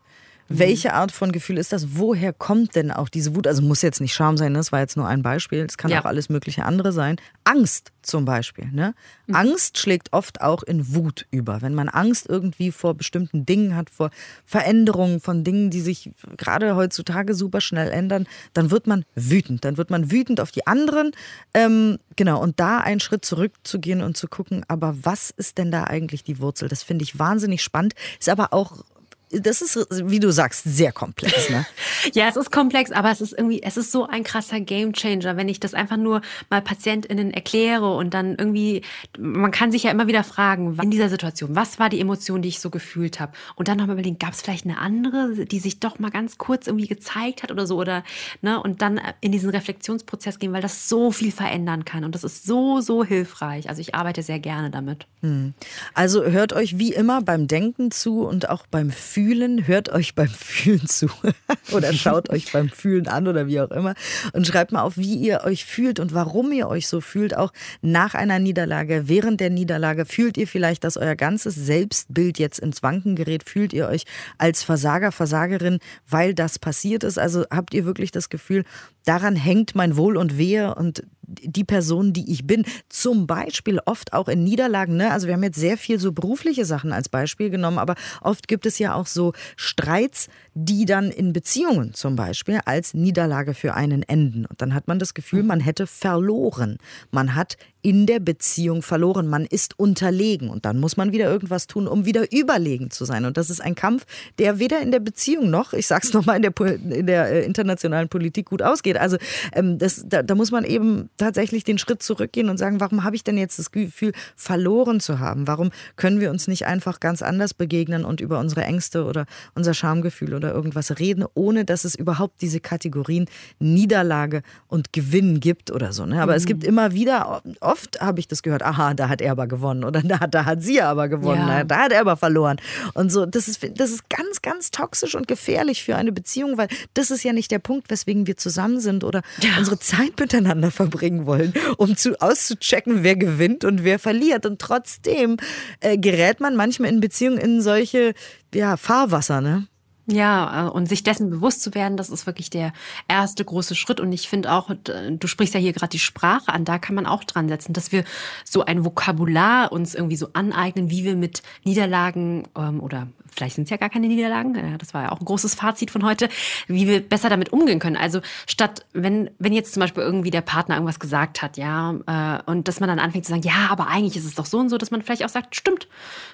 Welche 0.49 0.95
Art 0.95 1.13
von 1.13 1.33
Gefühl 1.33 1.59
ist 1.59 1.73
das? 1.73 1.99
Woher 1.99 2.33
kommt 2.33 2.77
denn 2.77 2.91
auch 2.91 3.09
diese 3.09 3.35
Wut? 3.35 3.47
Also 3.47 3.63
muss 3.63 3.83
jetzt 3.83 4.01
nicht 4.01 4.15
Scham 4.15 4.37
sein, 4.37 4.53
ne? 4.53 4.59
das 4.59 4.73
war 4.73 4.81
jetzt 4.81 4.97
nur 4.97 5.07
ein 5.07 5.23
Beispiel. 5.23 5.67
Es 5.69 5.77
kann 5.77 5.91
ja. 5.91 6.01
auch 6.01 6.05
alles 6.05 6.29
mögliche 6.29 6.65
andere 6.65 6.93
sein. 6.93 7.17
Angst 7.45 7.93
zum 8.03 8.25
Beispiel. 8.25 8.67
Ne? 8.71 8.95
Mhm. 9.27 9.35
Angst 9.35 9.79
schlägt 9.79 10.13
oft 10.13 10.41
auch 10.41 10.63
in 10.63 10.95
Wut 10.95 11.27
über. 11.31 11.63
Wenn 11.63 11.75
man 11.75 11.89
Angst 11.89 12.29
irgendwie 12.29 12.71
vor 12.71 12.95
bestimmten 12.95 13.45
Dingen 13.45 13.75
hat, 13.75 13.91
vor 13.91 14.11
Veränderungen 14.45 15.21
von 15.21 15.43
Dingen, 15.43 15.71
die 15.71 15.81
sich 15.81 16.13
gerade 16.37 16.77
heutzutage 16.77 17.35
super 17.35 17.61
schnell 17.61 17.91
ändern, 17.91 18.27
dann 18.53 18.71
wird 18.71 18.87
man 18.87 19.05
wütend. 19.15 19.65
Dann 19.65 19.77
wird 19.77 19.91
man 19.91 20.13
wütend 20.13 20.41
auf 20.41 20.53
die 20.53 20.67
anderen. 20.67 21.11
Ähm, 21.55 21.99
genau, 22.15 22.41
und 22.41 22.61
da 22.61 22.79
einen 22.79 23.01
Schritt 23.01 23.25
zurückzugehen 23.25 24.01
und 24.01 24.17
zu 24.17 24.29
gucken, 24.29 24.65
aber 24.69 24.97
was 25.03 25.31
ist 25.31 25.59
denn 25.59 25.73
da 25.73 25.85
eigentlich 25.85 26.23
die 26.23 26.39
Wurzel? 26.39 26.69
Das 26.69 26.85
finde 26.85 27.03
ich 27.03 27.19
wahnsinnig 27.19 27.63
spannend. 27.63 27.95
Ist 28.21 28.29
aber 28.29 28.53
auch 28.53 28.85
das 29.31 29.61
ist, 29.61 29.77
wie 29.91 30.21
du 30.21 30.31
sagst, 30.31 30.63
sehr 30.65 30.93
komplex. 30.93 31.51
Ne? 31.51 31.67
ja, 32.15 32.29
es 32.29 32.37
ist 32.37 32.53
komplex, 32.53 32.93
aber 32.93 33.11
es 33.11 33.21
ist 33.21 33.33
irgendwie, 33.33 33.61
es 33.63 33.77
ist 33.77 33.91
so 33.91 34.07
ein 34.07 34.23
krasser 34.23 34.61
Gamechanger, 34.61 35.37
wenn 35.37 35.49
ich 35.49 35.59
das 35.59 35.75
einfach 35.75 35.97
nur 35.97 36.21
mal 36.49 36.63
PatientInnen 36.63 37.33
erkläre 37.33 37.97
und 37.97 38.15
dann 38.15 38.37
irgendwie, 38.37 38.83
man 39.19 39.51
kann 39.51 39.73
sich 39.73 39.83
ja 39.83 39.91
immer 39.91 40.07
wieder 40.07 40.23
fragen, 40.23 40.79
in 40.81 40.91
dieser 40.93 41.09
Situation, 41.09 41.57
was 41.57 41.81
war 41.81 41.89
die 41.89 42.01
Emotion, 42.01 42.41
die 42.41 42.49
ich 42.49 42.61
so 42.61 42.71
gefühlt 42.71 43.19
habe? 43.19 43.33
Und 43.57 43.67
dann 43.67 43.79
nochmal 43.79 43.97
überlegen, 43.97 44.19
gab 44.19 44.33
es 44.33 44.43
vielleicht 44.43 44.65
eine 44.65 44.79
andere, 44.79 45.45
die 45.45 45.59
sich 45.59 45.81
doch 45.81 45.99
mal 45.99 46.11
ganz 46.11 46.39
kurz 46.39 46.69
irgendwie 46.69 46.87
gezeigt 46.87 47.43
hat 47.43 47.51
oder 47.51 47.67
so 47.67 47.77
oder, 47.77 48.05
ne? 48.43 48.63
Und 48.63 48.81
dann 48.81 49.01
in 49.21 49.33
diesen 49.33 49.51
Reflexionsprozess 49.51 50.39
gehen, 50.39 50.53
weil 50.53 50.63
das 50.63 50.89
so 50.89 51.11
viel 51.11 51.33
verändern 51.33 51.85
kann 51.85 52.05
und 52.05 52.15
das 52.15 52.23
ist 52.23 52.47
so, 52.47 52.81
so 52.81 53.03
hilfreich. 53.03 53.69
Also 53.69 53.81
ich 53.81 53.95
arbeite 53.97 54.23
sehr 54.23 54.39
gerne 54.39 54.71
damit. 54.71 55.07
Hm. 55.23 55.55
Also 55.95 56.23
hört 56.25 56.53
euch 56.53 56.79
wie 56.79 56.93
immer 56.93 57.23
beim 57.23 57.49
Denken 57.49 57.91
zu 57.91 58.21
und 58.21 58.49
auch 58.49 58.67
beim 58.69 58.91
Fühlen, 58.91 59.16
hört 59.17 59.89
euch 59.91 60.15
beim 60.15 60.29
Fühlen 60.29 60.87
zu 60.87 61.09
oder 61.73 61.93
schaut 61.93 62.31
euch 62.31 62.53
beim 62.53 62.69
Fühlen 62.69 63.09
an 63.09 63.27
oder 63.29 63.47
wie 63.47 63.61
auch 63.61 63.71
immer 63.71 63.95
und 64.33 64.47
schreibt 64.47 64.73
mal 64.73 64.83
auf, 64.83 64.97
wie 64.97 65.15
ihr 65.15 65.43
euch 65.45 65.65
fühlt 65.65 66.01
und 66.01 66.15
warum 66.15 66.53
ihr 66.53 66.69
euch 66.69 66.89
so 66.89 67.01
fühlt, 67.01 67.37
auch 67.37 67.53
nach 67.83 68.15
einer 68.15 68.39
Niederlage, 68.39 69.05
während 69.07 69.41
der 69.41 69.51
Niederlage. 69.51 70.05
Fühlt 70.07 70.37
ihr 70.37 70.47
vielleicht, 70.47 70.85
dass 70.85 70.97
euer 70.97 71.17
ganzes 71.17 71.55
Selbstbild 71.55 72.39
jetzt 72.39 72.59
ins 72.59 72.83
Wanken 72.83 73.17
gerät? 73.17 73.49
Fühlt 73.49 73.73
ihr 73.73 73.89
euch 73.89 74.05
als 74.39 74.63
Versager, 74.63 75.13
Versagerin, 75.13 75.79
weil 76.09 76.35
das 76.35 76.59
passiert 76.59 77.05
ist? 77.05 77.19
Also 77.19 77.45
habt 77.51 77.75
ihr 77.75 77.85
wirklich 77.85 78.11
das 78.11 78.29
Gefühl, 78.29 78.65
daran 79.05 79.37
hängt 79.37 79.75
mein 79.75 79.97
Wohl 79.97 80.17
und 80.17 80.37
Wehe 80.37 80.75
und 80.75 81.03
die 81.27 81.65
Person, 81.65 82.13
die 82.13 82.33
ich 82.33 82.47
bin. 82.47 82.65
Zum 82.89 83.27
Beispiel 83.27 83.81
oft 83.85 84.13
auch 84.13 84.29
in 84.29 84.45
Niederlagen. 84.45 84.97
Ne? 84.97 85.11
Also 85.11 85.27
wir 85.27 85.35
haben 85.35 85.43
jetzt 85.43 85.59
sehr 85.59 85.77
viel 85.77 85.99
so 85.99 86.13
berufliche 86.13 86.65
Sachen 86.65 86.93
als 86.93 87.09
Beispiel 87.09 87.51
genommen, 87.51 87.79
aber 87.79 87.95
oft 88.21 88.49
gibt 88.49 88.67
es 88.67 88.79
ja 88.79 88.95
auch 88.95 89.07
so 89.07 89.33
Streits, 89.57 90.29
die 90.55 90.85
dann 90.85 91.11
in 91.11 91.33
Beziehungen 91.33 91.95
zum 91.95 92.17
Beispiel 92.17 92.61
als 92.65 92.95
Niederlage 92.95 93.55
für 93.55 93.75
einen 93.75 94.03
enden. 94.03 94.47
Und 94.47 94.63
dann 94.63 94.75
hat 94.75 94.89
man 94.89 94.99
das 94.99 95.15
Gefühl, 95.15 95.43
man 95.43 95.61
hätte 95.61 95.87
verloren. 95.87 96.79
Man 97.11 97.35
hat 97.35 97.57
in 97.87 98.05
der 98.05 98.19
Beziehung 98.19 98.83
verloren. 98.83 99.29
Man 99.29 99.47
ist 99.47 99.79
unterlegen. 99.79 100.51
Und 100.51 100.65
dann 100.65 100.81
muss 100.81 100.97
man 100.97 101.13
wieder 101.13 101.31
irgendwas 101.31 101.69
tun, 101.69 101.87
um 101.87 102.05
wieder 102.05 102.33
überlegen 102.33 102.91
zu 102.91 103.05
sein. 103.05 103.25
Und 103.25 103.37
das 103.37 103.49
ist 103.49 103.61
ein 103.61 103.77
Kampf, 103.77 104.07
der 104.41 104.59
weder 104.59 104.81
in 104.81 104.91
der 104.91 104.99
Beziehung 104.99 105.51
noch, 105.51 105.73
ich 105.73 105.87
sag's 105.87 106.13
nochmal, 106.13 106.35
in 106.35 106.43
der, 106.43 106.53
in 106.75 107.07
der 107.07 107.31
äh, 107.31 107.45
internationalen 107.45 108.09
Politik 108.09 108.47
gut 108.47 108.61
ausgeht. 108.61 108.97
Also 108.97 109.19
ähm, 109.53 109.79
das, 109.79 110.05
da, 110.05 110.25
da 110.25 110.35
muss 110.35 110.51
man 110.51 110.65
eben 110.65 111.11
tatsächlich 111.17 111.63
den 111.63 111.79
Schritt 111.79 112.03
zurückgehen 112.03 112.49
und 112.49 112.59
sagen, 112.59 112.81
warum 112.81 113.05
habe 113.05 113.15
ich 113.15 113.23
denn 113.23 113.39
jetzt 113.39 113.61
das 113.61 113.71
Gefühl, 113.71 114.11
verloren 114.35 114.99
zu 114.99 115.21
haben? 115.21 115.47
Warum 115.47 115.71
können 115.95 116.19
wir 116.19 116.33
uns 116.33 116.49
nicht 116.49 116.67
einfach 116.67 116.99
ganz 116.99 117.23
anders 117.23 117.55
begegnen 117.55 118.05
und 118.05 118.21
über 118.21 118.41
unsere 118.41 118.63
Ängste 118.65 119.05
oder 119.05 119.27
unser 119.55 119.75
Schamgefühl 119.75 120.35
oder 120.35 120.53
irgendwas 120.53 120.99
reden, 120.99 121.25
ohne 121.35 121.65
dass 121.65 121.85
es 121.85 121.95
überhaupt 121.95 122.43
diese 122.43 122.59
Kategorien 122.59 123.27
Niederlage 123.61 124.43
und 124.67 124.93
Gewinn 124.93 125.39
gibt 125.39 125.71
oder 125.71 125.93
so. 125.93 126.05
Ne? 126.05 126.21
Aber 126.21 126.33
mhm. 126.33 126.39
es 126.39 126.47
gibt 126.47 126.65
immer 126.65 126.93
wieder, 126.93 127.43
oft 127.61 127.76
habe 128.01 128.21
ich 128.21 128.29
das 128.29 128.43
gehört, 128.43 128.63
aha, 128.63 128.95
da 128.95 129.09
hat 129.09 129.21
er 129.21 129.33
aber 129.33 129.47
gewonnen 129.47 129.85
oder 129.85 130.03
da, 130.03 130.27
da 130.27 130.45
hat 130.45 130.63
sie 130.63 130.81
aber 130.81 131.09
gewonnen, 131.09 131.49
ja. 131.49 131.65
da 131.65 131.85
hat 131.85 131.93
er 131.93 132.01
aber 132.01 132.17
verloren. 132.17 132.57
Und 132.95 133.11
so, 133.11 133.27
das 133.27 133.49
ist, 133.49 133.67
das 133.75 133.91
ist 133.91 134.09
ganz, 134.09 134.43
ganz 134.43 134.71
toxisch 134.71 135.15
und 135.15 135.29
gefährlich 135.29 135.83
für 135.83 135.97
eine 135.97 136.13
Beziehung, 136.13 136.59
weil 136.59 136.69
das 136.95 137.11
ist 137.11 137.23
ja 137.25 137.33
nicht 137.33 137.51
der 137.51 137.59
Punkt, 137.59 137.91
weswegen 137.91 138.27
wir 138.27 138.37
zusammen 138.37 138.81
sind 138.81 139.05
oder 139.05 139.23
ja. 139.41 139.51
unsere 139.59 139.79
Zeit 139.79 140.19
miteinander 140.19 140.71
verbringen 140.71 141.27
wollen, 141.27 141.53
um 141.77 141.97
zu, 141.97 142.21
auszuchecken, 142.21 143.03
wer 143.03 143.17
gewinnt 143.17 143.65
und 143.65 143.85
wer 143.85 143.99
verliert. 143.99 144.47
Und 144.47 144.61
trotzdem 144.61 145.37
äh, 145.81 145.99
gerät 145.99 146.41
man 146.41 146.57
manchmal 146.57 146.91
in 146.91 147.01
Beziehungen 147.01 147.39
in 147.39 147.61
solche 147.61 148.15
ja, 148.55 148.77
Fahrwasser, 148.77 149.41
ne? 149.41 149.67
Ja, 150.09 150.67
äh, 150.67 150.71
und 150.71 150.89
sich 150.89 151.03
dessen 151.03 151.31
bewusst 151.31 151.63
zu 151.63 151.75
werden, 151.75 151.97
das 151.97 152.11
ist 152.11 152.27
wirklich 152.27 152.49
der 152.49 152.73
erste 153.09 153.45
große 153.45 153.75
Schritt. 153.75 153.99
Und 153.99 154.13
ich 154.13 154.29
finde 154.29 154.53
auch, 154.53 154.71
du 154.75 155.27
sprichst 155.27 155.55
ja 155.55 155.61
hier 155.61 155.73
gerade 155.73 155.91
die 155.91 155.99
Sprache 155.99 156.53
an, 156.53 156.65
da 156.65 156.79
kann 156.79 156.95
man 156.95 157.07
auch 157.07 157.25
dran 157.25 157.49
setzen, 157.49 157.73
dass 157.73 157.91
wir 157.91 158.05
so 158.45 158.65
ein 158.65 158.85
Vokabular 158.85 159.73
uns 159.73 159.95
irgendwie 159.95 160.17
so 160.17 160.29
aneignen, 160.33 160.91
wie 160.91 161.05
wir 161.05 161.17
mit 161.17 161.43
Niederlagen 161.65 162.45
ähm, 162.57 162.81
oder 162.81 163.09
vielleicht 163.37 163.57
sind 163.57 163.65
es 163.65 163.71
ja 163.71 163.77
gar 163.77 163.91
keine 163.91 164.09
Niederlagen, 164.09 164.55
äh, 164.55 164.79
das 164.79 164.95
war 164.95 165.05
ja 165.05 165.13
auch 165.13 165.21
ein 165.21 165.25
großes 165.25 165.55
Fazit 165.55 165.91
von 165.91 166.05
heute, 166.05 166.29
wie 166.67 166.89
wir 166.89 167.07
besser 167.07 167.29
damit 167.29 167.53
umgehen 167.53 167.79
können. 167.79 167.97
Also 167.97 168.21
statt, 168.47 168.87
wenn, 168.93 169.31
wenn 169.39 169.53
jetzt 169.53 169.75
zum 169.75 169.81
Beispiel 169.81 170.03
irgendwie 170.03 170.31
der 170.31 170.41
Partner 170.41 170.77
irgendwas 170.77 170.99
gesagt 170.99 171.43
hat, 171.43 171.57
ja, 171.57 171.95
äh, 172.07 172.51
und 172.51 172.69
dass 172.69 172.81
man 172.81 172.89
dann 172.89 172.99
anfängt 172.99 173.27
zu 173.27 173.31
sagen, 173.31 173.43
ja, 173.43 173.69
aber 173.71 173.89
eigentlich 173.89 174.17
ist 174.17 174.25
es 174.25 174.35
doch 174.35 174.47
so 174.47 174.59
und 174.59 174.69
so, 174.69 174.79
dass 174.79 174.91
man 174.91 175.03
vielleicht 175.03 175.25
auch 175.25 175.29
sagt, 175.29 175.55
stimmt, 175.55 175.89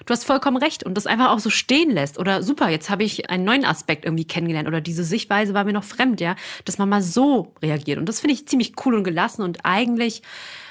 du 0.05 0.13
hast 0.13 0.23
vollkommen 0.23 0.57
recht 0.57 0.83
und 0.83 0.95
das 0.95 1.07
einfach 1.07 1.31
auch 1.31 1.39
so 1.39 1.49
stehen 1.49 1.91
lässt. 1.91 2.17
Oder 2.17 2.41
super, 2.41 2.69
jetzt 2.69 2.89
habe 2.89 3.03
ich 3.03 3.29
einen 3.29 3.43
neuen 3.43 3.62
Aspekt 3.65 4.05
irgendwie 4.05 4.25
kennengelernt 4.25 4.67
oder 4.67 4.81
diese 4.81 5.03
Sichtweise 5.03 5.53
war 5.53 5.63
mir 5.63 5.73
noch 5.73 5.83
fremd, 5.83 6.21
ja, 6.21 6.35
dass 6.65 6.77
man 6.77 6.89
mal 6.89 7.01
so 7.01 7.53
reagiert. 7.61 7.99
Und 7.99 8.07
das 8.07 8.19
finde 8.19 8.33
ich 8.33 8.47
ziemlich 8.47 8.73
cool 8.85 8.95
und 8.95 9.03
gelassen 9.03 9.41
und 9.41 9.59
eigentlich 9.63 10.21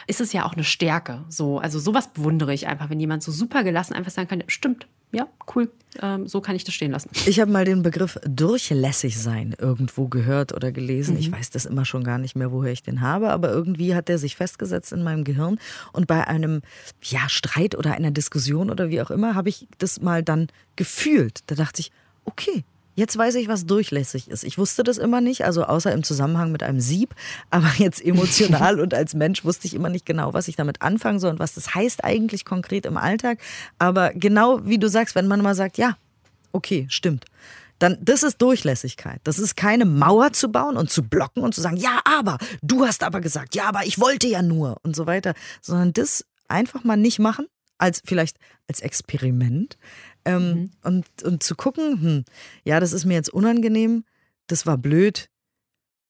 ist 0.06 0.20
es 0.20 0.32
ja 0.32 0.44
auch 0.44 0.54
eine 0.54 0.64
Stärke. 0.64 1.24
So, 1.28 1.58
also 1.58 1.78
sowas 1.78 2.12
bewundere 2.12 2.52
ich 2.52 2.66
einfach, 2.66 2.90
wenn 2.90 3.00
jemand 3.00 3.22
so 3.22 3.32
super 3.32 3.64
gelassen 3.64 3.94
einfach 3.94 4.10
sagen 4.10 4.28
kann, 4.28 4.42
stimmt, 4.48 4.86
ja, 5.12 5.28
cool. 5.54 5.70
Ähm, 6.00 6.26
so 6.26 6.40
kann 6.40 6.56
ich 6.56 6.64
das 6.64 6.74
stehen 6.74 6.90
lassen. 6.90 7.10
Ich 7.26 7.38
habe 7.38 7.50
mal 7.50 7.66
den 7.66 7.82
Begriff 7.82 8.18
durchlässig 8.24 9.20
sein 9.20 9.54
irgendwo 9.58 10.08
gehört 10.08 10.54
oder 10.54 10.72
gelesen. 10.72 11.14
Mhm. 11.14 11.20
Ich 11.20 11.30
weiß 11.30 11.50
das 11.50 11.66
immer 11.66 11.84
schon 11.84 12.02
gar 12.02 12.16
nicht 12.16 12.34
mehr, 12.34 12.50
woher 12.50 12.72
ich 12.72 12.82
den 12.82 13.02
habe, 13.02 13.28
aber 13.28 13.50
irgendwie 13.50 13.94
hat 13.94 14.08
der 14.08 14.16
sich 14.16 14.36
festgesetzt 14.36 14.92
in 14.92 15.02
meinem 15.02 15.24
Gehirn. 15.24 15.58
Und 15.92 16.06
bei 16.06 16.26
einem 16.26 16.62
ja, 17.02 17.28
Streit 17.28 17.76
oder 17.76 17.92
einer 17.92 18.10
Diskussion 18.10 18.70
oder 18.70 18.88
wie 18.88 19.02
auch 19.02 19.10
immer 19.10 19.34
habe 19.34 19.50
ich 19.50 19.68
das 19.76 20.00
mal 20.00 20.22
dann 20.22 20.48
gefühlt. 20.76 21.40
Da 21.48 21.56
dachte 21.56 21.80
ich, 21.80 21.92
okay, 22.24 22.64
Jetzt 22.94 23.16
weiß 23.16 23.36
ich, 23.36 23.48
was 23.48 23.64
durchlässig 23.64 24.28
ist. 24.28 24.44
Ich 24.44 24.58
wusste 24.58 24.82
das 24.82 24.98
immer 24.98 25.20
nicht, 25.20 25.44
also 25.44 25.64
außer 25.64 25.92
im 25.92 26.02
Zusammenhang 26.02 26.52
mit 26.52 26.62
einem 26.62 26.80
Sieb. 26.80 27.14
Aber 27.50 27.70
jetzt 27.78 28.04
emotional 28.04 28.80
und 28.80 28.92
als 28.94 29.14
Mensch 29.14 29.44
wusste 29.44 29.66
ich 29.66 29.74
immer 29.74 29.88
nicht 29.88 30.04
genau, 30.06 30.34
was 30.34 30.48
ich 30.48 30.56
damit 30.56 30.82
anfangen 30.82 31.18
soll 31.18 31.30
und 31.30 31.38
was 31.38 31.54
das 31.54 31.74
heißt 31.74 32.04
eigentlich 32.04 32.44
konkret 32.44 32.84
im 32.84 32.96
Alltag. 32.96 33.38
Aber 33.78 34.10
genau 34.14 34.64
wie 34.64 34.78
du 34.78 34.88
sagst, 34.88 35.14
wenn 35.14 35.26
man 35.26 35.40
mal 35.40 35.54
sagt, 35.54 35.78
ja, 35.78 35.96
okay, 36.52 36.86
stimmt. 36.90 37.24
Dann, 37.78 37.98
das 38.00 38.22
ist 38.22 38.40
Durchlässigkeit. 38.40 39.20
Das 39.24 39.40
ist 39.40 39.56
keine 39.56 39.84
Mauer 39.84 40.32
zu 40.32 40.52
bauen 40.52 40.76
und 40.76 40.90
zu 40.90 41.02
blocken 41.02 41.42
und 41.42 41.52
zu 41.52 41.60
sagen, 41.60 41.76
ja, 41.76 42.00
aber, 42.04 42.38
du 42.62 42.86
hast 42.86 43.02
aber 43.02 43.20
gesagt, 43.20 43.56
ja, 43.56 43.64
aber 43.64 43.84
ich 43.84 43.98
wollte 43.98 44.28
ja 44.28 44.40
nur 44.40 44.76
und 44.84 44.94
so 44.94 45.06
weiter, 45.06 45.34
sondern 45.60 45.92
das 45.92 46.24
einfach 46.46 46.84
mal 46.84 46.96
nicht 46.96 47.18
machen, 47.18 47.46
als 47.78 48.00
vielleicht 48.04 48.36
als 48.68 48.80
Experiment, 48.80 49.76
ähm, 50.24 50.48
mhm. 50.48 50.70
und, 50.82 51.06
und 51.24 51.42
zu 51.42 51.54
gucken, 51.54 52.00
hm, 52.00 52.24
ja, 52.64 52.80
das 52.80 52.92
ist 52.92 53.04
mir 53.04 53.14
jetzt 53.14 53.32
unangenehm, 53.32 54.04
das 54.46 54.66
war 54.66 54.78
blöd, 54.78 55.28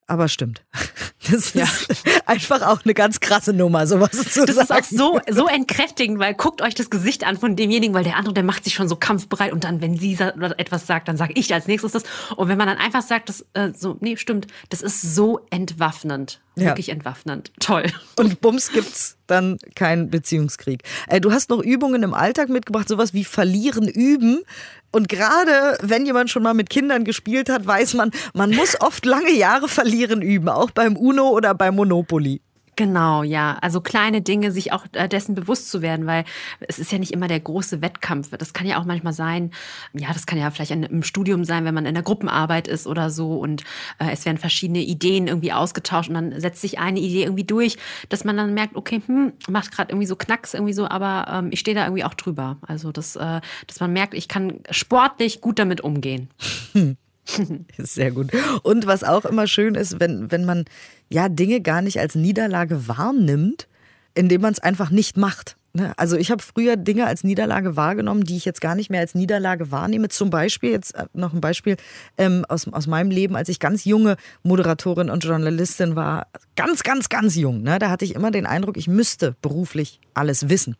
aber 0.06 0.28
stimmt. 0.28 0.64
Das 1.30 1.54
ja. 1.54 1.62
ist 1.62 2.04
einfach 2.26 2.62
auch 2.62 2.84
eine 2.84 2.94
ganz 2.94 3.20
krasse 3.20 3.52
Nummer, 3.52 3.86
sowas 3.86 4.10
zu 4.10 4.44
das 4.44 4.56
sagen. 4.56 4.68
Das 4.68 4.90
ist 4.90 5.00
auch 5.00 5.20
so, 5.28 5.32
so 5.32 5.46
entkräftigend, 5.46 6.18
weil 6.18 6.34
guckt 6.34 6.62
euch 6.62 6.74
das 6.74 6.90
Gesicht 6.90 7.24
an 7.24 7.38
von 7.38 7.54
demjenigen, 7.54 7.94
weil 7.94 8.02
der 8.02 8.16
andere, 8.16 8.34
der 8.34 8.42
macht 8.42 8.64
sich 8.64 8.74
schon 8.74 8.88
so 8.88 8.96
kampfbereit 8.96 9.52
und 9.52 9.62
dann, 9.62 9.80
wenn 9.80 9.96
sie 9.96 10.14
etwas 10.14 10.88
sagt, 10.88 11.06
dann 11.06 11.16
sage 11.16 11.34
ich 11.36 11.54
als 11.54 11.68
nächstes 11.68 11.92
das. 11.92 12.02
Und 12.36 12.48
wenn 12.48 12.58
man 12.58 12.66
dann 12.66 12.78
einfach 12.78 13.02
sagt, 13.02 13.28
das 13.28 13.46
äh, 13.52 13.70
so, 13.72 13.96
nee, 14.00 14.16
stimmt, 14.16 14.48
das 14.70 14.82
ist 14.82 15.00
so 15.14 15.46
entwaffnend. 15.50 16.40
Ja. 16.54 16.66
Wirklich 16.66 16.90
entwaffnend. 16.90 17.50
Toll. 17.60 17.84
Und 18.16 18.40
bums 18.42 18.70
gibt's 18.72 19.16
dann 19.26 19.56
keinen 19.74 20.10
Beziehungskrieg. 20.10 20.82
Äh, 21.08 21.20
du 21.20 21.32
hast 21.32 21.48
noch 21.48 21.60
Übungen 21.60 22.02
im 22.02 22.12
Alltag 22.12 22.50
mitgebracht, 22.50 22.88
sowas 22.88 23.14
wie 23.14 23.24
Verlieren 23.24 23.88
üben. 23.88 24.42
Und 24.90 25.08
gerade 25.08 25.78
wenn 25.80 26.04
jemand 26.04 26.28
schon 26.28 26.42
mal 26.42 26.52
mit 26.52 26.68
Kindern 26.68 27.04
gespielt 27.04 27.48
hat, 27.48 27.66
weiß 27.66 27.94
man, 27.94 28.10
man 28.34 28.50
muss 28.50 28.78
oft 28.80 29.06
lange 29.06 29.32
Jahre 29.32 29.68
verlieren 29.68 30.20
üben, 30.20 30.50
auch 30.50 30.70
beim 30.70 30.96
Uno 30.96 31.30
oder 31.30 31.54
beim 31.54 31.74
Monopoly. 31.74 32.42
Genau, 32.82 33.22
ja. 33.22 33.58
Also 33.60 33.80
kleine 33.80 34.22
Dinge, 34.22 34.50
sich 34.50 34.72
auch 34.72 34.86
äh, 34.94 35.08
dessen 35.08 35.36
bewusst 35.36 35.70
zu 35.70 35.82
werden, 35.82 36.04
weil 36.06 36.24
es 36.66 36.80
ist 36.80 36.90
ja 36.90 36.98
nicht 36.98 37.12
immer 37.12 37.28
der 37.28 37.38
große 37.38 37.80
Wettkampf. 37.80 38.30
Das 38.36 38.54
kann 38.54 38.66
ja 38.66 38.80
auch 38.80 38.84
manchmal 38.84 39.12
sein, 39.12 39.52
ja, 39.92 40.12
das 40.12 40.26
kann 40.26 40.36
ja 40.36 40.50
vielleicht 40.50 40.72
im 40.72 41.04
Studium 41.04 41.44
sein, 41.44 41.64
wenn 41.64 41.74
man 41.74 41.86
in 41.86 41.94
der 41.94 42.02
Gruppenarbeit 42.02 42.66
ist 42.66 42.88
oder 42.88 43.10
so 43.10 43.38
und 43.38 43.62
äh, 44.00 44.10
es 44.10 44.24
werden 44.24 44.38
verschiedene 44.38 44.80
Ideen 44.80 45.28
irgendwie 45.28 45.52
ausgetauscht 45.52 46.08
und 46.08 46.16
dann 46.16 46.40
setzt 46.40 46.60
sich 46.60 46.80
eine 46.80 46.98
Idee 46.98 47.22
irgendwie 47.22 47.44
durch, 47.44 47.76
dass 48.08 48.24
man 48.24 48.36
dann 48.36 48.52
merkt, 48.52 48.74
okay, 48.74 49.00
hm, 49.06 49.32
macht 49.48 49.70
gerade 49.70 49.92
irgendwie 49.92 50.08
so 50.08 50.16
Knacks 50.16 50.52
irgendwie 50.52 50.72
so, 50.72 50.88
aber 50.88 51.28
ähm, 51.32 51.50
ich 51.52 51.60
stehe 51.60 51.76
da 51.76 51.84
irgendwie 51.84 52.02
auch 52.02 52.14
drüber. 52.14 52.56
Also, 52.66 52.90
dass, 52.90 53.14
äh, 53.14 53.40
dass 53.68 53.78
man 53.78 53.92
merkt, 53.92 54.14
ich 54.14 54.26
kann 54.26 54.58
sportlich 54.72 55.40
gut 55.40 55.60
damit 55.60 55.82
umgehen. 55.82 56.30
Sehr 57.78 58.10
gut. 58.10 58.30
Und 58.62 58.86
was 58.86 59.04
auch 59.04 59.24
immer 59.24 59.46
schön 59.46 59.74
ist, 59.74 60.00
wenn, 60.00 60.30
wenn 60.30 60.44
man 60.44 60.64
ja 61.08 61.28
Dinge 61.28 61.60
gar 61.60 61.82
nicht 61.82 62.00
als 62.00 62.14
Niederlage 62.14 62.88
wahrnimmt, 62.88 63.68
indem 64.14 64.40
man 64.40 64.52
es 64.52 64.58
einfach 64.58 64.90
nicht 64.90 65.16
macht. 65.16 65.56
Ne? 65.74 65.94
Also 65.96 66.16
ich 66.16 66.30
habe 66.30 66.42
früher 66.42 66.76
Dinge 66.76 67.06
als 67.06 67.24
Niederlage 67.24 67.76
wahrgenommen, 67.76 68.24
die 68.24 68.36
ich 68.36 68.44
jetzt 68.44 68.60
gar 68.60 68.74
nicht 68.74 68.90
mehr 68.90 69.00
als 69.00 69.14
Niederlage 69.14 69.70
wahrnehme. 69.70 70.08
Zum 70.08 70.28
Beispiel, 70.28 70.70
jetzt 70.70 70.94
äh, 70.94 71.06
noch 71.14 71.32
ein 71.32 71.40
Beispiel 71.40 71.76
ähm, 72.18 72.44
aus, 72.48 72.68
aus 72.68 72.86
meinem 72.86 73.10
Leben, 73.10 73.36
als 73.36 73.48
ich 73.48 73.58
ganz 73.58 73.84
junge 73.84 74.16
Moderatorin 74.42 75.08
und 75.08 75.24
Journalistin 75.24 75.96
war, 75.96 76.26
ganz, 76.56 76.82
ganz, 76.82 77.08
ganz 77.08 77.36
jung, 77.36 77.62
ne? 77.62 77.78
da 77.78 77.88
hatte 77.88 78.04
ich 78.04 78.14
immer 78.14 78.30
den 78.30 78.44
Eindruck, 78.44 78.76
ich 78.76 78.88
müsste 78.88 79.34
beruflich 79.40 79.98
alles 80.12 80.50
wissen. 80.50 80.76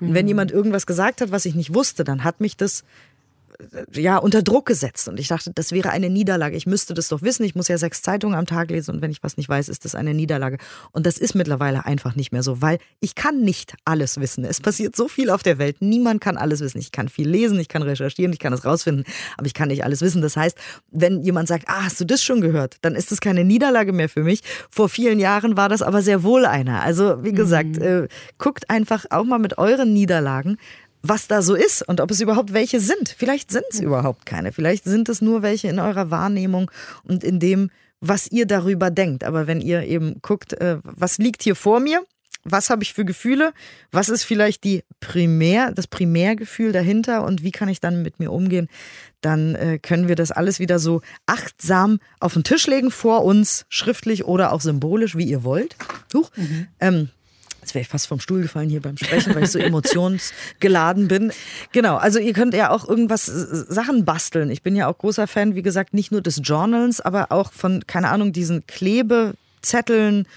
Und 0.00 0.14
wenn 0.14 0.24
mhm. 0.24 0.30
jemand 0.30 0.50
irgendwas 0.50 0.86
gesagt 0.86 1.20
hat, 1.20 1.30
was 1.30 1.44
ich 1.44 1.54
nicht 1.54 1.72
wusste, 1.72 2.02
dann 2.02 2.24
hat 2.24 2.40
mich 2.40 2.56
das 2.56 2.82
ja, 3.92 4.18
unter 4.18 4.42
Druck 4.42 4.66
gesetzt. 4.66 5.08
Und 5.08 5.20
ich 5.20 5.28
dachte, 5.28 5.50
das 5.54 5.72
wäre 5.72 5.90
eine 5.90 6.10
Niederlage. 6.10 6.56
Ich 6.56 6.66
müsste 6.66 6.94
das 6.94 7.08
doch 7.08 7.22
wissen. 7.22 7.44
Ich 7.44 7.54
muss 7.54 7.68
ja 7.68 7.78
sechs 7.78 8.02
Zeitungen 8.02 8.36
am 8.36 8.46
Tag 8.46 8.70
lesen 8.70 8.94
und 8.94 9.02
wenn 9.02 9.10
ich 9.10 9.22
was 9.22 9.36
nicht 9.36 9.48
weiß, 9.48 9.68
ist 9.68 9.84
das 9.84 9.94
eine 9.94 10.14
Niederlage. 10.14 10.58
Und 10.92 11.06
das 11.06 11.18
ist 11.18 11.34
mittlerweile 11.34 11.84
einfach 11.84 12.14
nicht 12.16 12.32
mehr 12.32 12.42
so, 12.42 12.60
weil 12.60 12.78
ich 13.00 13.14
kann 13.14 13.40
nicht 13.40 13.74
alles 13.84 14.18
wissen. 14.20 14.44
Es 14.44 14.60
passiert 14.60 14.96
so 14.96 15.08
viel 15.08 15.30
auf 15.30 15.42
der 15.42 15.58
Welt. 15.58 15.76
Niemand 15.80 16.20
kann 16.20 16.36
alles 16.36 16.60
wissen. 16.60 16.78
Ich 16.78 16.92
kann 16.92 17.08
viel 17.08 17.28
lesen, 17.28 17.58
ich 17.58 17.68
kann 17.68 17.82
recherchieren, 17.82 18.32
ich 18.32 18.38
kann 18.38 18.52
es 18.52 18.64
rausfinden, 18.64 19.04
aber 19.36 19.46
ich 19.46 19.54
kann 19.54 19.68
nicht 19.68 19.84
alles 19.84 20.00
wissen. 20.00 20.22
Das 20.22 20.36
heißt, 20.36 20.56
wenn 20.90 21.22
jemand 21.22 21.48
sagt, 21.48 21.68
ah, 21.68 21.84
hast 21.84 22.00
du 22.00 22.04
das 22.04 22.22
schon 22.22 22.40
gehört, 22.40 22.76
dann 22.82 22.94
ist 22.94 23.12
das 23.12 23.20
keine 23.20 23.44
Niederlage 23.44 23.92
mehr 23.92 24.08
für 24.08 24.22
mich. 24.22 24.42
Vor 24.70 24.88
vielen 24.88 25.18
Jahren 25.18 25.56
war 25.56 25.68
das 25.68 25.82
aber 25.82 26.02
sehr 26.02 26.22
wohl 26.22 26.46
einer. 26.46 26.82
Also, 26.82 27.22
wie 27.22 27.32
gesagt, 27.32 27.76
mhm. 27.76 27.82
äh, 27.82 28.08
guckt 28.38 28.70
einfach 28.70 29.06
auch 29.10 29.24
mal 29.24 29.38
mit 29.38 29.58
euren 29.58 29.92
Niederlagen 29.92 30.58
was 31.06 31.28
da 31.28 31.42
so 31.42 31.54
ist 31.54 31.86
und 31.86 32.00
ob 32.00 32.10
es 32.10 32.20
überhaupt 32.20 32.54
welche 32.54 32.80
sind. 32.80 33.14
Vielleicht 33.16 33.50
sind 33.50 33.66
es 33.70 33.78
überhaupt 33.78 34.24
keine. 34.24 34.52
Vielleicht 34.52 34.84
sind 34.84 35.10
es 35.10 35.20
nur 35.20 35.42
welche 35.42 35.68
in 35.68 35.78
eurer 35.78 36.10
Wahrnehmung 36.10 36.70
und 37.04 37.22
in 37.22 37.38
dem, 37.38 37.70
was 38.00 38.26
ihr 38.32 38.46
darüber 38.46 38.90
denkt. 38.90 39.22
Aber 39.22 39.46
wenn 39.46 39.60
ihr 39.60 39.82
eben 39.82 40.20
guckt, 40.22 40.54
äh, 40.54 40.78
was 40.82 41.18
liegt 41.18 41.42
hier 41.42 41.56
vor 41.56 41.78
mir? 41.78 42.02
Was 42.42 42.70
habe 42.70 42.82
ich 42.82 42.94
für 42.94 43.04
Gefühle? 43.04 43.52
Was 43.90 44.08
ist 44.08 44.24
vielleicht 44.24 44.64
die 44.64 44.82
Primär, 45.00 45.72
das 45.72 45.86
Primärgefühl 45.86 46.72
dahinter 46.72 47.24
und 47.24 47.42
wie 47.42 47.52
kann 47.52 47.68
ich 47.68 47.80
dann 47.80 48.02
mit 48.02 48.18
mir 48.18 48.32
umgehen? 48.32 48.68
Dann 49.20 49.54
äh, 49.54 49.78
können 49.78 50.08
wir 50.08 50.16
das 50.16 50.30
alles 50.30 50.58
wieder 50.58 50.78
so 50.78 51.02
achtsam 51.26 52.00
auf 52.18 52.32
den 52.32 52.44
Tisch 52.44 52.66
legen 52.66 52.90
vor 52.90 53.24
uns, 53.24 53.66
schriftlich 53.68 54.24
oder 54.24 54.52
auch 54.52 54.62
symbolisch, 54.62 55.16
wie 55.16 55.24
ihr 55.24 55.44
wollt. 55.44 55.76
Huch. 56.14 56.30
Mhm. 56.36 56.66
Ähm, 56.80 57.08
Jetzt 57.64 57.74
wäre 57.74 57.80
ich 57.80 57.88
fast 57.88 58.08
vom 58.08 58.20
Stuhl 58.20 58.42
gefallen 58.42 58.68
hier 58.68 58.82
beim 58.82 58.98
Sprechen, 58.98 59.34
weil 59.34 59.44
ich 59.44 59.50
so 59.50 59.58
emotionsgeladen 59.58 61.08
bin. 61.08 61.32
Genau, 61.72 61.96
also 61.96 62.18
ihr 62.18 62.34
könnt 62.34 62.52
ja 62.52 62.68
auch 62.68 62.86
irgendwas 62.86 63.26
äh, 63.26 63.64
Sachen 63.72 64.04
basteln. 64.04 64.50
Ich 64.50 64.62
bin 64.62 64.76
ja 64.76 64.86
auch 64.86 64.98
großer 64.98 65.26
Fan, 65.26 65.54
wie 65.54 65.62
gesagt, 65.62 65.94
nicht 65.94 66.12
nur 66.12 66.20
des 66.20 66.42
Journals, 66.44 67.00
aber 67.00 67.32
auch 67.32 67.54
von, 67.54 67.86
keine 67.86 68.10
Ahnung, 68.10 68.34
diesen 68.34 68.66
Klebezetteln 68.66 70.28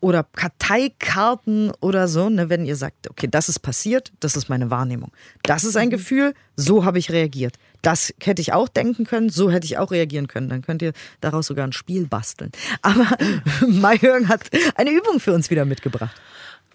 oder 0.00 0.24
Karteikarten 0.24 1.70
oder 1.80 2.08
so, 2.08 2.30
ne, 2.30 2.48
wenn 2.48 2.64
ihr 2.64 2.76
sagt, 2.76 3.10
okay, 3.10 3.28
das 3.30 3.50
ist 3.50 3.58
passiert, 3.58 4.10
das 4.20 4.34
ist 4.34 4.48
meine 4.48 4.70
Wahrnehmung. 4.70 5.12
Das 5.42 5.62
ist 5.62 5.76
ein 5.76 5.88
mhm. 5.88 5.92
Gefühl, 5.92 6.34
so 6.56 6.86
habe 6.86 6.98
ich 6.98 7.10
reagiert. 7.10 7.58
Das 7.82 8.14
hätte 8.22 8.40
ich 8.40 8.54
auch 8.54 8.68
denken 8.68 9.04
können, 9.04 9.28
so 9.28 9.50
hätte 9.50 9.66
ich 9.66 9.76
auch 9.76 9.90
reagieren 9.90 10.28
können. 10.28 10.48
Dann 10.48 10.62
könnt 10.62 10.80
ihr 10.80 10.94
daraus 11.20 11.46
sogar 11.46 11.66
ein 11.66 11.74
Spiel 11.74 12.06
basteln. 12.06 12.50
Aber 12.80 13.06
Mayhörn 13.68 14.28
hat 14.28 14.48
eine 14.76 14.90
Übung 14.90 15.20
für 15.20 15.34
uns 15.34 15.50
wieder 15.50 15.66
mitgebracht. 15.66 16.16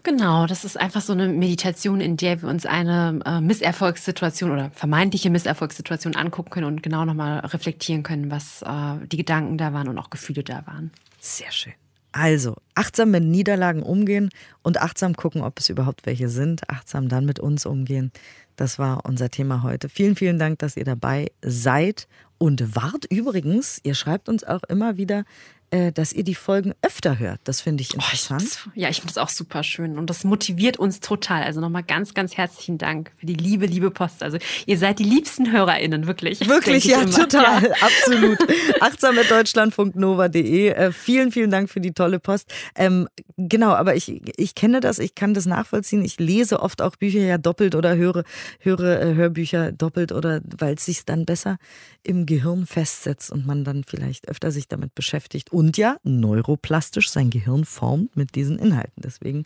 Genau, 0.06 0.46
das 0.46 0.66
ist 0.66 0.80
einfach 0.80 1.02
so 1.02 1.14
eine 1.14 1.28
Meditation, 1.28 2.00
in 2.00 2.16
der 2.16 2.44
wir 2.44 2.48
uns 2.48 2.68
eine 2.68 3.22
äh, 3.26 3.42
Misserfolgssituation 3.42 4.52
oder 4.52 4.70
vermeintliche 4.70 5.32
Misserfolgssituation 5.32 6.16
angucken 6.16 6.52
können 6.52 6.68
und 6.68 6.84
genau 6.84 7.06
nochmal 7.06 7.40
reflektieren 7.40 8.04
können, 8.04 8.30
was 8.30 8.62
äh, 8.62 9.08
die 9.08 9.18
Gedanken 9.18 9.58
da 9.58 9.74
waren 9.74 9.88
und 9.88 9.98
auch 9.98 10.12
Gefühle 10.12 10.44
da 10.44 10.62
waren. 10.68 10.92
Sehr 11.20 11.52
schön. 11.52 11.74
Also, 12.12 12.56
achtsam 12.76 13.10
mit 13.10 13.24
Niederlagen 13.24 13.82
umgehen 13.82 14.30
und 14.62 14.80
achtsam 14.80 15.16
gucken, 15.16 15.42
ob 15.42 15.58
es 15.58 15.70
überhaupt 15.70 16.06
welche 16.06 16.30
sind. 16.30 16.70
Achtsam 16.70 17.10
dann 17.10 17.26
mit 17.26 17.40
uns 17.40 17.66
umgehen. 17.66 18.12
Das 18.58 18.78
war 18.78 19.06
unser 19.06 19.32
Thema 19.32 19.64
heute. 19.64 19.90
Vielen, 19.90 20.16
vielen 20.16 20.38
Dank, 20.38 20.60
dass 20.60 20.78
ihr 20.78 20.86
dabei 20.86 21.32
seid 21.42 22.08
und 22.38 22.76
wart. 22.76 23.06
Übrigens, 23.10 23.80
ihr 23.84 23.96
schreibt 23.96 24.30
uns 24.30 24.44
auch 24.44 24.62
immer 24.70 24.98
wieder, 24.98 25.26
dass 25.72 26.14
ihr 26.14 26.24
die 26.24 26.36
Folgen 26.36 26.74
öfter 26.82 27.20
hört. 27.20 27.40
Das 27.44 27.62
finde 27.62 27.82
ich 27.82 27.94
interessant. 27.94 28.44
Oh, 28.68 28.72
ich 28.76 28.82
ja, 28.82 28.90
ich 28.90 28.98
finde 28.98 29.14
das 29.14 29.18
auch 29.18 29.30
super 29.30 29.64
schön 29.64 29.98
und 29.98 30.10
das 30.10 30.24
motiviert 30.24 30.78
uns 30.78 31.00
total. 31.00 31.44
Also 31.44 31.60
nochmal 31.60 31.84
ganz, 31.84 32.14
ganz 32.14 32.38
herzlichen 32.38 32.78
Dank 32.78 33.12
für 33.18 33.26
die 33.26 33.34
liebe, 33.34 33.66
liebe 33.66 33.92
Post. 33.92 34.24
Also 34.24 34.38
ihr 34.66 34.78
seid 34.78 35.00
die 35.00 35.04
liebsten 35.04 35.52
HörerInnen, 35.52 36.08
wirklich. 36.08 36.48
Wirklich, 36.48 36.86
ja, 36.86 37.02
immer. 37.02 37.12
total, 37.12 37.64
ja. 37.64 37.72
absolut. 37.82 38.38
Achtsam 38.82 39.16
mit 39.16 39.30
deutschlandfunknova.de. 39.30 40.70
Äh, 40.70 40.92
vielen, 40.92 41.32
vielen 41.32 41.52
Dank 41.52 41.70
für 41.70 41.82
die 41.82 41.94
tolle 41.94 42.20
Post. 42.20 42.54
Ähm, 42.76 43.08
genau, 43.38 43.72
aber 43.72 43.96
ich, 43.96 44.22
ich 44.38 44.56
kenne 44.56 44.80
das, 44.80 45.00
ich 45.00 45.16
kann 45.16 45.34
das 45.34 45.46
nachvollziehen. 45.46 46.04
Ich 46.04 46.20
lese 46.20 46.60
oft 46.62 46.82
auch 46.82 46.96
Bücher 46.96 47.20
ja 47.20 47.38
doppelt 47.38 47.76
oder 47.76 47.96
höre, 47.96 48.24
höre 48.60 49.02
äh, 49.02 49.14
Hörbücher 49.16 49.72
doppelt 49.72 50.12
oder 50.12 50.42
weil 50.58 50.76
es 50.76 50.86
sich 50.86 51.06
dann 51.06 51.26
besser 51.26 51.58
im 52.04 52.26
Gehirn 52.26 52.66
festsetzt 52.66 53.32
und 53.32 53.46
man 53.46 53.64
dann 53.64 53.84
vielleicht 53.84 54.30
öfter 54.30 54.52
sich 54.52 54.68
damit 54.68 54.96
beschäftigt 54.96 55.52
und 55.56 55.78
ja 55.78 55.98
neuroplastisch 56.04 57.10
sein 57.10 57.30
Gehirn 57.30 57.64
formt 57.64 58.16
mit 58.18 58.36
diesen 58.36 58.60
Inhalten. 58.60 59.02
Deswegen 59.02 59.46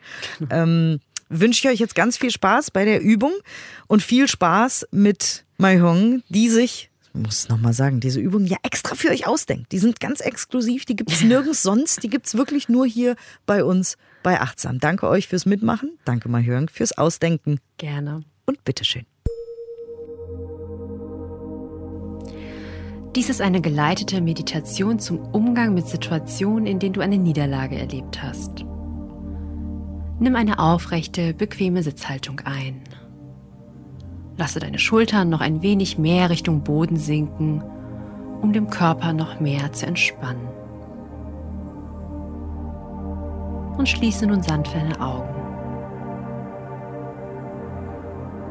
ähm, 0.49 0.99
wünsche 1.29 1.67
ich 1.67 1.73
euch 1.73 1.79
jetzt 1.79 1.93
ganz 1.93 2.17
viel 2.17 2.31
Spaß 2.31 2.71
bei 2.71 2.83
der 2.83 3.01
Übung 3.01 3.31
und 3.85 4.01
viel 4.01 4.27
Spaß 4.27 4.87
mit 4.91 5.45
Mai 5.57 5.79
Hong, 5.79 6.23
die 6.29 6.49
sich 6.49 6.89
ich 7.11 7.21
muss 7.21 7.39
es 7.39 7.49
nochmal 7.49 7.73
sagen, 7.73 7.99
diese 7.99 8.19
Übungen 8.19 8.45
ja 8.45 8.57
extra 8.61 8.93
für 8.93 9.09
euch 9.09 9.25
ausdenkt. 9.25 9.71
Die 9.71 9.79
sind 9.79 9.99
ganz 9.99 10.21
exklusiv, 10.21 10.85
die 10.85 10.95
gibt 10.95 11.11
es 11.11 11.23
nirgends 11.23 11.63
sonst, 11.63 12.03
die 12.03 12.09
gibt 12.09 12.27
es 12.27 12.35
wirklich 12.35 12.69
nur 12.69 12.85
hier 12.85 13.15
bei 13.47 13.63
uns 13.63 13.97
bei 14.21 14.39
Achtsam. 14.39 14.79
Danke 14.79 15.07
euch 15.07 15.27
fürs 15.27 15.47
Mitmachen, 15.47 15.97
danke 16.05 16.29
Hong 16.31 16.69
fürs 16.69 16.95
Ausdenken. 16.97 17.59
Gerne. 17.77 18.23
Und 18.45 18.63
bitteschön. 18.63 19.05
Dies 23.15 23.29
ist 23.29 23.41
eine 23.41 23.59
geleitete 23.59 24.21
Meditation 24.21 24.99
zum 24.99 25.19
Umgang 25.31 25.73
mit 25.73 25.87
Situationen, 25.87 26.67
in 26.67 26.77
denen 26.77 26.93
du 26.93 27.01
eine 27.01 27.17
Niederlage 27.17 27.75
erlebt 27.75 28.21
hast. 28.21 28.63
Nimm 30.19 30.35
eine 30.35 30.59
aufrechte, 30.59 31.33
bequeme 31.33 31.81
Sitzhaltung 31.81 32.41
ein. 32.45 32.83
Lasse 34.37 34.59
deine 34.59 34.77
Schultern 34.77 35.29
noch 35.29 35.41
ein 35.41 35.63
wenig 35.63 35.97
mehr 35.97 36.29
Richtung 36.29 36.61
Boden 36.61 36.97
sinken, 36.97 37.63
um 38.41 38.53
dem 38.53 38.69
Körper 38.69 39.11
noch 39.11 39.39
mehr 39.39 39.73
zu 39.73 39.87
entspannen. 39.87 40.47
Und 43.75 43.89
schließe 43.89 44.27
nun 44.27 44.43
sanft 44.43 44.75
deine 44.75 45.01
Augen. 45.01 45.33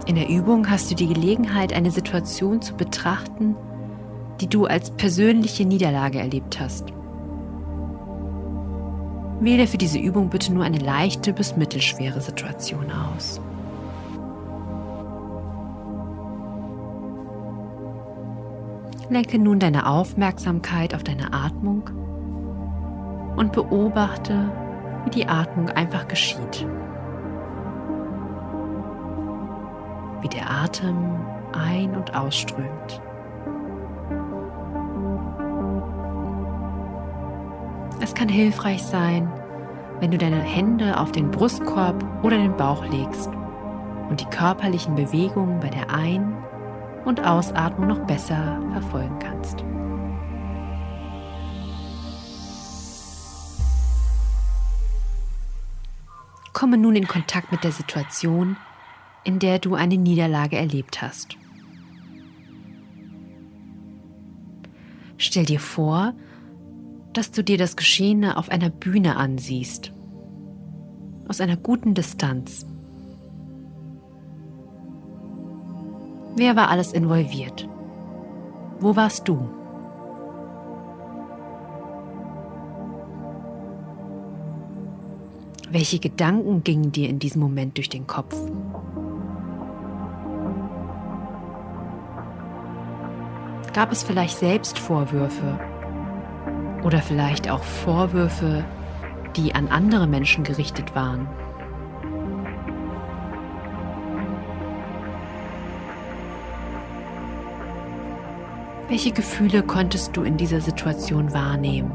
In 0.06 0.16
der 0.16 0.28
Übung 0.28 0.68
hast 0.68 0.90
du 0.90 0.94
die 0.94 1.06
Gelegenheit, 1.06 1.72
eine 1.72 1.90
Situation 1.90 2.60
zu 2.60 2.74
betrachten, 2.74 3.54
die 4.40 4.48
du 4.48 4.66
als 4.66 4.90
persönliche 4.90 5.64
Niederlage 5.64 6.18
erlebt 6.18 6.60
hast. 6.60 6.86
Wähle 9.40 9.66
für 9.66 9.78
diese 9.78 9.98
Übung 9.98 10.30
bitte 10.30 10.52
nur 10.52 10.64
eine 10.64 10.78
leichte 10.78 11.32
bis 11.32 11.56
mittelschwere 11.56 12.20
Situation 12.20 12.90
aus. 12.90 13.40
Lenke 19.10 19.38
nun 19.38 19.58
deine 19.58 19.86
Aufmerksamkeit 19.86 20.94
auf 20.94 21.02
deine 21.02 21.32
Atmung 21.32 21.88
und 23.36 23.52
beobachte, 23.52 24.50
wie 25.04 25.10
die 25.10 25.26
Atmung 25.26 25.70
einfach 25.70 26.08
geschieht. 26.08 26.66
Wie 30.20 30.28
der 30.28 30.50
Atem 30.50 31.20
ein- 31.52 31.96
und 31.96 32.14
ausströmt. 32.14 33.00
Kann 38.18 38.28
hilfreich 38.28 38.82
sein, 38.82 39.32
wenn 40.00 40.10
du 40.10 40.18
deine 40.18 40.40
Hände 40.40 40.98
auf 40.98 41.12
den 41.12 41.30
Brustkorb 41.30 42.04
oder 42.24 42.36
den 42.36 42.56
Bauch 42.56 42.84
legst 42.84 43.30
und 44.10 44.20
die 44.20 44.24
körperlichen 44.24 44.96
Bewegungen 44.96 45.60
bei 45.60 45.68
der 45.68 45.90
Ein- 45.90 46.36
und 47.04 47.24
Ausatmung 47.24 47.86
noch 47.86 48.04
besser 48.08 48.60
verfolgen 48.72 49.20
kannst. 49.20 49.64
Komme 56.52 56.76
nun 56.76 56.96
in 56.96 57.06
Kontakt 57.06 57.52
mit 57.52 57.62
der 57.62 57.70
Situation, 57.70 58.56
in 59.22 59.38
der 59.38 59.60
du 59.60 59.76
eine 59.76 59.96
Niederlage 59.96 60.56
erlebt 60.56 61.02
hast. 61.02 61.36
Stell 65.18 65.44
dir 65.44 65.60
vor, 65.60 66.14
dass 67.12 67.30
du 67.30 67.42
dir 67.42 67.58
das 67.58 67.76
Geschehene 67.76 68.36
auf 68.36 68.50
einer 68.50 68.70
Bühne 68.70 69.16
ansiehst, 69.16 69.92
aus 71.26 71.40
einer 71.40 71.56
guten 71.56 71.94
Distanz. 71.94 72.66
Wer 76.36 76.54
war 76.54 76.68
alles 76.68 76.92
involviert? 76.92 77.68
Wo 78.80 78.94
warst 78.94 79.26
du? 79.26 79.48
Welche 85.70 85.98
Gedanken 85.98 86.62
gingen 86.62 86.92
dir 86.92 87.08
in 87.08 87.18
diesem 87.18 87.42
Moment 87.42 87.76
durch 87.76 87.88
den 87.88 88.06
Kopf? 88.06 88.34
Gab 93.74 93.92
es 93.92 94.02
vielleicht 94.02 94.38
Selbstvorwürfe 94.38 95.58
oder 96.82 97.00
vielleicht 97.02 97.50
auch 97.50 97.62
Vorwürfe, 97.62 98.64
die 99.36 99.54
an 99.54 99.68
andere 99.68 100.06
Menschen 100.06 100.44
gerichtet 100.44 100.94
waren? 100.94 101.28
Welche 108.88 109.12
Gefühle 109.12 109.62
konntest 109.62 110.16
du 110.16 110.22
in 110.22 110.38
dieser 110.38 110.62
Situation 110.62 111.34
wahrnehmen? 111.34 111.92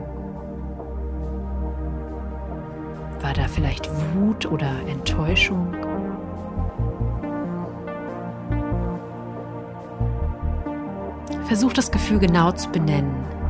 War 3.19 3.33
da 3.33 3.47
vielleicht 3.47 3.89
Wut 4.13 4.45
oder 4.45 4.69
Enttäuschung? 4.87 5.73
Versuch 11.45 11.73
das 11.73 11.89
Gefühl 11.91 12.19
genau 12.19 12.51
zu 12.51 12.69
benennen. 12.69 13.42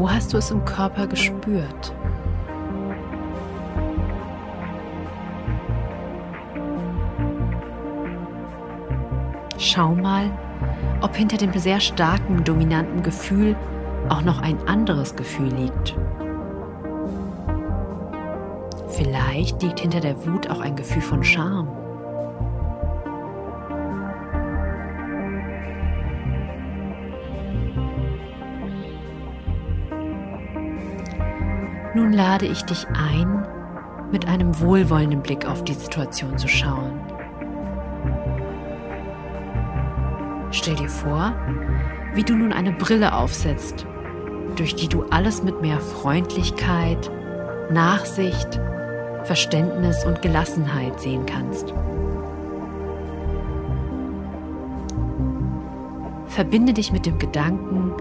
Wo 0.00 0.10
hast 0.10 0.32
du 0.32 0.38
es 0.38 0.50
im 0.50 0.64
Körper 0.64 1.06
gespürt? 1.06 1.94
Schau 9.58 9.94
mal, 9.94 10.30
ob 11.02 11.14
hinter 11.14 11.36
dem 11.36 11.52
sehr 11.52 11.80
starken, 11.80 12.42
dominanten 12.44 13.02
Gefühl 13.02 13.54
auch 14.08 14.22
noch 14.22 14.40
ein 14.40 14.56
anderes 14.66 15.14
Gefühl 15.16 15.52
liegt. 15.52 15.94
Vielleicht 18.88 19.62
liegt 19.62 19.80
hinter 19.80 20.00
der 20.00 20.16
Wut 20.24 20.48
auch 20.48 20.60
ein 20.60 20.76
Gefühl 20.76 21.02
von 21.02 21.22
Scham. 21.22 21.79
Nun 32.00 32.14
lade 32.14 32.46
ich 32.46 32.62
dich 32.62 32.86
ein, 32.94 33.46
mit 34.10 34.26
einem 34.26 34.58
wohlwollenden 34.58 35.20
Blick 35.20 35.44
auf 35.44 35.64
die 35.64 35.74
Situation 35.74 36.38
zu 36.38 36.48
schauen. 36.48 36.98
Stell 40.50 40.76
dir 40.76 40.88
vor, 40.88 41.34
wie 42.14 42.22
du 42.22 42.34
nun 42.34 42.54
eine 42.54 42.72
Brille 42.72 43.14
aufsetzt, 43.14 43.86
durch 44.56 44.74
die 44.74 44.88
du 44.88 45.02
alles 45.10 45.42
mit 45.42 45.60
mehr 45.60 45.78
Freundlichkeit, 45.78 47.10
Nachsicht, 47.70 48.58
Verständnis 49.24 50.02
und 50.06 50.22
Gelassenheit 50.22 50.98
sehen 50.98 51.26
kannst. 51.26 51.74
Verbinde 56.28 56.72
dich 56.72 56.92
mit 56.92 57.04
dem 57.04 57.18
Gedanken, 57.18 57.92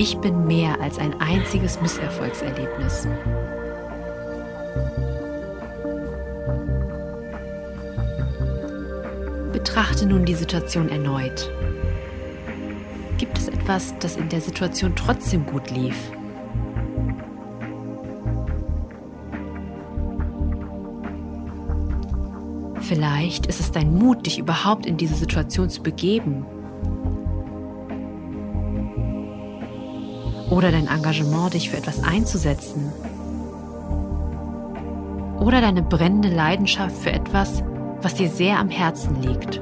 ich 0.00 0.16
bin 0.16 0.46
mehr 0.46 0.80
als 0.80 0.98
ein 0.98 1.20
einziges 1.20 1.78
Misserfolgserlebnis. 1.82 3.06
Betrachte 9.52 10.06
nun 10.06 10.24
die 10.24 10.34
Situation 10.34 10.88
erneut. 10.88 11.52
Gibt 13.18 13.36
es 13.36 13.48
etwas, 13.48 13.94
das 13.98 14.16
in 14.16 14.30
der 14.30 14.40
Situation 14.40 14.96
trotzdem 14.96 15.44
gut 15.44 15.70
lief? 15.70 15.96
Vielleicht 22.80 23.44
ist 23.44 23.60
es 23.60 23.70
dein 23.70 23.92
Mut, 23.92 24.24
dich 24.24 24.38
überhaupt 24.38 24.86
in 24.86 24.96
diese 24.96 25.14
Situation 25.14 25.68
zu 25.68 25.82
begeben. 25.82 26.46
Oder 30.50 30.72
dein 30.72 30.88
Engagement, 30.88 31.54
dich 31.54 31.70
für 31.70 31.76
etwas 31.76 32.02
einzusetzen. 32.02 32.92
Oder 35.38 35.60
deine 35.60 35.82
brennende 35.82 36.28
Leidenschaft 36.28 36.96
für 36.96 37.12
etwas, 37.12 37.62
was 38.02 38.14
dir 38.14 38.28
sehr 38.28 38.58
am 38.58 38.68
Herzen 38.68 39.22
liegt. 39.22 39.60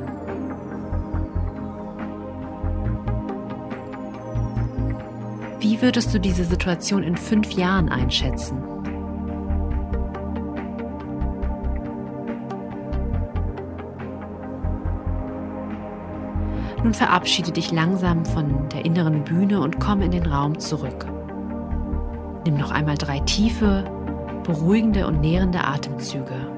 Wie 5.60 5.82
würdest 5.82 6.14
du 6.14 6.18
diese 6.18 6.44
Situation 6.44 7.02
in 7.02 7.16
fünf 7.16 7.52
Jahren 7.52 7.88
einschätzen? 7.88 8.67
Nun 16.82 16.94
verabschiede 16.94 17.52
dich 17.52 17.72
langsam 17.72 18.24
von 18.24 18.68
der 18.68 18.84
inneren 18.84 19.24
Bühne 19.24 19.60
und 19.60 19.80
komm 19.80 20.00
in 20.00 20.12
den 20.12 20.26
Raum 20.26 20.58
zurück. 20.58 21.06
Nimm 22.44 22.56
noch 22.56 22.70
einmal 22.70 22.96
drei 22.96 23.18
tiefe, 23.20 23.84
beruhigende 24.44 25.06
und 25.06 25.20
nährende 25.20 25.64
Atemzüge. 25.64 26.57